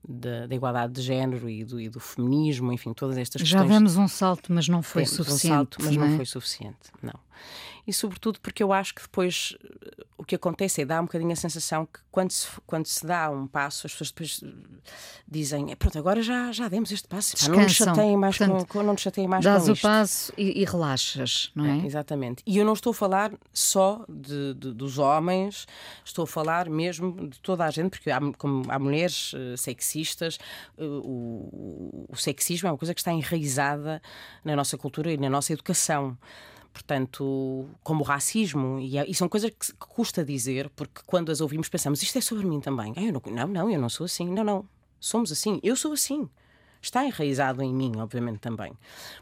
da, 0.08 0.48
da, 0.48 0.56
igualdade 0.56 0.94
de 0.94 1.02
género 1.02 1.50
e 1.50 1.64
do, 1.64 1.80
e 1.80 1.90
do, 1.90 2.00
feminismo, 2.00 2.72
enfim, 2.72 2.94
todas 2.94 3.18
estas 3.18 3.42
Já 3.42 3.60
questões. 3.60 3.70
Já 3.70 3.80
demos 3.80 3.98
um 3.98 4.08
salto, 4.08 4.54
mas 4.54 4.68
não 4.68 4.82
foi 4.82 5.04
Temos 5.04 5.16
suficiente. 5.18 5.54
Um 5.54 5.56
salto, 5.56 5.78
mas 5.82 5.96
não, 5.96 6.08
não 6.08 6.14
é? 6.14 6.16
foi 6.16 6.26
suficiente, 6.26 6.78
não 7.02 7.29
e 7.90 7.94
sobretudo 7.94 8.40
porque 8.40 8.62
eu 8.62 8.72
acho 8.72 8.94
que 8.94 9.02
depois 9.02 9.58
o 10.18 10.24
que 10.24 10.36
acontece 10.36 10.82
é 10.82 10.86
dar 10.86 11.02
um 11.02 11.06
bocadinho 11.06 11.32
a 11.32 11.36
sensação 11.36 11.86
que 11.86 12.00
quando 12.12 12.32
se, 12.32 12.48
quando 12.68 12.86
se 12.86 13.06
dá 13.06 13.32
um 13.32 13.48
passo, 13.48 13.88
as 13.88 13.94
pessoas 13.94 14.12
depois 14.12 14.44
dizem, 15.28 15.76
pronto, 15.76 15.98
agora 15.98 16.22
já, 16.22 16.52
já 16.52 16.68
demos 16.68 16.92
este 16.92 17.08
passo, 17.08 17.38
Pá, 17.38 17.48
não 17.48 17.62
nos 17.62 17.72
chateiem 17.72 18.18
mais, 18.18 18.38
Portanto, 18.38 18.68
com, 18.68 18.84
não 18.84 18.94
nos 18.94 19.02
chateiem 19.02 19.28
mais 19.28 19.44
dás 19.44 19.70
o 19.70 19.76
passo 19.76 20.34
e, 20.38 20.62
e, 20.62 20.66
relaxas, 20.66 21.52
não 21.56 21.66
é? 21.66 21.80
é? 21.80 21.86
Exatamente. 21.86 22.44
E 22.46 22.58
eu 22.58 22.66
não 22.66 22.74
estou 22.74 22.92
a 22.92 22.94
falar 22.94 23.32
só 23.54 24.06
de, 24.08 24.54
de, 24.54 24.74
dos 24.74 24.98
homens, 24.98 25.66
estou 26.04 26.24
a 26.24 26.28
falar 26.28 26.70
mesmo 26.70 27.28
de 27.28 27.40
toda 27.40 27.66
a 27.66 27.72
gente, 27.72 27.92
porque 27.92 28.12
há, 28.12 28.20
como 28.38 28.70
há 28.70 28.78
mulheres 28.78 29.34
uh, 29.34 29.58
sexistas, 29.58 30.38
o, 30.78 32.06
o 32.10 32.16
sexismo 32.16 32.68
é 32.68 32.72
uma 32.72 32.78
coisa 32.78 32.94
que 32.94 33.00
está 33.00 33.12
enraizada 33.12 34.02
na 34.44 34.56
nossa 34.56 34.78
cultura 34.78 35.12
e 35.12 35.18
na 35.18 35.30
nossa 35.30 35.54
educação 35.54 36.18
portanto, 36.80 37.68
como 37.84 38.02
o 38.02 38.04
racismo, 38.04 38.80
e, 38.80 38.98
e 38.98 39.14
são 39.14 39.28
coisas 39.28 39.50
que, 39.50 39.74
que, 39.74 39.78
custa 39.80 40.24
dizer, 40.24 40.70
porque 40.70 41.02
quando 41.06 41.30
as 41.30 41.42
ouvimos 41.42 41.68
pensamos, 41.68 42.02
isto 42.02 42.18
é 42.18 42.22
sobre 42.22 42.48
mim 42.48 42.62
também. 42.62 42.94
Ah, 42.96 43.12
não, 43.12 43.22
não, 43.34 43.48
não, 43.48 43.70
eu 43.70 43.80
não 43.80 43.90
sou 43.90 44.06
assim. 44.06 44.30
Não, 44.30 44.44
não, 44.44 44.66
somos 44.98 45.30
assim, 45.30 45.60
eu 45.62 45.76
sou 45.76 45.92
assim. 45.92 46.30
Está 46.82 47.06
enraizado 47.06 47.62
em 47.62 47.74
mim, 47.74 47.92
obviamente, 47.98 48.40
também. 48.40 48.72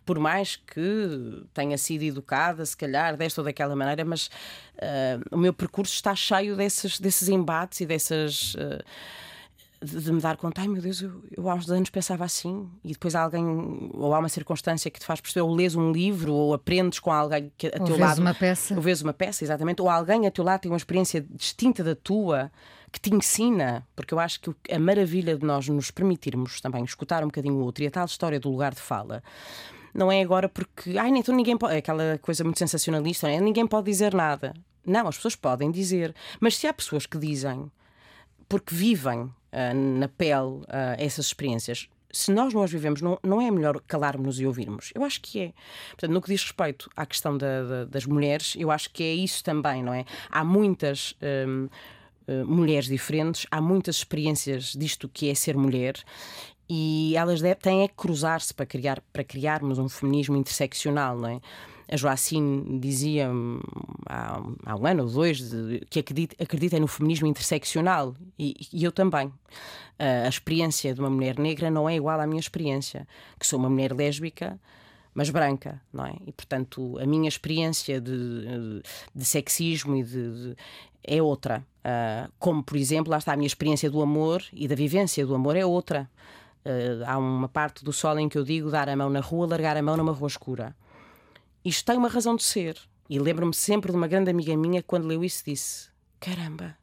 Por 0.05 0.19
mais 0.19 0.55
que 0.55 1.43
tenha 1.51 1.75
sido 1.79 2.03
educada, 2.03 2.63
se 2.63 2.77
calhar, 2.77 3.17
desta 3.17 3.41
ou 3.41 3.45
daquela 3.45 3.75
maneira, 3.75 4.05
mas 4.05 4.27
uh, 4.75 5.35
o 5.35 5.37
meu 5.37 5.51
percurso 5.51 5.95
está 5.95 6.13
cheio 6.13 6.55
desses, 6.55 6.99
desses 6.99 7.27
embates 7.27 7.81
e 7.81 7.87
dessas. 7.87 8.53
Uh, 8.53 8.83
de, 9.81 10.01
de, 10.01 10.11
me 10.11 10.19
dar 10.19 10.37
conta, 10.37 10.61
ai 10.61 10.67
meu 10.67 10.81
Deus, 10.81 11.01
eu, 11.01 11.23
eu, 11.35 11.49
há 11.49 11.53
uns 11.53 11.69
anos 11.69 11.89
pensava 11.89 12.25
assim, 12.25 12.69
e 12.83 12.93
depois 12.93 13.15
há 13.15 13.21
alguém, 13.21 13.45
ou 13.93 14.13
há 14.13 14.19
uma 14.19 14.29
circunstância 14.29 14.89
que 14.89 14.99
te 14.99 15.05
faz 15.05 15.21
perceber, 15.21 15.41
ou 15.41 15.53
lês 15.53 15.75
um 15.75 15.91
livro, 15.91 16.33
ou 16.33 16.53
aprendes 16.53 16.99
com 16.99 17.11
alguém 17.11 17.51
que 17.57 17.67
a 17.67 17.79
ou 17.79 17.85
teu 17.85 17.95
vês 17.95 17.99
lado. 17.99 18.19
uma 18.19 18.33
peça. 18.33 18.75
Ou 18.75 18.81
vês 18.81 19.01
uma 19.01 19.13
peça, 19.13 19.43
exatamente, 19.43 19.81
ou 19.81 19.89
alguém 19.89 20.25
a 20.25 20.31
teu 20.31 20.43
lado 20.43 20.61
tem 20.61 20.71
uma 20.71 20.77
experiência 20.77 21.25
distinta 21.29 21.83
da 21.83 21.95
tua 21.95 22.51
que 22.91 22.99
te 22.99 23.13
ensina, 23.13 23.85
porque 23.95 24.13
eu 24.13 24.19
acho 24.19 24.39
que 24.39 24.73
a 24.73 24.79
maravilha 24.79 25.37
de 25.37 25.45
nós 25.45 25.67
nos 25.67 25.91
permitirmos 25.91 26.59
também 26.61 26.83
escutar 26.83 27.23
um 27.23 27.27
bocadinho 27.27 27.55
o 27.55 27.59
outro 27.59 27.83
e 27.83 27.87
a 27.87 27.91
tal 27.91 28.05
história 28.05 28.39
do 28.39 28.49
lugar 28.49 28.73
de 28.73 28.81
fala. 28.81 29.21
Não 29.93 30.11
é 30.11 30.21
agora 30.21 30.47
porque, 30.47 30.97
ai, 30.97 31.09
então 31.09 31.35
ninguém 31.35 31.57
pode. 31.57 31.75
Aquela 31.75 32.17
coisa 32.19 32.43
muito 32.43 32.59
sensacionalista, 32.59 33.29
é? 33.29 33.39
Ninguém 33.39 33.67
pode 33.67 33.91
dizer 33.91 34.13
nada. 34.13 34.53
Não, 34.85 35.07
as 35.07 35.15
pessoas 35.17 35.35
podem 35.35 35.69
dizer. 35.69 36.15
Mas 36.39 36.55
se 36.55 36.67
há 36.67 36.73
pessoas 36.73 37.05
que 37.05 37.17
dizem 37.17 37.69
porque 38.47 38.73
vivem 38.73 39.29
na 39.73 40.07
pele 40.07 40.57
uh, 40.57 40.65
essas 40.97 41.27
experiências. 41.27 41.87
Se 42.11 42.31
nós 42.31 42.53
não 42.53 42.63
as 42.63 42.71
vivemos, 42.71 43.01
não, 43.01 43.19
não 43.21 43.41
é 43.41 43.51
melhor 43.51 43.81
calarmos-nos 43.85 44.39
e 44.39 44.45
ouvirmos? 44.45 44.91
Eu 44.95 45.03
acho 45.03 45.21
que 45.21 45.39
é. 45.39 45.53
Portanto, 45.89 46.11
no 46.11 46.21
que 46.21 46.29
diz 46.29 46.41
respeito 46.43 46.89
à 46.95 47.05
questão 47.05 47.37
da, 47.37 47.63
da, 47.63 47.85
das 47.85 48.05
mulheres, 48.05 48.55
eu 48.57 48.71
acho 48.71 48.89
que 48.91 49.03
é 49.03 49.13
isso 49.13 49.43
também, 49.43 49.83
não 49.83 49.93
é? 49.93 50.05
Há 50.29 50.43
muitas. 50.43 51.15
Um, 51.21 51.67
Uh, 52.29 52.45
mulheres 52.45 52.87
diferentes, 52.87 53.47
há 53.49 53.61
muitas 53.61 53.95
experiências 53.95 54.73
disto 54.73 55.07
que 55.07 55.29
é 55.29 55.33
ser 55.33 55.55
mulher 55.55 55.95
e 56.69 57.15
elas 57.15 57.39
têm 57.61 57.87
que 57.87 57.93
cruzar-se 57.95 58.53
para, 58.53 58.65
criar, 58.65 59.01
para 59.13 59.23
criarmos 59.23 59.79
um 59.79 59.87
feminismo 59.87 60.35
interseccional, 60.35 61.17
não 61.17 61.29
é? 61.29 61.39
A 61.89 61.95
Joacine 61.95 62.79
dizia 62.79 63.29
hum, 63.29 63.59
há, 64.05 64.41
há, 64.65 64.75
um 64.75 64.85
ano 64.85 65.03
ou 65.03 65.09
dois 65.09 65.49
de, 65.49 65.85
que 65.89 65.99
acredita, 65.99 66.35
acredita 66.41 66.79
no 66.79 66.87
feminismo 66.87 67.27
interseccional 67.27 68.15
e, 68.37 68.55
e 68.73 68.83
eu 68.83 68.91
também. 68.91 69.31
a 69.97 70.27
experiência 70.27 70.93
de 70.93 70.99
uma 70.99 71.09
mulher 71.09 71.39
negra 71.39 71.71
não 71.71 71.87
é 71.87 71.95
igual 71.95 72.19
à 72.19 72.27
minha 72.27 72.39
experiência, 72.39 73.07
que 73.39 73.47
sou 73.47 73.59
uma 73.59 73.69
mulher 73.69 73.93
lésbica 73.93 74.59
mas 75.17 75.31
branca, 75.31 75.81
não 75.91 76.05
é? 76.05 76.13
E 76.27 76.31
portanto 76.31 76.99
a 76.99 77.05
minha 77.07 77.27
experiência 77.27 77.99
de, 77.99 78.83
de 79.15 79.25
sexismo 79.25 79.95
e 79.95 80.03
de, 80.03 80.51
de 80.51 80.57
é 81.07 81.23
outra. 81.23 81.65
Uh, 81.79 82.31
como 82.37 82.61
por 82.61 82.77
exemplo, 82.77 83.09
lá 83.09 83.17
está 83.17 83.33
a 83.33 83.35
minha 83.35 83.47
experiência 83.47 83.89
do 83.89 84.01
amor 84.01 84.43
e 84.53 84.67
da 84.67 84.75
vivência 84.75 85.25
do 85.25 85.33
amor 85.33 85.55
é 85.55 85.65
outra. 85.65 86.07
Uh, 86.63 87.03
há 87.07 87.17
uma 87.17 87.47
parte 87.47 87.83
do 87.83 87.93
sol 87.93 88.19
em 88.19 88.27
que 88.27 88.37
eu 88.37 88.43
digo 88.43 88.69
dar 88.69 88.89
a 88.89 88.95
mão 88.95 89.09
na 89.09 89.21
rua, 89.21 89.47
largar 89.47 89.77
a 89.77 89.81
mão 89.81 89.95
numa 89.97 90.11
rua 90.11 90.27
escura. 90.27 90.75
Isto 91.63 91.85
tem 91.85 91.97
uma 91.97 92.09
razão 92.09 92.35
de 92.35 92.43
ser. 92.43 92.77
E 93.09 93.19
lembro-me 93.19 93.53
sempre 93.53 93.91
de 93.91 93.97
uma 93.97 94.07
grande 94.07 94.29
amiga 94.29 94.55
minha 94.55 94.81
que, 94.81 94.87
quando 94.87 95.05
leu 95.05 95.23
isso, 95.23 95.43
disse: 95.45 95.89
Caramba, 96.19 96.77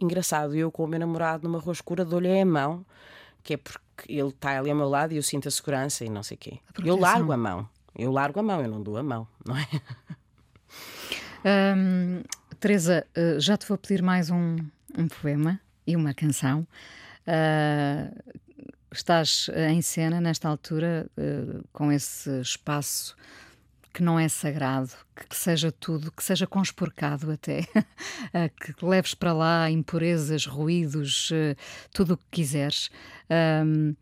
engraçado, 0.00 0.54
eu 0.54 0.70
com 0.70 0.84
o 0.84 0.86
meu 0.86 0.98
namorado 0.98 1.46
numa 1.46 1.58
rua 1.58 1.72
escura 1.72 2.04
dou-lhe 2.04 2.40
a 2.40 2.46
mão, 2.46 2.84
que 3.42 3.54
é 3.54 3.56
porque 3.56 3.80
ele 4.08 4.28
está 4.28 4.58
ali 4.58 4.70
ao 4.70 4.76
meu 4.76 4.88
lado 4.88 5.12
e 5.12 5.16
eu 5.16 5.22
sinto 5.22 5.48
a 5.48 5.50
segurança 5.50 6.04
e 6.04 6.08
não 6.08 6.22
sei 6.22 6.36
o 6.36 6.38
quê. 6.38 6.58
Eu 6.84 6.96
largo 6.98 7.32
a 7.32 7.36
mão, 7.36 7.68
eu 7.94 8.10
largo 8.10 8.40
a 8.40 8.42
mão, 8.42 8.62
eu 8.62 8.68
não 8.68 8.82
dou 8.82 8.96
a 8.96 9.02
mão, 9.02 9.26
não 9.44 9.56
é? 9.56 9.66
Hum, 11.46 12.22
Teresa, 12.58 13.06
eh, 13.14 13.38
já 13.38 13.56
te 13.56 13.68
vou 13.68 13.78
pedir 13.78 14.02
mais 14.02 14.30
um, 14.30 14.56
um 14.98 15.06
poema 15.06 15.60
e 15.86 15.94
uma 15.94 16.12
canção. 16.12 16.66
Uh, 17.26 18.34
estás 18.90 19.48
em 19.68 19.80
cena 19.82 20.20
nesta 20.20 20.48
altura, 20.48 21.06
uh, 21.16 21.64
com 21.72 21.92
esse 21.92 22.40
espaço 22.40 23.14
que 23.96 24.02
não 24.02 24.18
é 24.18 24.28
sagrado, 24.28 24.90
que, 25.16 25.26
que 25.26 25.34
seja 25.34 25.72
tudo, 25.72 26.12
que 26.12 26.22
seja 26.22 26.46
conspurcado 26.46 27.30
até, 27.30 27.62
que 28.60 28.84
leves 28.84 29.14
para 29.14 29.32
lá 29.32 29.70
impurezas, 29.70 30.44
ruídos, 30.44 31.30
uh, 31.30 31.56
tudo 31.94 32.12
o 32.12 32.16
que 32.18 32.26
quiseres. 32.30 32.90
Um, 33.64 33.96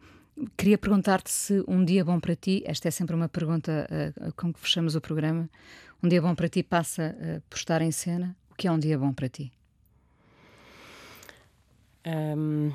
queria 0.57 0.77
perguntar-te 0.77 1.31
se 1.31 1.63
um 1.69 1.85
dia 1.85 2.05
bom 2.05 2.19
para 2.19 2.35
ti, 2.35 2.61
esta 2.67 2.89
é 2.89 2.91
sempre 2.91 3.15
uma 3.15 3.29
pergunta 3.29 3.89
uh, 3.89 4.33
com 4.33 4.53
que 4.53 4.59
fechamos 4.59 4.97
o 4.97 5.01
programa, 5.01 5.49
um 6.03 6.09
dia 6.09 6.21
bom 6.21 6.35
para 6.35 6.49
ti 6.49 6.65
passa 6.65 7.17
uh, 7.17 7.41
por 7.49 7.57
estar 7.57 7.81
em 7.81 7.93
cena. 7.93 8.37
O 8.51 8.57
que 8.57 8.67
é 8.67 8.73
um 8.73 8.81
dia 8.81 8.99
bom 8.99 9.13
para 9.13 9.29
ti? 9.29 9.53
Um, 12.05 12.73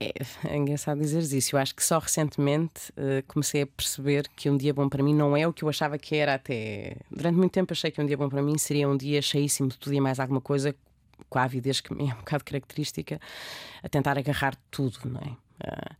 é, 0.00 0.12
é, 0.48 0.56
engraçado 0.56 1.00
dizeres 1.00 1.32
isso. 1.32 1.54
Eu 1.54 1.60
acho 1.60 1.74
que 1.74 1.84
só 1.84 1.98
recentemente 1.98 2.90
uh, 2.92 3.22
comecei 3.26 3.62
a 3.62 3.66
perceber 3.66 4.28
que 4.36 4.50
um 4.50 4.56
dia 4.56 4.72
bom 4.72 4.88
para 4.88 5.02
mim 5.02 5.14
não 5.14 5.36
é 5.36 5.46
o 5.46 5.52
que 5.52 5.64
eu 5.64 5.68
achava 5.68 5.98
que 5.98 6.16
era 6.16 6.34
até. 6.34 6.96
Durante 7.10 7.36
muito 7.36 7.52
tempo 7.52 7.72
achei 7.72 7.90
que 7.90 8.00
um 8.00 8.06
dia 8.06 8.16
bom 8.16 8.28
para 8.28 8.42
mim 8.42 8.56
seria 8.58 8.88
um 8.88 8.96
dia 8.96 9.22
cheíssimo 9.22 9.68
de 9.68 9.78
tudo 9.78 9.94
e 9.94 10.00
mais 10.00 10.20
alguma 10.20 10.40
coisa, 10.40 10.74
com 11.28 11.38
a 11.38 11.44
avidez 11.44 11.80
que 11.80 11.94
me 11.94 12.10
é 12.10 12.14
um 12.14 12.18
bocado 12.18 12.44
característica, 12.44 13.20
a 13.82 13.88
tentar 13.88 14.18
agarrar 14.18 14.56
tudo, 14.70 14.98
não 15.04 15.20
é? 15.20 15.30
Uh, 15.66 15.96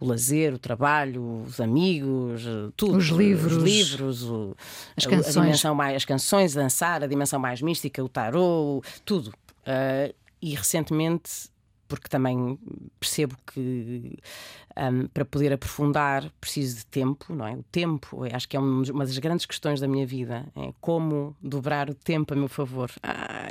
o 0.00 0.06
lazer, 0.06 0.52
o 0.52 0.58
trabalho, 0.58 1.44
os 1.46 1.60
amigos, 1.60 2.44
tudo. 2.76 2.98
Os 2.98 3.06
livros, 3.06 3.56
os 3.56 3.62
livros 3.62 4.22
o, 4.24 4.56
as 4.96 5.06
canções. 5.06 5.36
A, 5.36 5.40
a 5.40 5.44
dimensão 5.44 5.74
mais, 5.74 5.96
as 5.96 6.04
canções, 6.04 6.52
dançar, 6.52 7.02
a 7.02 7.06
dimensão 7.06 7.38
mais 7.38 7.62
mística, 7.62 8.02
o 8.02 8.08
tarô, 8.08 8.82
tudo. 9.04 9.28
Uh, 9.28 10.12
e 10.42 10.54
recentemente 10.54 11.48
porque 11.94 12.08
também 12.08 12.58
percebo 12.98 13.36
que 13.46 14.18
um, 14.76 15.06
para 15.08 15.24
poder 15.24 15.52
aprofundar 15.52 16.30
preciso 16.40 16.78
de 16.78 16.86
tempo, 16.86 17.34
não 17.34 17.46
é? 17.46 17.54
O 17.54 17.62
tempo, 17.64 18.24
acho 18.32 18.48
que 18.48 18.56
é 18.56 18.60
uma 18.60 19.04
das 19.04 19.18
grandes 19.18 19.46
questões 19.46 19.80
da 19.80 19.88
minha 19.88 20.06
vida, 20.06 20.46
é 20.56 20.72
como 20.80 21.36
dobrar 21.40 21.88
o 21.88 21.94
tempo 21.94 22.34
a 22.34 22.36
meu 22.36 22.48
favor. 22.48 22.90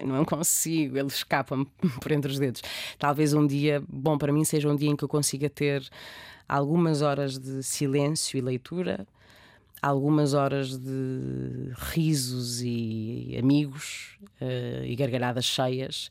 Não 0.06 0.26
consigo, 0.26 0.98
ele 0.98 1.08
escapa-me 1.08 1.66
por 2.02 2.12
entre 2.12 2.32
os 2.32 2.40
dedos. 2.40 2.62
Talvez 2.98 3.34
um 3.34 3.46
dia 3.48 3.84
bom 3.88 4.18
para 4.18 4.32
mim 4.32 4.44
seja 4.44 4.70
um 4.70 4.76
dia 4.76 4.90
em 4.90 4.96
que 4.96 5.04
eu 5.04 5.10
consiga 5.10 5.50
ter 5.50 5.88
algumas 6.48 7.02
horas 7.02 7.40
de 7.40 7.64
silêncio 7.64 8.38
e 8.38 8.42
leitura, 8.42 9.08
algumas 9.82 10.34
horas 10.34 10.78
de 10.78 11.72
risos 11.92 12.62
e 12.62 13.36
amigos 13.38 14.18
uh, 14.42 14.86
e 14.86 14.96
gargalhadas 14.96 15.46
cheias 15.46 16.10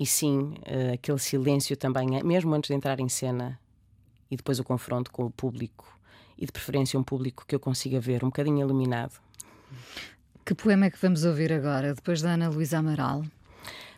e 0.00 0.06
sim, 0.06 0.54
uh, 0.66 0.94
aquele 0.94 1.18
silêncio 1.18 1.76
também, 1.76 2.16
é, 2.16 2.22
mesmo 2.22 2.54
antes 2.54 2.68
de 2.68 2.74
entrar 2.74 2.98
em 3.00 3.08
cena 3.10 3.60
e 4.30 4.36
depois 4.36 4.58
o 4.58 4.64
confronto 4.64 5.12
com 5.12 5.26
o 5.26 5.30
público, 5.30 5.94
e 6.38 6.46
de 6.46 6.52
preferência 6.52 6.98
um 6.98 7.02
público 7.02 7.44
que 7.46 7.54
eu 7.54 7.60
consiga 7.60 8.00
ver 8.00 8.24
um 8.24 8.28
bocadinho 8.28 8.60
iluminado. 8.60 9.20
Que 10.42 10.54
poema 10.54 10.86
é 10.86 10.90
que 10.90 10.98
vamos 10.98 11.24
ouvir 11.24 11.52
agora, 11.52 11.94
depois 11.94 12.22
da 12.22 12.30
Ana 12.30 12.48
Luísa 12.48 12.78
Amaral? 12.78 13.22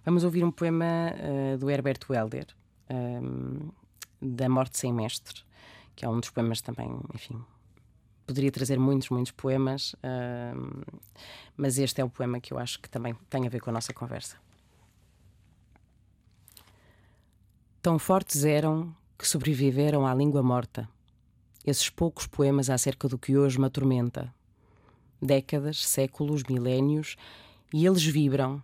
Vamos 0.05 0.24
ouvir 0.24 0.42
um 0.42 0.50
poema 0.50 1.12
uh, 1.14 1.59
do 1.59 1.70
Herberto 1.70 2.12
Helder, 2.12 2.48
um, 2.90 2.94
ehm, 2.96 3.70
da 4.20 4.48
Morte 4.48 4.78
Sem 4.78 4.92
Mestre, 4.92 5.44
que 5.94 6.05
é 6.05 6.09
um 6.09 6.18
dos 6.18 6.30
poemas 6.30 6.61
também, 6.61 6.98
enfim, 7.14 7.40
poderia 8.26 8.50
trazer 8.50 8.76
muitos, 8.76 9.09
muitos 9.09 9.30
poemas, 9.30 9.92
uh, 9.92 10.84
mas 11.57 11.78
este 11.78 12.00
é 12.00 12.05
o 12.05 12.11
poema 12.11 12.40
que 12.40 12.53
eu 12.53 12.59
acho 12.59 12.80
que 12.80 12.90
também 12.90 13.14
tem 13.30 13.46
a 13.46 13.48
ver 13.48 13.61
com 13.61 13.70
a 13.70 13.72
nossa 13.72 13.94
conversa. 13.94 14.41
Tão 17.83 17.99
fortes 17.99 18.45
eram 18.45 18.95
que 19.18 19.26
sobreviveram 19.26 20.07
à 20.07 20.14
língua 20.14 20.41
morta. 20.41 20.89
Esses 21.66 21.91
poucos 21.91 22.28
poemas 22.28 22.70
acerca 22.70 23.09
do 23.09 23.18
que 23.18 23.37
hoje 23.37 23.59
me 23.59 23.66
atormenta. 23.66 24.33
Décadas, 25.20 25.85
séculos, 25.85 26.45
milénios, 26.45 27.16
e 27.74 27.85
eles 27.85 28.05
vibram. 28.05 28.62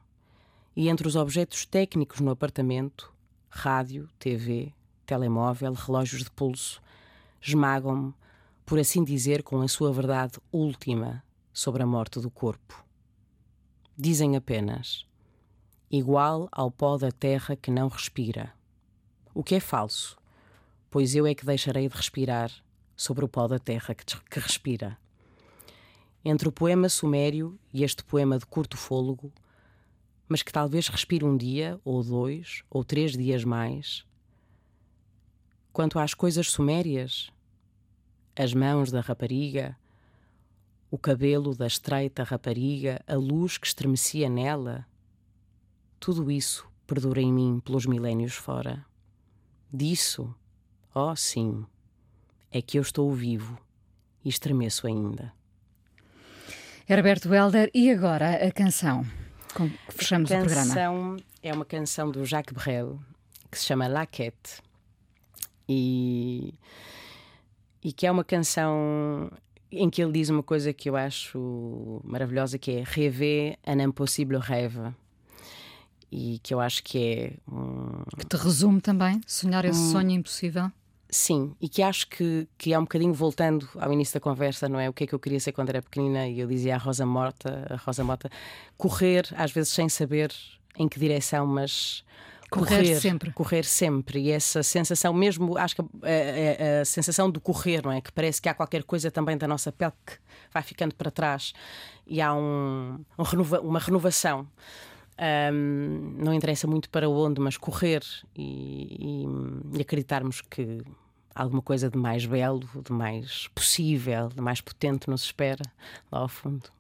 E 0.76 0.88
entre 0.88 1.08
os 1.08 1.16
objetos 1.16 1.66
técnicos 1.66 2.20
no 2.20 2.30
apartamento 2.30 3.12
rádio, 3.50 4.08
TV, 4.20 4.72
telemóvel, 5.04 5.72
relógios 5.72 6.22
de 6.22 6.30
pulso 6.30 6.80
esmagam-me, 7.42 8.14
por 8.64 8.78
assim 8.78 9.02
dizer, 9.02 9.42
com 9.42 9.60
a 9.60 9.66
sua 9.66 9.92
verdade 9.92 10.38
última 10.52 11.24
sobre 11.52 11.82
a 11.82 11.86
morte 11.86 12.20
do 12.20 12.30
corpo. 12.30 12.84
Dizem 13.96 14.36
apenas: 14.36 15.04
igual 15.90 16.48
ao 16.52 16.70
pó 16.70 16.96
da 16.96 17.10
terra 17.10 17.56
que 17.56 17.72
não 17.72 17.88
respira 17.88 18.56
o 19.34 19.42
que 19.42 19.54
é 19.54 19.60
falso, 19.60 20.18
pois 20.90 21.14
eu 21.14 21.26
é 21.26 21.34
que 21.34 21.46
deixarei 21.46 21.88
de 21.88 21.96
respirar 21.96 22.50
sobre 22.96 23.24
o 23.24 23.28
pó 23.28 23.46
da 23.46 23.58
terra 23.58 23.94
que, 23.94 24.04
que 24.04 24.40
respira. 24.40 24.98
Entre 26.24 26.48
o 26.48 26.52
poema 26.52 26.88
sumério 26.88 27.58
e 27.72 27.84
este 27.84 28.02
poema 28.02 28.38
de 28.38 28.46
curto 28.46 28.76
fôlego, 28.76 29.32
mas 30.28 30.42
que 30.42 30.52
talvez 30.52 30.88
respire 30.88 31.24
um 31.24 31.36
dia, 31.36 31.80
ou 31.84 32.02
dois, 32.02 32.62
ou 32.68 32.84
três 32.84 33.16
dias 33.16 33.44
mais. 33.44 34.04
Quanto 35.72 35.98
às 35.98 36.12
coisas 36.12 36.50
sumérias, 36.50 37.30
as 38.36 38.52
mãos 38.52 38.90
da 38.90 39.00
rapariga, 39.00 39.76
o 40.90 40.98
cabelo 40.98 41.54
da 41.54 41.66
estreita 41.66 42.22
rapariga, 42.22 43.02
a 43.06 43.14
luz 43.14 43.58
que 43.58 43.66
estremecia 43.66 44.28
nela, 44.28 44.86
tudo 46.00 46.30
isso 46.30 46.68
perdura 46.86 47.20
em 47.20 47.32
mim 47.32 47.60
pelos 47.60 47.86
milénios 47.86 48.34
fora. 48.34 48.87
Disso, 49.72 50.34
oh 50.94 51.14
sim, 51.14 51.66
é 52.50 52.62
que 52.62 52.78
eu 52.78 52.82
estou 52.82 53.12
vivo 53.12 53.58
e 54.24 54.28
estremeço 54.28 54.86
ainda. 54.86 55.32
Herberto 56.88 57.32
Helder, 57.32 57.70
e 57.74 57.90
agora 57.90 58.46
a 58.46 58.50
canção 58.50 59.04
com 59.54 59.68
que 59.68 59.76
fechamos 59.90 60.32
a 60.32 60.36
o 60.36 60.38
programa? 60.40 60.62
A 60.62 60.66
canção 60.66 61.16
é 61.42 61.52
uma 61.52 61.64
canção 61.64 62.10
do 62.10 62.24
Jacques 62.24 62.54
Brel 62.54 62.98
que 63.50 63.58
se 63.58 63.66
chama 63.66 63.88
Laquette 63.88 64.62
e, 65.68 66.54
e 67.82 67.92
que 67.92 68.06
é 68.06 68.10
uma 68.10 68.24
canção 68.24 69.30
em 69.70 69.90
que 69.90 70.02
ele 70.02 70.12
diz 70.12 70.30
uma 70.30 70.42
coisa 70.42 70.72
que 70.72 70.88
eu 70.88 70.96
acho 70.96 72.00
maravilhosa 72.04 72.58
que 72.58 72.70
é 72.70 72.84
Rêver 72.84 73.58
un 73.66 73.80
impossible 73.82 74.38
rêve 74.38 74.94
e 76.10 76.38
que 76.42 76.54
eu 76.54 76.60
acho 76.60 76.82
que 76.82 76.98
é 76.98 77.32
um... 77.50 78.02
que 78.18 78.26
te 78.26 78.36
resume 78.36 78.80
também 78.80 79.20
sonhar 79.26 79.64
esse 79.64 79.78
um... 79.78 79.92
sonho 79.92 80.10
impossível 80.10 80.70
Sim, 81.10 81.54
e 81.58 81.68
que 81.68 81.82
acho 81.82 82.06
que, 82.08 82.46
que 82.58 82.74
é 82.74 82.78
um 82.78 82.82
bocadinho 82.82 83.14
voltando 83.14 83.66
ao 83.76 83.90
início 83.90 84.12
da 84.14 84.20
conversa, 84.20 84.68
não 84.68 84.78
é? 84.78 84.90
O 84.90 84.92
que 84.92 85.04
é 85.04 85.06
que 85.06 85.14
eu 85.14 85.18
queria 85.18 85.40
ser 85.40 85.52
quando 85.52 85.70
era 85.70 85.80
pequenina 85.80 86.28
e 86.28 86.38
eu 86.38 86.46
dizia 86.46 86.74
a 86.74 86.78
Rosa 86.78 87.06
Morta, 87.06 87.66
a 87.70 87.76
Rosa 87.76 88.04
Mota, 88.04 88.30
correr, 88.76 89.26
às 89.34 89.50
vezes 89.50 89.72
sem 89.72 89.88
saber 89.88 90.30
em 90.76 90.86
que 90.86 91.00
direção, 91.00 91.46
mas 91.46 92.04
correr, 92.50 92.76
correr 92.76 93.00
sempre. 93.00 93.32
Correr 93.32 93.64
sempre. 93.64 94.20
E 94.20 94.30
essa 94.30 94.62
sensação, 94.62 95.14
mesmo, 95.14 95.56
acho 95.56 95.76
que 95.76 95.80
a, 95.80 95.84
a, 95.84 96.80
a, 96.82 96.84
sensação 96.84 97.30
do 97.30 97.40
correr, 97.40 97.82
não 97.82 97.92
é? 97.92 98.02
Que 98.02 98.12
parece 98.12 98.40
que 98.42 98.48
há 98.48 98.52
qualquer 98.52 98.82
coisa 98.82 99.10
também 99.10 99.38
da 99.38 99.48
nossa 99.48 99.72
pele 99.72 99.92
que 100.06 100.12
vai 100.52 100.62
ficando 100.62 100.94
para 100.94 101.10
trás 101.10 101.54
e 102.06 102.20
há 102.20 102.34
um, 102.34 103.02
um 103.18 103.22
renova, 103.22 103.60
uma 103.60 103.78
renovação. 103.78 104.46
Um, 105.18 106.14
não 106.16 106.32
interessa 106.32 106.66
muito 106.66 106.88
para 106.90 107.08
onde, 107.08 107.40
mas 107.40 107.56
correr 107.56 108.02
e, 108.36 109.24
e, 109.74 109.76
e, 109.76 109.80
acreditarmos 109.80 110.40
que 110.40 110.80
alguma 111.34 111.60
coisa 111.60 111.90
de 111.90 111.98
mais 111.98 112.24
belo, 112.24 112.68
de 112.84 112.92
mais 112.92 113.48
possível, 113.48 114.28
de 114.28 114.40
mais 114.40 114.60
potente 114.60 115.10
nos 115.10 115.22
espera 115.22 115.64
lá 116.10 116.20
ao 116.20 116.28
fundo. 116.28 116.70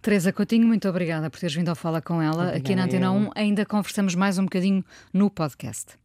Teresa 0.00 0.32
Coutinho, 0.32 0.66
muito 0.66 0.88
obrigada 0.88 1.30
por 1.30 1.40
teres 1.40 1.54
vindo 1.54 1.68
ao 1.68 1.76
Fala 1.76 2.00
com 2.00 2.20
ela. 2.20 2.48
Obrigada 2.48 2.56
Aqui 2.56 2.74
na 2.74 2.84
Antena 2.84 3.10
1 3.10 3.30
ainda 3.34 3.64
conversamos 3.66 4.14
mais 4.14 4.38
um 4.38 4.44
bocadinho 4.44 4.84
no 5.12 5.30
podcast. 5.30 5.96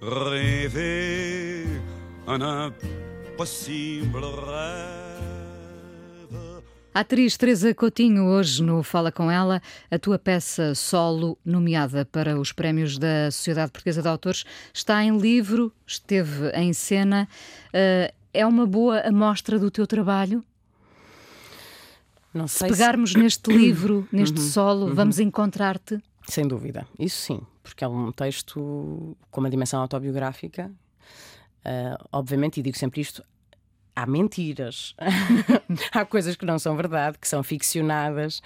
Rêver 0.00 1.82
impossible 3.38 4.34
rêve. 4.46 4.98
A 6.92 7.00
atriz 7.00 7.36
Teresa 7.36 7.72
Coutinho, 7.72 8.24
hoje 8.24 8.60
no 8.60 8.82
Fala 8.82 9.12
Com 9.12 9.30
Ela, 9.30 9.62
a 9.88 9.96
tua 9.96 10.18
peça 10.18 10.74
solo, 10.74 11.38
nomeada 11.44 12.04
para 12.04 12.36
os 12.40 12.50
prémios 12.50 12.98
da 12.98 13.30
Sociedade 13.30 13.70
Portuguesa 13.70 14.02
de 14.02 14.08
Autores, 14.08 14.44
está 14.74 15.04
em 15.04 15.16
livro, 15.16 15.72
esteve 15.86 16.50
em 16.50 16.72
cena. 16.72 17.28
Uh, 17.68 18.12
é 18.34 18.44
uma 18.44 18.66
boa 18.66 18.98
amostra 19.02 19.56
do 19.56 19.70
teu 19.70 19.86
trabalho? 19.86 20.42
Não 22.34 22.48
se 22.48 22.66
pegarmos 22.66 23.12
se... 23.12 23.18
neste 23.18 23.52
livro, 23.52 24.08
neste 24.10 24.40
uhum, 24.40 24.48
solo, 24.48 24.86
uhum. 24.86 24.94
vamos 24.94 25.20
encontrar-te? 25.20 26.02
Sem 26.26 26.48
dúvida, 26.48 26.88
isso 26.98 27.22
sim, 27.22 27.40
porque 27.62 27.84
é 27.84 27.88
um 27.88 28.10
texto 28.10 29.16
com 29.30 29.40
uma 29.40 29.48
dimensão 29.48 29.80
autobiográfica 29.80 30.72
Uh, 31.68 32.08
obviamente, 32.12 32.60
e 32.60 32.62
digo 32.62 32.78
sempre 32.78 33.02
isto, 33.02 33.22
há 33.94 34.06
mentiras, 34.06 34.94
há 35.92 36.04
coisas 36.06 36.34
que 36.34 36.46
não 36.46 36.58
são 36.58 36.74
verdade, 36.76 37.18
que 37.18 37.28
são 37.28 37.42
ficcionadas, 37.42 38.40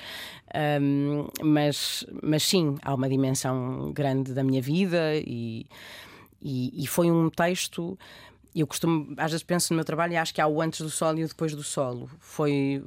um, 0.80 1.28
mas, 1.40 2.04
mas 2.20 2.42
sim, 2.42 2.76
há 2.82 2.92
uma 2.94 3.08
dimensão 3.08 3.92
grande 3.92 4.34
da 4.34 4.42
minha 4.42 4.60
vida 4.60 5.14
e, 5.16 5.66
E, 6.40 6.82
e 6.82 6.86
foi 6.88 7.10
um 7.10 7.30
texto 7.30 7.96
eu 8.54 8.66
costumo, 8.66 9.14
às 9.16 9.30
vezes 9.30 9.42
penso 9.42 9.72
no 9.72 9.76
meu 9.76 9.84
trabalho 9.84 10.12
e 10.12 10.16
acho 10.16 10.34
que 10.34 10.40
há 10.40 10.46
o 10.46 10.60
antes 10.60 10.80
do 10.80 10.90
solo 10.90 11.18
e 11.18 11.24
o 11.24 11.28
depois 11.28 11.54
do 11.54 11.62
solo. 11.62 12.10
Foi 12.18 12.82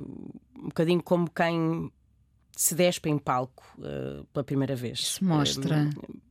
um 0.56 0.66
bocadinho 0.66 1.02
como 1.02 1.30
quem 1.30 1.92
se 2.56 2.76
despe 2.76 3.10
em 3.10 3.18
palco 3.18 3.64
uh, 3.80 4.24
pela 4.26 4.44
primeira 4.44 4.76
vez. 4.76 5.16
Se 5.16 5.24
mostra. 5.24 5.90
Uh, 5.98 6.25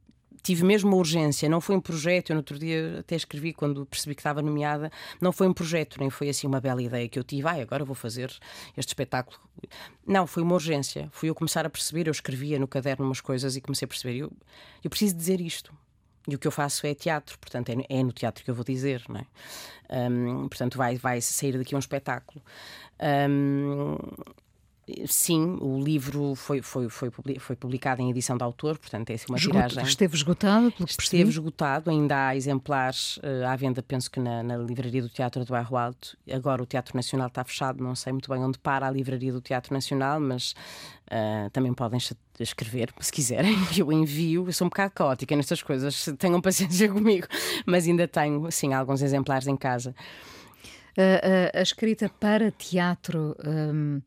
tive 0.45 0.63
mesmo 0.63 0.91
uma 0.91 0.99
urgência, 0.99 1.49
não 1.49 1.61
foi 1.61 1.75
um 1.75 1.81
projeto. 1.81 2.31
Eu 2.31 2.35
no 2.35 2.41
outro 2.41 2.59
dia 2.59 2.99
até 3.01 3.17
escrevi 3.17 3.53
quando 3.55 3.87
percebi 3.87 4.15
que 4.15 4.21
estava 4.21 4.43
nomeada. 4.43 4.93
Não 5.21 5.33
foi 5.33 5.49
um 5.49 5.55
projeto, 5.55 5.99
nem 5.99 6.11
foi 6.11 6.29
assim 6.29 6.47
uma 6.47 6.61
bela 6.61 6.83
ideia 6.83 7.09
que 7.09 7.19
eu 7.19 7.25
tive. 7.25 7.49
Ai, 7.49 7.63
agora 7.63 7.85
vou 7.85 7.95
fazer 7.95 8.31
este 8.77 8.91
espetáculo. 8.91 9.39
Não, 10.07 10.27
foi 10.27 10.43
uma 10.43 10.55
urgência. 10.55 11.09
Fui 11.11 11.31
eu 11.31 11.35
começar 11.35 11.65
a 11.65 11.71
perceber. 11.71 12.07
Eu 12.07 12.13
escrevia 12.13 12.59
no 12.59 12.69
caderno 12.69 13.07
umas 13.07 13.23
coisas 13.23 13.57
e 13.57 13.61
comecei 13.61 13.87
a 13.87 13.89
perceber. 13.89 14.19
Eu, 14.19 14.33
eu 14.85 14.91
preciso 14.91 15.17
dizer 15.17 15.41
isto. 15.41 15.75
E 16.29 16.35
o 16.35 16.39
que 16.39 16.47
eu 16.47 16.53
faço 16.53 16.87
é 16.87 16.95
teatro, 16.95 17.39
portanto 17.39 17.71
é, 17.71 17.77
é 17.89 18.03
no 18.03 18.13
teatro 18.13 18.45
que 18.45 18.51
eu 18.51 18.55
vou 18.55 18.65
dizer, 18.65 19.03
não 19.09 19.21
é? 19.21 19.27
Um, 20.11 20.49
portanto 20.49 20.79
vai, 20.79 20.97
vai 20.97 21.21
sair 21.21 21.59
daqui 21.59 21.75
um 21.75 21.79
espetáculo. 21.79 22.43
Um, 23.29 23.97
Sim, 25.07 25.57
o 25.63 25.81
livro 25.81 26.35
foi, 26.35 26.61
foi, 26.61 26.91
foi, 26.91 27.11
foi 27.39 27.57
publicado 27.57 28.03
em 28.03 28.11
edição 28.11 28.37
de 28.37 28.45
autor, 28.45 28.77
portanto 28.77 29.09
é 29.09 29.15
assim 29.15 29.27
uma 29.31 29.39
tiragem. 29.39 29.83
Esteve 29.83 30.15
esgotado, 30.15 30.71
pelo 30.73 30.87
que 30.87 31.03
Esteve 31.03 31.31
esgotado, 31.31 31.91
ainda 31.91 32.29
há 32.29 32.37
exemplares 32.37 33.17
uh, 33.19 33.47
à 33.49 33.57
venda, 33.57 33.83
penso 33.83 34.11
que 34.11 34.21
na, 34.21 34.43
na, 34.43 34.59
livraria 34.59 35.01
do 35.01 35.09
Teatro 35.09 35.43
do 35.43 35.51
Bairro 35.51 35.77
Alto. 35.77 36.19
Agora 36.31 36.63
o 36.63 36.67
Teatro 36.67 36.95
Nacional 36.95 37.29
está 37.29 37.43
fechado, 37.43 37.83
não 37.83 37.95
sei 37.95 38.13
muito 38.13 38.29
bem 38.29 38.43
onde 38.45 38.59
para 38.59 38.87
a 38.87 38.91
livraria 38.91 39.33
do 39.33 39.41
Teatro 39.41 39.73
Nacional, 39.73 40.21
mas 40.21 40.53
uh, 41.07 41.49
também 41.51 41.73
podem 41.73 41.99
escrever, 42.39 42.93
se 43.01 43.11
quiserem, 43.11 43.57
eu 43.79 43.91
envio. 43.91 44.47
Eu 44.47 44.53
sou 44.53 44.67
um 44.67 44.69
bocado 44.69 44.93
caótica 44.95 45.35
nestas 45.35 45.63
coisas, 45.63 46.11
tenham 46.19 46.43
paciência 46.43 46.89
comigo, 46.93 47.27
mas 47.65 47.87
ainda 47.87 48.07
tenho, 48.07 48.51
sim, 48.51 48.75
alguns 48.75 49.01
exemplares 49.01 49.47
em 49.47 49.57
casa. 49.57 49.95
Uh, 50.97 51.59
a 51.59 51.63
escrita 51.63 52.11
para 52.21 52.51
teatro. 52.51 53.35
Um 53.43 54.03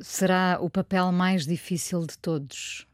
será 0.00 0.58
o 0.60 0.70
papel 0.70 1.12
mais 1.12 1.46
difícil 1.46 2.06
de 2.06 2.18
todos. 2.18 2.86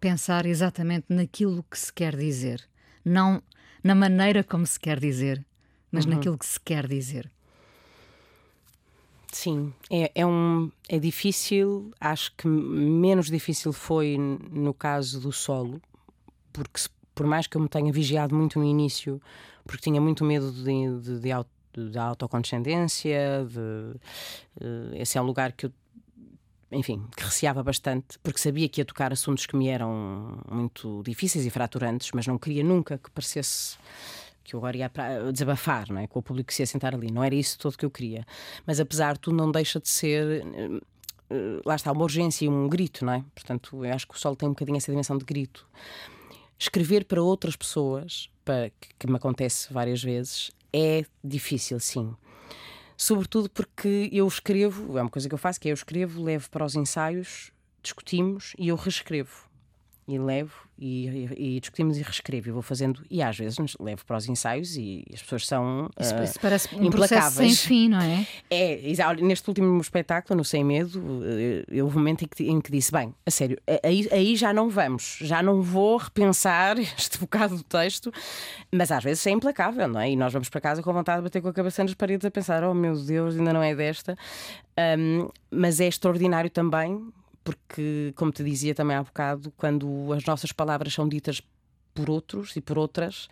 Pensar 0.00 0.46
exatamente 0.46 1.06
naquilo 1.08 1.64
que 1.70 1.78
se 1.78 1.92
quer 1.92 2.16
dizer. 2.16 2.68
Não 3.04 3.42
na 3.82 3.94
maneira 3.94 4.44
como 4.44 4.66
se 4.66 4.78
quer 4.78 5.00
dizer, 5.00 5.44
mas 5.90 6.04
uhum. 6.04 6.12
naquilo 6.12 6.38
que 6.38 6.46
se 6.46 6.60
quer 6.60 6.86
dizer. 6.86 7.30
Sim, 9.32 9.72
é, 9.90 10.12
é, 10.14 10.26
um, 10.26 10.70
é 10.88 10.98
difícil, 10.98 11.90
acho 11.98 12.32
que 12.36 12.46
menos 12.46 13.28
difícil 13.28 13.72
foi 13.72 14.18
no 14.18 14.74
caso 14.74 15.20
do 15.20 15.32
solo, 15.32 15.80
porque 16.52 16.80
se, 16.80 16.88
por 17.14 17.26
mais 17.26 17.46
que 17.46 17.56
eu 17.56 17.60
me 17.62 17.68
tenha 17.68 17.90
vigiado 17.90 18.34
muito 18.34 18.58
no 18.58 18.64
início, 18.64 19.20
porque 19.64 19.82
tinha 19.82 20.00
muito 20.00 20.22
medo 20.22 20.52
de, 20.52 20.62
de, 20.62 21.20
de, 21.20 21.90
de 21.90 21.98
autocondescendência, 21.98 23.46
de, 23.48 23.58
uh, 23.58 24.94
esse 24.96 25.16
é 25.16 25.22
um 25.22 25.24
lugar 25.24 25.52
que 25.52 25.66
eu 25.66 25.72
enfim, 26.72 27.06
que 27.16 27.24
receava 27.24 27.62
bastante, 27.62 28.18
porque 28.22 28.40
sabia 28.40 28.68
que 28.68 28.80
ia 28.80 28.84
tocar 28.84 29.12
assuntos 29.12 29.46
que 29.46 29.56
me 29.56 29.68
eram 29.68 30.38
muito 30.50 31.02
difíceis 31.04 31.44
e 31.44 31.50
fraturantes, 31.50 32.10
mas 32.14 32.26
não 32.26 32.38
queria 32.38 32.64
nunca 32.64 32.98
que 32.98 33.10
parecesse 33.10 33.76
que 34.42 34.54
eu 34.54 34.58
agora 34.58 34.76
ia 34.76 34.90
desabafar, 35.32 35.88
não 35.90 36.00
é? 36.00 36.06
Com 36.06 36.18
o 36.18 36.22
público 36.22 36.48
que 36.48 36.54
se 36.54 36.62
ia 36.62 36.66
sentar 36.66 36.94
ali. 36.94 37.10
Não 37.10 37.22
era 37.22 37.34
isso 37.34 37.58
todo 37.58 37.76
que 37.76 37.84
eu 37.84 37.90
queria. 37.90 38.26
Mas 38.66 38.80
apesar 38.80 39.14
de 39.14 39.20
tudo, 39.20 39.36
não 39.36 39.50
deixa 39.50 39.78
de 39.78 39.88
ser. 39.88 40.44
Eh, 40.44 40.80
eh, 41.30 41.60
lá 41.64 41.76
está, 41.76 41.92
uma 41.92 42.02
urgência 42.02 42.44
e 42.44 42.48
um 42.48 42.68
grito, 42.68 43.04
não 43.04 43.12
é? 43.12 43.24
Portanto, 43.34 43.84
eu 43.84 43.92
acho 43.92 44.06
que 44.06 44.14
o 44.14 44.18
sol 44.18 44.34
tem 44.34 44.48
um 44.48 44.52
bocadinho 44.52 44.76
essa 44.76 44.90
dimensão 44.90 45.16
de 45.16 45.24
grito. 45.24 45.66
Escrever 46.58 47.04
para 47.04 47.22
outras 47.22 47.54
pessoas, 47.54 48.28
para, 48.44 48.70
que 48.98 49.06
me 49.08 49.16
acontece 49.16 49.72
várias 49.72 50.02
vezes, 50.02 50.50
é 50.72 51.04
difícil, 51.22 51.78
sim 51.78 52.14
sobretudo 52.96 53.48
porque 53.50 54.08
eu 54.12 54.26
escrevo, 54.26 54.98
é 54.98 55.02
uma 55.02 55.10
coisa 55.10 55.28
que 55.28 55.34
eu 55.34 55.38
faço, 55.38 55.60
que 55.60 55.68
é 55.68 55.72
eu 55.72 55.74
escrevo, 55.74 56.22
levo 56.22 56.50
para 56.50 56.64
os 56.64 56.74
ensaios, 56.74 57.50
discutimos 57.82 58.54
e 58.58 58.68
eu 58.68 58.76
reescrevo 58.76 59.51
e 60.06 60.18
levo 60.18 60.52
e, 60.76 61.08
e, 61.08 61.56
e, 61.56 61.60
discutimos 61.60 61.96
e 61.96 62.02
reescrevo 62.02 62.48
e 62.48 62.52
vou 62.52 62.62
fazendo 62.62 63.04
e 63.08 63.22
às 63.22 63.38
vezes 63.38 63.56
levo 63.78 64.04
para 64.04 64.16
os 64.16 64.28
ensaios 64.28 64.76
e 64.76 65.04
as 65.12 65.22
pessoas 65.22 65.46
são 65.46 65.88
isso, 65.98 66.12
uh, 66.14 66.40
parece 66.40 66.74
um 66.74 66.84
implacáveis. 66.84 67.58
sem 67.58 67.68
fim, 67.68 67.88
não 67.88 68.00
é? 68.00 68.26
É, 68.50 68.80
neste 69.20 69.48
último 69.48 69.80
espetáculo, 69.80 70.38
no 70.38 70.44
Sem 70.44 70.64
Medo, 70.64 71.22
eu 71.68 71.84
houve 71.84 71.96
um 71.96 72.00
momento 72.00 72.24
em 72.24 72.28
que, 72.28 72.42
em 72.44 72.60
que 72.60 72.72
disse, 72.72 72.90
bem, 72.90 73.14
a 73.24 73.30
sério, 73.30 73.56
aí, 73.84 74.08
aí 74.10 74.34
já 74.34 74.52
não 74.52 74.68
vamos, 74.68 75.18
já 75.20 75.40
não 75.40 75.62
vou 75.62 75.98
repensar 75.98 76.76
este 76.98 77.18
bocado 77.18 77.56
do 77.56 77.62
texto, 77.62 78.12
mas 78.72 78.90
às 78.90 79.04
vezes 79.04 79.24
é 79.26 79.30
implacável, 79.30 79.86
não 79.86 80.00
é? 80.00 80.10
E 80.10 80.16
nós 80.16 80.32
vamos 80.32 80.48
para 80.48 80.60
casa 80.60 80.82
com 80.82 80.92
vontade 80.92 81.18
de 81.18 81.24
bater 81.24 81.40
com 81.40 81.48
a 81.48 81.52
cabeça 81.52 81.84
nas 81.84 81.94
paredes 81.94 82.24
a 82.26 82.30
pensar, 82.30 82.64
oh 82.64 82.74
meu 82.74 82.96
Deus, 82.96 83.36
ainda 83.36 83.52
não 83.52 83.62
é 83.62 83.74
desta. 83.74 84.16
Um, 84.98 85.28
mas 85.50 85.80
é 85.80 85.86
extraordinário 85.86 86.50
também 86.50 87.12
porque, 87.44 88.12
como 88.16 88.32
te 88.32 88.42
dizia 88.44 88.74
também 88.74 88.96
há 88.96 89.02
bocado, 89.02 89.52
quando 89.56 90.12
as 90.12 90.24
nossas 90.24 90.52
palavras 90.52 90.92
são 90.92 91.08
ditas 91.08 91.42
por 91.94 92.08
outros 92.08 92.56
e 92.56 92.60
por 92.60 92.78
outras, 92.78 93.28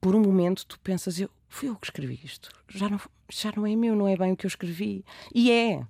por 0.00 0.14
um 0.14 0.20
momento 0.20 0.66
tu 0.66 0.78
pensas, 0.80 1.18
eu 1.18 1.30
fui 1.48 1.68
eu 1.68 1.76
que 1.76 1.86
escrevi 1.86 2.20
isto, 2.22 2.50
já 2.68 2.88
não, 2.88 3.00
já 3.30 3.52
não 3.56 3.66
é 3.66 3.74
meu, 3.74 3.94
não 3.96 4.08
é 4.08 4.16
bem 4.16 4.32
o 4.32 4.36
que 4.36 4.46
eu 4.46 4.48
escrevi. 4.48 5.04
E 5.34 5.50
é, 5.50 5.84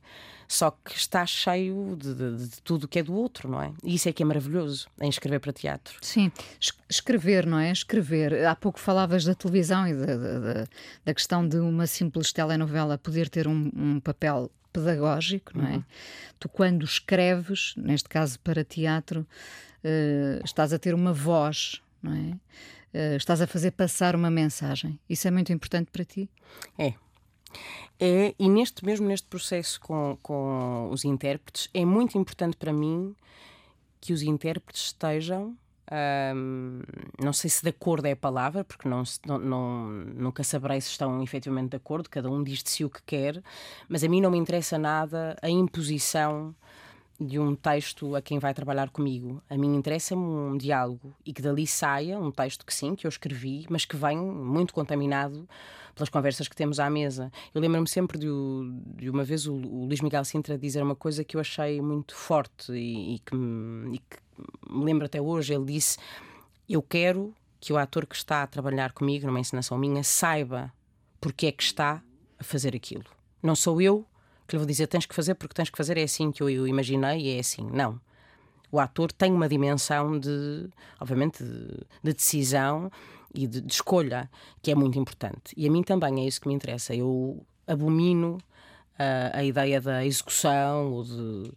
só 0.48 0.70
que 0.70 0.96
está 0.96 1.26
cheio 1.26 1.96
de, 1.96 2.14
de, 2.14 2.36
de 2.48 2.62
tudo 2.62 2.86
que 2.86 2.98
é 2.98 3.02
do 3.02 3.14
outro, 3.14 3.48
não 3.48 3.60
é? 3.60 3.72
E 3.82 3.94
isso 3.94 4.08
é 4.08 4.12
que 4.12 4.22
é 4.22 4.26
maravilhoso 4.26 4.86
em 5.00 5.08
escrever 5.08 5.40
para 5.40 5.52
teatro. 5.52 5.98
Sim, 6.02 6.30
escrever, 6.88 7.46
não 7.46 7.58
é? 7.58 7.72
Escrever. 7.72 8.46
Há 8.46 8.54
pouco 8.54 8.78
falavas 8.78 9.24
da 9.24 9.34
televisão 9.34 9.86
e 9.88 9.94
da, 9.94 10.16
da, 10.16 10.66
da 11.04 11.14
questão 11.14 11.46
de 11.46 11.56
uma 11.58 11.86
simples 11.86 12.32
telenovela 12.32 12.96
poder 12.96 13.28
ter 13.28 13.48
um, 13.48 13.70
um 13.74 14.00
papel 14.00 14.50
pedagógico, 14.76 15.56
não 15.56 15.66
é? 15.66 15.76
Uhum. 15.76 15.84
Tu, 16.38 16.48
quando 16.48 16.84
escreves, 16.84 17.74
neste 17.76 18.08
caso 18.08 18.38
para 18.40 18.62
teatro, 18.62 19.26
uh, 19.82 20.44
estás 20.44 20.72
a 20.72 20.78
ter 20.78 20.94
uma 20.94 21.12
voz, 21.12 21.80
não 22.02 22.12
é? 22.12 23.12
Uh, 23.14 23.16
estás 23.16 23.40
a 23.40 23.46
fazer 23.46 23.70
passar 23.72 24.14
uma 24.14 24.30
mensagem. 24.30 24.98
Isso 25.08 25.26
é 25.26 25.30
muito 25.30 25.52
importante 25.52 25.90
para 25.90 26.04
ti? 26.04 26.28
É. 26.78 26.94
É, 27.98 28.34
e 28.38 28.48
neste 28.48 28.84
mesmo 28.84 29.08
neste 29.08 29.26
processo 29.26 29.80
com, 29.80 30.18
com 30.22 30.90
os 30.90 31.04
intérpretes, 31.04 31.70
é 31.72 31.84
muito 31.84 32.18
importante 32.18 32.56
para 32.56 32.72
mim 32.72 33.16
que 34.00 34.12
os 34.12 34.20
intérpretes 34.20 34.86
estejam 34.86 35.56
um, 35.92 36.80
não 37.22 37.32
sei 37.32 37.48
se 37.48 37.62
de 37.62 37.68
acordo 37.70 38.06
é 38.06 38.12
a 38.12 38.16
palavra, 38.16 38.64
porque 38.64 38.88
não, 38.88 39.02
não, 39.26 39.88
nunca 39.88 40.42
saberei 40.42 40.80
se 40.80 40.90
estão 40.90 41.22
efetivamente 41.22 41.70
de 41.70 41.76
acordo, 41.76 42.10
cada 42.10 42.30
um 42.30 42.42
diz 42.42 42.62
de 42.62 42.70
si 42.70 42.84
o 42.84 42.90
que 42.90 43.02
quer, 43.06 43.42
mas 43.88 44.02
a 44.02 44.08
mim 44.08 44.20
não 44.20 44.30
me 44.30 44.38
interessa 44.38 44.78
nada 44.78 45.36
a 45.40 45.48
imposição 45.48 46.54
de 47.18 47.38
um 47.38 47.54
texto 47.54 48.14
a 48.14 48.22
quem 48.22 48.38
vai 48.38 48.52
trabalhar 48.52 48.90
comigo. 48.90 49.42
A 49.48 49.56
mim 49.56 49.74
interessa-me 49.74 50.22
um 50.22 50.56
diálogo 50.56 51.14
e 51.24 51.32
que 51.32 51.40
dali 51.40 51.66
saia 51.66 52.18
um 52.18 52.30
texto 52.30 52.64
que 52.64 52.74
sim, 52.74 52.94
que 52.94 53.06
eu 53.06 53.08
escrevi, 53.08 53.66
mas 53.70 53.84
que 53.84 53.96
vem 53.96 54.18
muito 54.18 54.74
contaminado 54.74 55.48
pelas 55.94 56.10
conversas 56.10 56.46
que 56.46 56.54
temos 56.54 56.78
à 56.78 56.90
mesa. 56.90 57.32
Eu 57.54 57.60
lembro-me 57.60 57.88
sempre 57.88 58.18
de, 58.18 58.28
de, 58.96 59.08
uma 59.08 59.24
vez 59.24 59.46
o, 59.46 59.54
o 59.54 59.86
Luís 59.86 60.02
Miguel 60.02 60.24
Sintra 60.24 60.58
dizer 60.58 60.82
uma 60.82 60.94
coisa 60.94 61.24
que 61.24 61.36
eu 61.36 61.40
achei 61.40 61.80
muito 61.80 62.14
forte 62.14 62.72
e, 62.72 63.14
e, 63.14 63.18
que, 63.18 63.34
e 63.34 63.98
que 63.98 64.18
me 64.70 64.84
lembro 64.84 65.06
até 65.06 65.20
hoje. 65.20 65.54
Ele 65.54 65.64
disse: 65.64 65.98
Eu 66.68 66.82
quero 66.82 67.34
que 67.58 67.72
o 67.72 67.78
ator 67.78 68.06
que 68.06 68.14
está 68.14 68.42
a 68.42 68.46
trabalhar 68.46 68.92
comigo 68.92 69.26
numa 69.26 69.40
encenação 69.40 69.78
minha 69.78 70.04
saiba 70.04 70.70
porque 71.18 71.46
é 71.46 71.52
que 71.52 71.62
está 71.62 72.02
a 72.38 72.44
fazer 72.44 72.76
aquilo. 72.76 73.04
Não 73.42 73.56
sou 73.56 73.80
eu 73.80 74.04
que 74.46 74.54
lhe 74.54 74.58
vou 74.58 74.66
dizer 74.66 74.86
tens 74.86 75.06
que 75.06 75.14
fazer 75.14 75.34
porque 75.34 75.54
tens 75.54 75.70
que 75.70 75.76
fazer, 75.76 75.98
é 75.98 76.02
assim 76.02 76.30
que 76.30 76.42
eu, 76.42 76.48
eu 76.48 76.66
imaginei 76.66 77.20
e 77.20 77.36
é 77.36 77.40
assim. 77.40 77.68
Não. 77.72 78.00
O 78.70 78.80
ator 78.80 79.12
tem 79.12 79.32
uma 79.32 79.48
dimensão 79.48 80.18
de, 80.18 80.68
obviamente, 81.00 81.42
de, 81.42 81.68
de 82.02 82.12
decisão 82.12 82.90
e 83.34 83.46
de, 83.46 83.60
de, 83.60 83.72
escolha 83.72 84.30
que 84.62 84.70
é 84.70 84.74
muito 84.74 84.98
importante. 84.98 85.54
E 85.56 85.66
a 85.66 85.70
mim 85.70 85.82
também 85.82 86.24
é 86.24 86.26
isso 86.26 86.40
que 86.40 86.48
me 86.48 86.54
interessa. 86.54 86.94
Eu 86.94 87.44
abomino 87.66 88.38
uh, 88.98 89.30
a 89.32 89.44
ideia 89.44 89.80
da 89.80 90.04
execução 90.04 90.92
ou 90.92 91.04
de, 91.04 91.52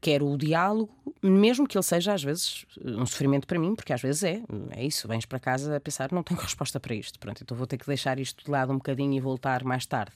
quero 0.00 0.26
o 0.26 0.38
diálogo, 0.38 0.90
mesmo 1.22 1.66
que 1.66 1.76
ele 1.76 1.82
seja 1.82 2.14
às 2.14 2.22
vezes 2.22 2.64
um 2.82 3.04
sofrimento 3.04 3.46
para 3.46 3.58
mim, 3.58 3.74
porque 3.74 3.92
às 3.92 4.00
vezes 4.00 4.22
é, 4.22 4.42
é 4.70 4.84
isso, 4.84 5.06
vens 5.06 5.26
para 5.26 5.38
casa 5.38 5.76
a 5.76 5.80
pensar, 5.80 6.10
não 6.12 6.22
tenho 6.22 6.40
resposta 6.40 6.80
para 6.80 6.94
isto, 6.94 7.18
pronto, 7.18 7.42
então 7.42 7.56
vou 7.56 7.66
ter 7.66 7.76
que 7.76 7.86
deixar 7.86 8.18
isto 8.18 8.44
de 8.44 8.50
lado 8.50 8.72
um 8.72 8.76
bocadinho 8.76 9.12
e 9.14 9.20
voltar 9.20 9.62
mais 9.62 9.84
tarde. 9.84 10.12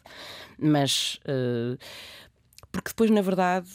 Mas, 0.59 1.21
uh, 1.27 1.79
porque 2.73 2.89
depois, 2.89 3.11
na 3.11 3.21
verdade, 3.21 3.69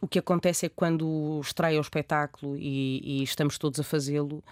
o 0.00 0.08
que 0.08 0.18
acontece 0.18 0.66
é 0.66 0.68
que 0.68 0.74
quando 0.74 1.40
estreia 1.42 1.78
o 1.78 1.82
espetáculo 1.82 2.56
e, 2.56 3.20
e 3.20 3.22
estamos 3.22 3.56
todos 3.56 3.78
a 3.78 3.84
fazê-lo, 3.84 4.42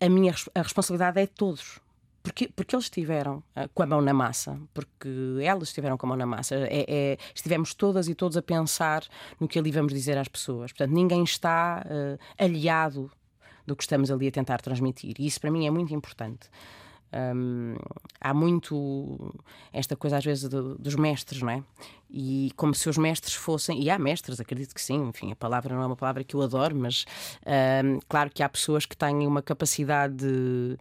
a 0.00 0.08
minha 0.08 0.34
a 0.54 0.62
responsabilidade 0.62 1.20
é 1.20 1.26
de 1.26 1.32
todos 1.32 1.80
porque, 2.22 2.48
porque 2.48 2.74
eles 2.74 2.86
estiveram 2.86 3.42
uh, 3.56 3.68
com 3.74 3.82
a 3.82 3.86
mão 3.86 4.00
na 4.00 4.14
massa, 4.14 4.58
porque 4.72 5.08
elas 5.42 5.68
estiveram 5.68 5.96
com 5.96 6.06
a 6.06 6.08
mão 6.08 6.16
na 6.16 6.26
massa. 6.26 6.54
É, 6.54 6.84
é, 6.88 7.18
estivemos 7.34 7.74
todas 7.74 8.08
e 8.08 8.14
todos 8.14 8.36
a 8.36 8.42
pensar 8.42 9.02
no 9.40 9.48
que 9.48 9.58
ali 9.58 9.70
vamos 9.70 9.92
dizer 9.92 10.16
às 10.16 10.28
pessoas. 10.28 10.72
Portanto, 10.72 10.92
ninguém 10.92 11.24
está 11.24 11.84
uh, 11.84 12.18
aliado 12.42 13.10
do 13.66 13.76
que 13.76 13.82
estamos 13.82 14.10
ali 14.10 14.28
a 14.28 14.30
tentar 14.30 14.60
transmitir. 14.60 15.14
E 15.18 15.26
isso 15.26 15.40
para 15.40 15.50
mim 15.50 15.66
é 15.66 15.70
muito 15.70 15.94
importante. 15.94 16.48
Um, 17.14 17.76
há 18.18 18.32
muito 18.32 19.34
esta 19.70 19.94
coisa 19.94 20.16
às 20.16 20.24
vezes 20.24 20.48
dos 20.48 20.94
mestres, 20.94 21.42
não 21.42 21.50
é? 21.50 21.62
E 22.10 22.50
como 22.56 22.74
se 22.74 22.88
os 22.88 22.96
mestres 22.96 23.34
fossem, 23.34 23.82
e 23.82 23.90
há 23.90 23.98
mestres, 23.98 24.40
acredito 24.40 24.74
que 24.74 24.80
sim, 24.80 25.08
enfim, 25.08 25.30
a 25.30 25.36
palavra 25.36 25.74
não 25.74 25.82
é 25.82 25.86
uma 25.86 25.96
palavra 25.96 26.24
que 26.24 26.34
eu 26.34 26.40
adoro, 26.40 26.74
mas 26.74 27.04
um, 27.84 28.00
claro 28.08 28.30
que 28.30 28.42
há 28.42 28.48
pessoas 28.48 28.86
que 28.86 28.96
têm 28.96 29.26
uma 29.26 29.42
capacidade 29.42 30.14
de, 30.14 30.78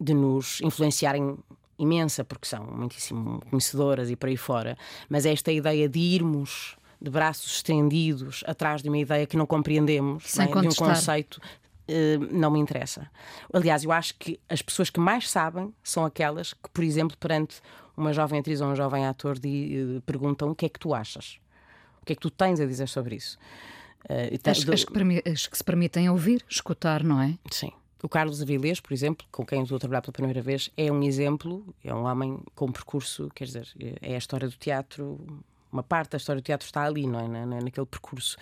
de 0.00 0.14
nos 0.14 0.60
influenciarem 0.60 1.36
imensa, 1.78 2.24
porque 2.24 2.46
são 2.46 2.64
muitíssimo 2.64 3.40
conhecedoras 3.50 4.10
e 4.10 4.16
por 4.16 4.28
aí 4.28 4.36
fora, 4.36 4.76
mas 5.08 5.26
esta 5.26 5.52
ideia 5.52 5.88
de 5.88 5.98
irmos 5.98 6.76
de 7.00 7.10
braços 7.10 7.56
estendidos 7.56 8.42
atrás 8.46 8.82
de 8.82 8.88
uma 8.88 8.98
ideia 8.98 9.26
que 9.26 9.36
não 9.36 9.46
compreendemos, 9.46 10.24
Sem 10.24 10.48
não 10.48 10.58
é? 10.58 10.62
de 10.62 10.68
um 10.68 10.74
conceito 10.74 11.40
Uh, 11.88 12.18
não 12.32 12.50
me 12.50 12.58
interessa. 12.58 13.08
Aliás, 13.52 13.84
eu 13.84 13.92
acho 13.92 14.16
que 14.18 14.40
as 14.48 14.60
pessoas 14.60 14.90
que 14.90 14.98
mais 14.98 15.30
sabem 15.30 15.72
são 15.84 16.04
aquelas 16.04 16.52
que, 16.52 16.68
por 16.72 16.82
exemplo, 16.82 17.16
perante 17.16 17.60
uma 17.96 18.12
jovem 18.12 18.40
atriz 18.40 18.60
ou 18.60 18.66
um 18.66 18.74
jovem 18.74 19.06
ator, 19.06 19.38
de, 19.38 19.96
uh, 19.98 20.00
perguntam 20.02 20.50
o 20.50 20.54
que 20.56 20.66
é 20.66 20.68
que 20.68 20.80
tu 20.80 20.92
achas? 20.92 21.38
O 22.02 22.04
que 22.04 22.12
é 22.12 22.16
que 22.16 22.22
tu 22.22 22.28
tens 22.28 22.58
a 22.58 22.66
dizer 22.66 22.88
sobre 22.88 23.14
isso? 23.14 23.38
Uh, 24.10 24.50
as, 24.50 24.64
do... 24.64 24.72
as, 24.72 24.84
que 24.84 25.30
as, 25.30 25.46
que 25.46 25.56
se 25.56 25.62
permitem 25.62 26.10
ouvir, 26.10 26.44
escutar, 26.48 27.04
não 27.04 27.22
é? 27.22 27.38
Sim. 27.52 27.70
O 28.06 28.08
Carlos 28.08 28.40
Avilés, 28.40 28.78
por 28.78 28.92
exemplo, 28.92 29.26
com 29.32 29.44
quem 29.44 29.64
estou 29.64 29.74
a 29.74 29.80
trabalhar 29.80 30.00
pela 30.00 30.12
primeira 30.12 30.40
vez, 30.40 30.70
é 30.76 30.92
um 30.92 31.02
exemplo, 31.02 31.74
é 31.82 31.92
um 31.92 32.04
homem 32.04 32.38
com 32.54 32.70
percurso, 32.70 33.28
quer 33.34 33.46
dizer, 33.46 33.68
é 34.00 34.14
a 34.14 34.16
história 34.16 34.48
do 34.48 34.54
teatro, 34.56 35.18
uma 35.72 35.82
parte 35.82 36.12
da 36.12 36.16
história 36.16 36.40
do 36.40 36.44
teatro 36.44 36.64
está 36.64 36.84
ali, 36.84 37.04
não 37.04 37.18
é? 37.18 37.26
Na, 37.26 37.60
naquele 37.62 37.84
percurso. 37.84 38.36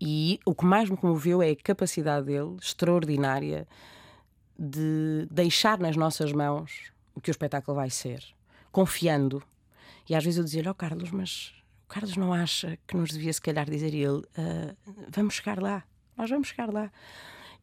E 0.00 0.40
o 0.46 0.54
que 0.54 0.64
mais 0.64 0.88
me 0.88 0.96
comoveu 0.96 1.42
é 1.42 1.50
a 1.50 1.56
capacidade 1.56 2.24
dele, 2.24 2.56
extraordinária, 2.58 3.68
de 4.58 5.28
deixar 5.30 5.78
nas 5.78 5.94
nossas 5.94 6.32
mãos 6.32 6.90
o 7.14 7.20
que 7.20 7.28
o 7.28 7.32
espetáculo 7.32 7.76
vai 7.76 7.90
ser, 7.90 8.24
confiando. 8.72 9.42
E 10.08 10.14
às 10.14 10.24
vezes 10.24 10.38
eu 10.38 10.44
dizia-lhe, 10.44 10.70
oh 10.70 10.74
Carlos, 10.74 11.10
mas 11.10 11.52
o 11.84 11.88
Carlos 11.88 12.16
não 12.16 12.32
acha 12.32 12.78
que 12.86 12.96
nos 12.96 13.10
devia 13.10 13.34
se 13.34 13.42
calhar 13.42 13.68
dizer 13.68 13.92
ele, 13.92 14.20
uh, 14.20 14.76
vamos 15.10 15.34
chegar 15.34 15.60
lá, 15.60 15.84
nós 16.16 16.30
vamos 16.30 16.48
chegar 16.48 16.72
lá. 16.72 16.90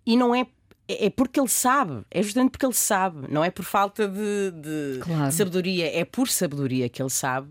E 0.06 0.16
não 0.18 0.36
é 0.36 0.46
é 0.88 1.10
porque 1.10 1.40
ele 1.40 1.50
sabe, 1.50 2.06
é 2.12 2.22
justamente 2.22 2.52
porque 2.52 2.66
ele 2.66 2.74
sabe, 2.74 3.32
não 3.32 3.44
é 3.44 3.50
por 3.50 3.64
falta 3.64 4.08
de, 4.08 4.52
de, 4.52 5.00
claro. 5.02 5.32
sabedoria, 5.32 5.98
é 5.98 6.04
por 6.04 6.28
sabedoria 6.28 6.90
que 6.90 7.02
ele 7.02 7.10
sabe 7.10 7.50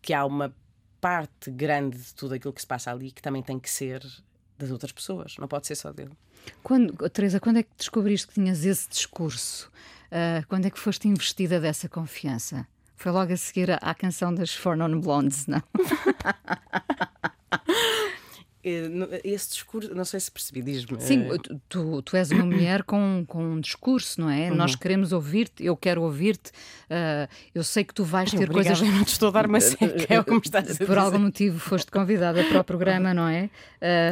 que 0.00 0.14
há 0.14 0.24
uma 0.24 0.54
parte 1.00 1.50
grande 1.50 1.98
de 1.98 2.14
tudo 2.14 2.34
aquilo 2.34 2.52
que 2.52 2.60
se 2.60 2.66
passa 2.66 2.90
ali 2.90 3.10
que 3.10 3.22
também 3.22 3.42
tem 3.42 3.58
que 3.58 3.70
ser 3.70 4.04
das 4.56 4.70
outras 4.70 4.92
pessoas, 4.92 5.36
não 5.38 5.48
pode 5.48 5.66
ser 5.66 5.74
só 5.74 5.92
dele. 5.92 6.12
Quando, 6.62 7.08
Teresa, 7.10 7.40
quando 7.40 7.58
é 7.58 7.62
que 7.62 7.70
descobriste 7.76 8.28
que 8.28 8.34
tinhas 8.34 8.64
esse 8.64 8.88
discurso? 8.88 9.70
Uh, 10.06 10.46
quando 10.48 10.66
é 10.66 10.70
que 10.70 10.78
foste 10.78 11.06
investida 11.08 11.60
dessa 11.60 11.88
confiança? 11.88 12.66
Foi 12.96 13.12
logo 13.12 13.32
a 13.32 13.36
seguir 13.36 13.70
à 13.70 13.94
canção 13.94 14.34
das 14.34 14.54
Four 14.54 14.76
Non 14.76 15.00
Blondes, 15.00 15.46
não? 15.46 15.62
Eh, 18.68 19.20
esse 19.24 19.50
discurso, 19.50 19.94
não 19.94 20.04
sei 20.04 20.20
se 20.20 20.30
percebi, 20.30 20.62
diz-me. 20.62 21.00
Sim, 21.00 21.26
tu, 21.68 22.02
tu 22.02 22.16
és 22.16 22.30
uma 22.30 22.44
mulher 22.44 22.82
com, 22.82 23.24
com 23.26 23.42
um 23.42 23.60
discurso, 23.60 24.20
não 24.20 24.30
é? 24.30 24.50
Uhum. 24.50 24.56
Nós 24.56 24.74
queremos 24.74 25.12
ouvir-te, 25.12 25.64
eu 25.64 25.76
quero 25.76 26.02
ouvir-te. 26.02 26.50
Uh, 26.50 27.28
eu 27.54 27.64
sei 27.64 27.84
que 27.84 27.94
tu 27.94 28.04
vais 28.04 28.30
ter 28.30 28.36
Obrigada, 28.36 28.76
coisas. 28.76 28.80
não 28.94 29.04
te 29.04 29.12
estou 29.12 29.28
a 29.28 29.32
dar 29.32 29.46
uma 29.46 29.60
seca, 29.60 30.14
é 30.14 30.22
como 30.22 30.40
estás 30.44 30.68
a 30.68 30.72
dizer. 30.72 30.86
Por 30.86 30.98
algum 30.98 31.18
motivo 31.18 31.58
foste 31.58 31.90
convidada 31.90 32.44
para 32.44 32.60
o 32.60 32.64
programa, 32.64 33.14
não 33.14 33.28
é? 33.28 33.50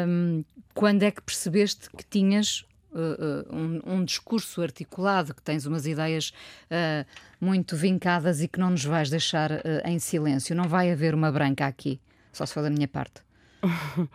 Um, 0.07 0.45
quando 0.75 1.03
é 1.03 1.11
que 1.11 1.23
percebeste 1.23 1.91
que 1.91 2.05
tinhas 2.05 2.65
Uh, 2.93 3.55
um, 3.55 3.97
um, 3.97 4.05
discurso 4.07 4.63
articulado, 4.63 5.35
que 5.35 5.43
tens 5.43 5.67
umas 5.67 5.87
ideias 5.87 6.33
uh, 6.71 7.05
muito 7.39 7.77
vincadas 7.77 8.41
e 8.41 8.49
que 8.49 8.59
não 8.59 8.71
nos 8.71 8.87
vais 8.87 9.11
deixar 9.11 9.51
em 9.85 9.99
silêncio. 9.99 10.57
Não 10.57 10.65
vai 10.65 10.91
haver 10.91 11.15
uma 11.15 11.31
branca 11.31 11.67
aqui, 11.67 12.01
só 12.33 12.47
se 12.47 12.55
for 12.55 12.63
da 12.63 12.71
minha 12.71 12.89
parte. 12.89 13.26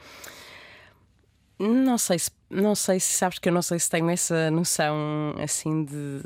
Não 1.60 1.96
sei 1.96 2.18
se 2.18 2.32
não 2.52 2.76
sei 2.76 3.00
se 3.00 3.14
sabes 3.14 3.40
que 3.40 3.48
eu 3.48 3.54
não 3.54 3.62
sei 3.62 3.80
se 3.80 3.90
tenho 3.90 4.10
essa 4.10 4.52
noção 4.52 5.34
assim 5.42 5.86
de 5.86 6.22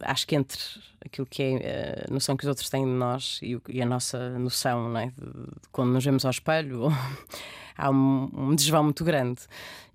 acho 0.00 0.26
que 0.26 0.34
entre 0.34 0.58
aquilo 1.04 1.26
que 1.26 1.42
é 1.42 2.06
a 2.08 2.12
noção 2.12 2.36
que 2.36 2.44
os 2.44 2.48
outros 2.48 2.68
têm 2.68 2.84
de 2.84 2.90
nós 2.90 3.38
e, 3.40 3.60
e 3.68 3.80
a 3.80 3.86
nossa 3.86 4.36
noção 4.38 4.88
não 4.88 4.98
é? 4.98 5.06
de, 5.06 5.12
de 5.12 5.68
quando 5.70 5.92
nos 5.92 6.04
vemos 6.04 6.24
ao 6.24 6.30
espelho 6.32 6.88
há 7.78 7.88
um, 7.88 8.30
um, 8.34 8.54
desvão 8.54 8.82
muito 8.82 9.04
grande 9.04 9.42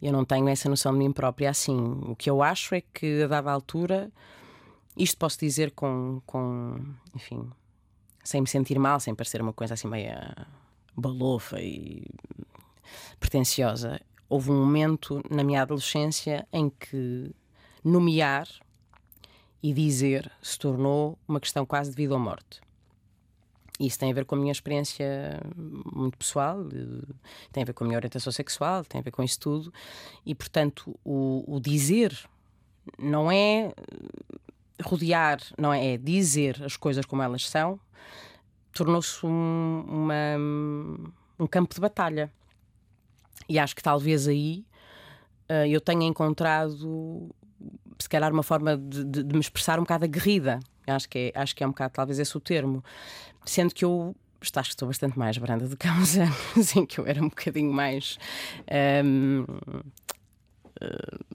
eu 0.01 0.13
não 0.13 0.23
tenho 0.23 0.47
essa 0.47 0.69
noção 0.69 0.93
de 0.93 0.99
mim 0.99 1.11
própria 1.11 1.49
assim 1.49 1.77
o 2.03 2.15
que 2.15 2.29
eu 2.29 2.41
acho 2.41 2.73
é 2.73 2.81
que 2.81 3.23
a 3.23 3.27
dada 3.27 3.51
altura 3.51 4.09
isto 4.95 5.17
posso 5.17 5.37
dizer 5.37 5.71
com, 5.71 6.21
com 6.25 6.79
enfim 7.13 7.49
sem 8.23 8.39
me 8.39 8.47
sentir 8.47 8.79
mal 8.79 9.01
sem 9.01 9.13
parecer 9.13 9.41
uma 9.41 9.51
coisa 9.51 9.73
assim 9.73 9.89
meia 9.89 10.47
balofa 10.95 11.61
e 11.61 12.05
pretenciosa. 13.19 13.99
Houve 14.29 14.51
um 14.51 14.59
momento 14.59 15.21
na 15.29 15.43
minha 15.43 15.61
adolescência 15.61 16.47
em 16.51 16.69
que 16.69 17.31
nomear 17.83 18.47
e 19.61 19.73
dizer 19.73 20.31
se 20.41 20.57
tornou 20.57 21.17
uma 21.27 21.39
questão 21.39 21.65
quase 21.65 21.91
de 21.91 21.95
vida 21.95 22.13
ou 22.13 22.19
morte. 22.19 22.61
Isso 23.79 23.99
tem 23.99 24.09
a 24.09 24.13
ver 24.13 24.25
com 24.25 24.35
a 24.35 24.37
minha 24.37 24.51
experiência 24.51 25.41
muito 25.55 26.17
pessoal, 26.17 26.63
tem 27.51 27.61
a 27.61 27.65
ver 27.65 27.73
com 27.73 27.83
a 27.83 27.87
minha 27.87 27.97
orientação 27.97 28.31
sexual, 28.31 28.85
tem 28.85 28.99
a 28.99 29.03
ver 29.03 29.11
com 29.11 29.21
isso 29.21 29.39
tudo. 29.39 29.73
E, 30.25 30.33
portanto, 30.33 30.97
o, 31.03 31.43
o 31.45 31.59
dizer 31.59 32.17
não 32.97 33.29
é 33.29 33.73
rodear, 34.83 35.39
não 35.57 35.73
é, 35.73 35.93
é 35.93 35.97
dizer 35.97 36.63
as 36.63 36.77
coisas 36.77 37.05
como 37.05 37.21
elas 37.21 37.49
são, 37.49 37.79
tornou-se 38.75 39.25
um, 39.25 41.07
um 41.39 41.47
campo 41.47 41.73
de 41.73 41.81
batalha. 41.81 42.31
E 43.47 43.57
acho 43.57 43.75
que 43.75 43.81
talvez 43.81 44.27
aí 44.27 44.65
uh, 45.49 45.65
eu 45.65 45.79
tenha 45.79 46.05
encontrado, 46.05 47.33
se 47.97 48.09
calhar, 48.09 48.31
uma 48.33 48.43
forma 48.43 48.77
de, 48.77 49.03
de, 49.05 49.23
de, 49.23 49.33
me 49.33 49.39
expressar 49.39 49.79
um 49.79 49.83
bocado 49.83 50.03
aguerrida. 50.03 50.59
Acho 50.85 51.07
que, 51.07 51.31
é, 51.33 51.39
acho 51.39 51.55
que 51.55 51.63
é 51.63 51.67
um 51.67 51.71
bocado, 51.71 51.93
talvez, 51.93 52.19
esse 52.19 52.35
o 52.35 52.39
termo. 52.39 52.83
Sendo 53.45 53.73
que 53.73 53.85
eu 53.85 54.13
acho 54.41 54.51
que 54.51 54.59
estou 54.59 54.89
bastante 54.89 55.17
mais 55.17 55.37
branda 55.37 55.67
do 55.67 55.77
que 55.77 55.87
há 55.87 55.93
uns 55.93 56.17
anos, 56.19 56.75
em 56.75 56.85
que 56.85 56.99
eu 56.99 57.07
era 57.07 57.23
um 57.23 57.29
bocadinho 57.29 57.71
mais. 57.71 58.19
Um, 59.03 59.43
uh, 60.81 61.25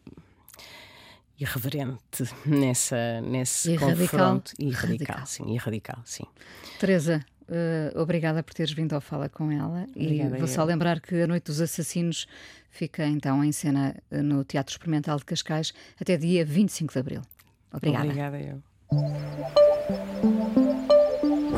irreverente 1.40 2.24
nessa, 2.44 3.20
nesse 3.22 3.72
e 3.72 3.78
confronto. 3.78 4.52
Radical. 4.52 4.68
E 4.68 4.70
radical, 4.70 5.16
radical, 5.16 5.26
sim, 5.26 5.52
e 5.52 5.56
radical, 5.56 5.98
sim. 6.04 6.24
Teresa, 6.78 7.24
Uh, 7.50 7.90
obrigada 8.00 8.44
por 8.44 8.54
teres 8.54 8.72
vindo 8.72 8.92
ao 8.94 9.00
Fala 9.00 9.28
com 9.28 9.50
ela. 9.50 9.84
Obrigada, 9.96 10.36
e 10.36 10.38
vou 10.38 10.46
só 10.46 10.62
lembrar 10.62 11.00
que 11.00 11.20
A 11.20 11.26
Noite 11.26 11.46
dos 11.46 11.60
Assassinos 11.60 12.28
fica 12.70 13.04
então 13.04 13.42
em 13.42 13.50
cena 13.50 13.96
eh, 14.08 14.22
no 14.22 14.44
Teatro 14.44 14.72
Experimental 14.72 15.18
de 15.18 15.24
Cascais 15.24 15.74
até 16.00 16.16
dia 16.16 16.44
25 16.44 16.92
de 16.92 16.98
Abril. 17.00 17.22
Obrigada. 17.72 18.04
Obrigada, 18.04 18.40
eu. 18.40 18.62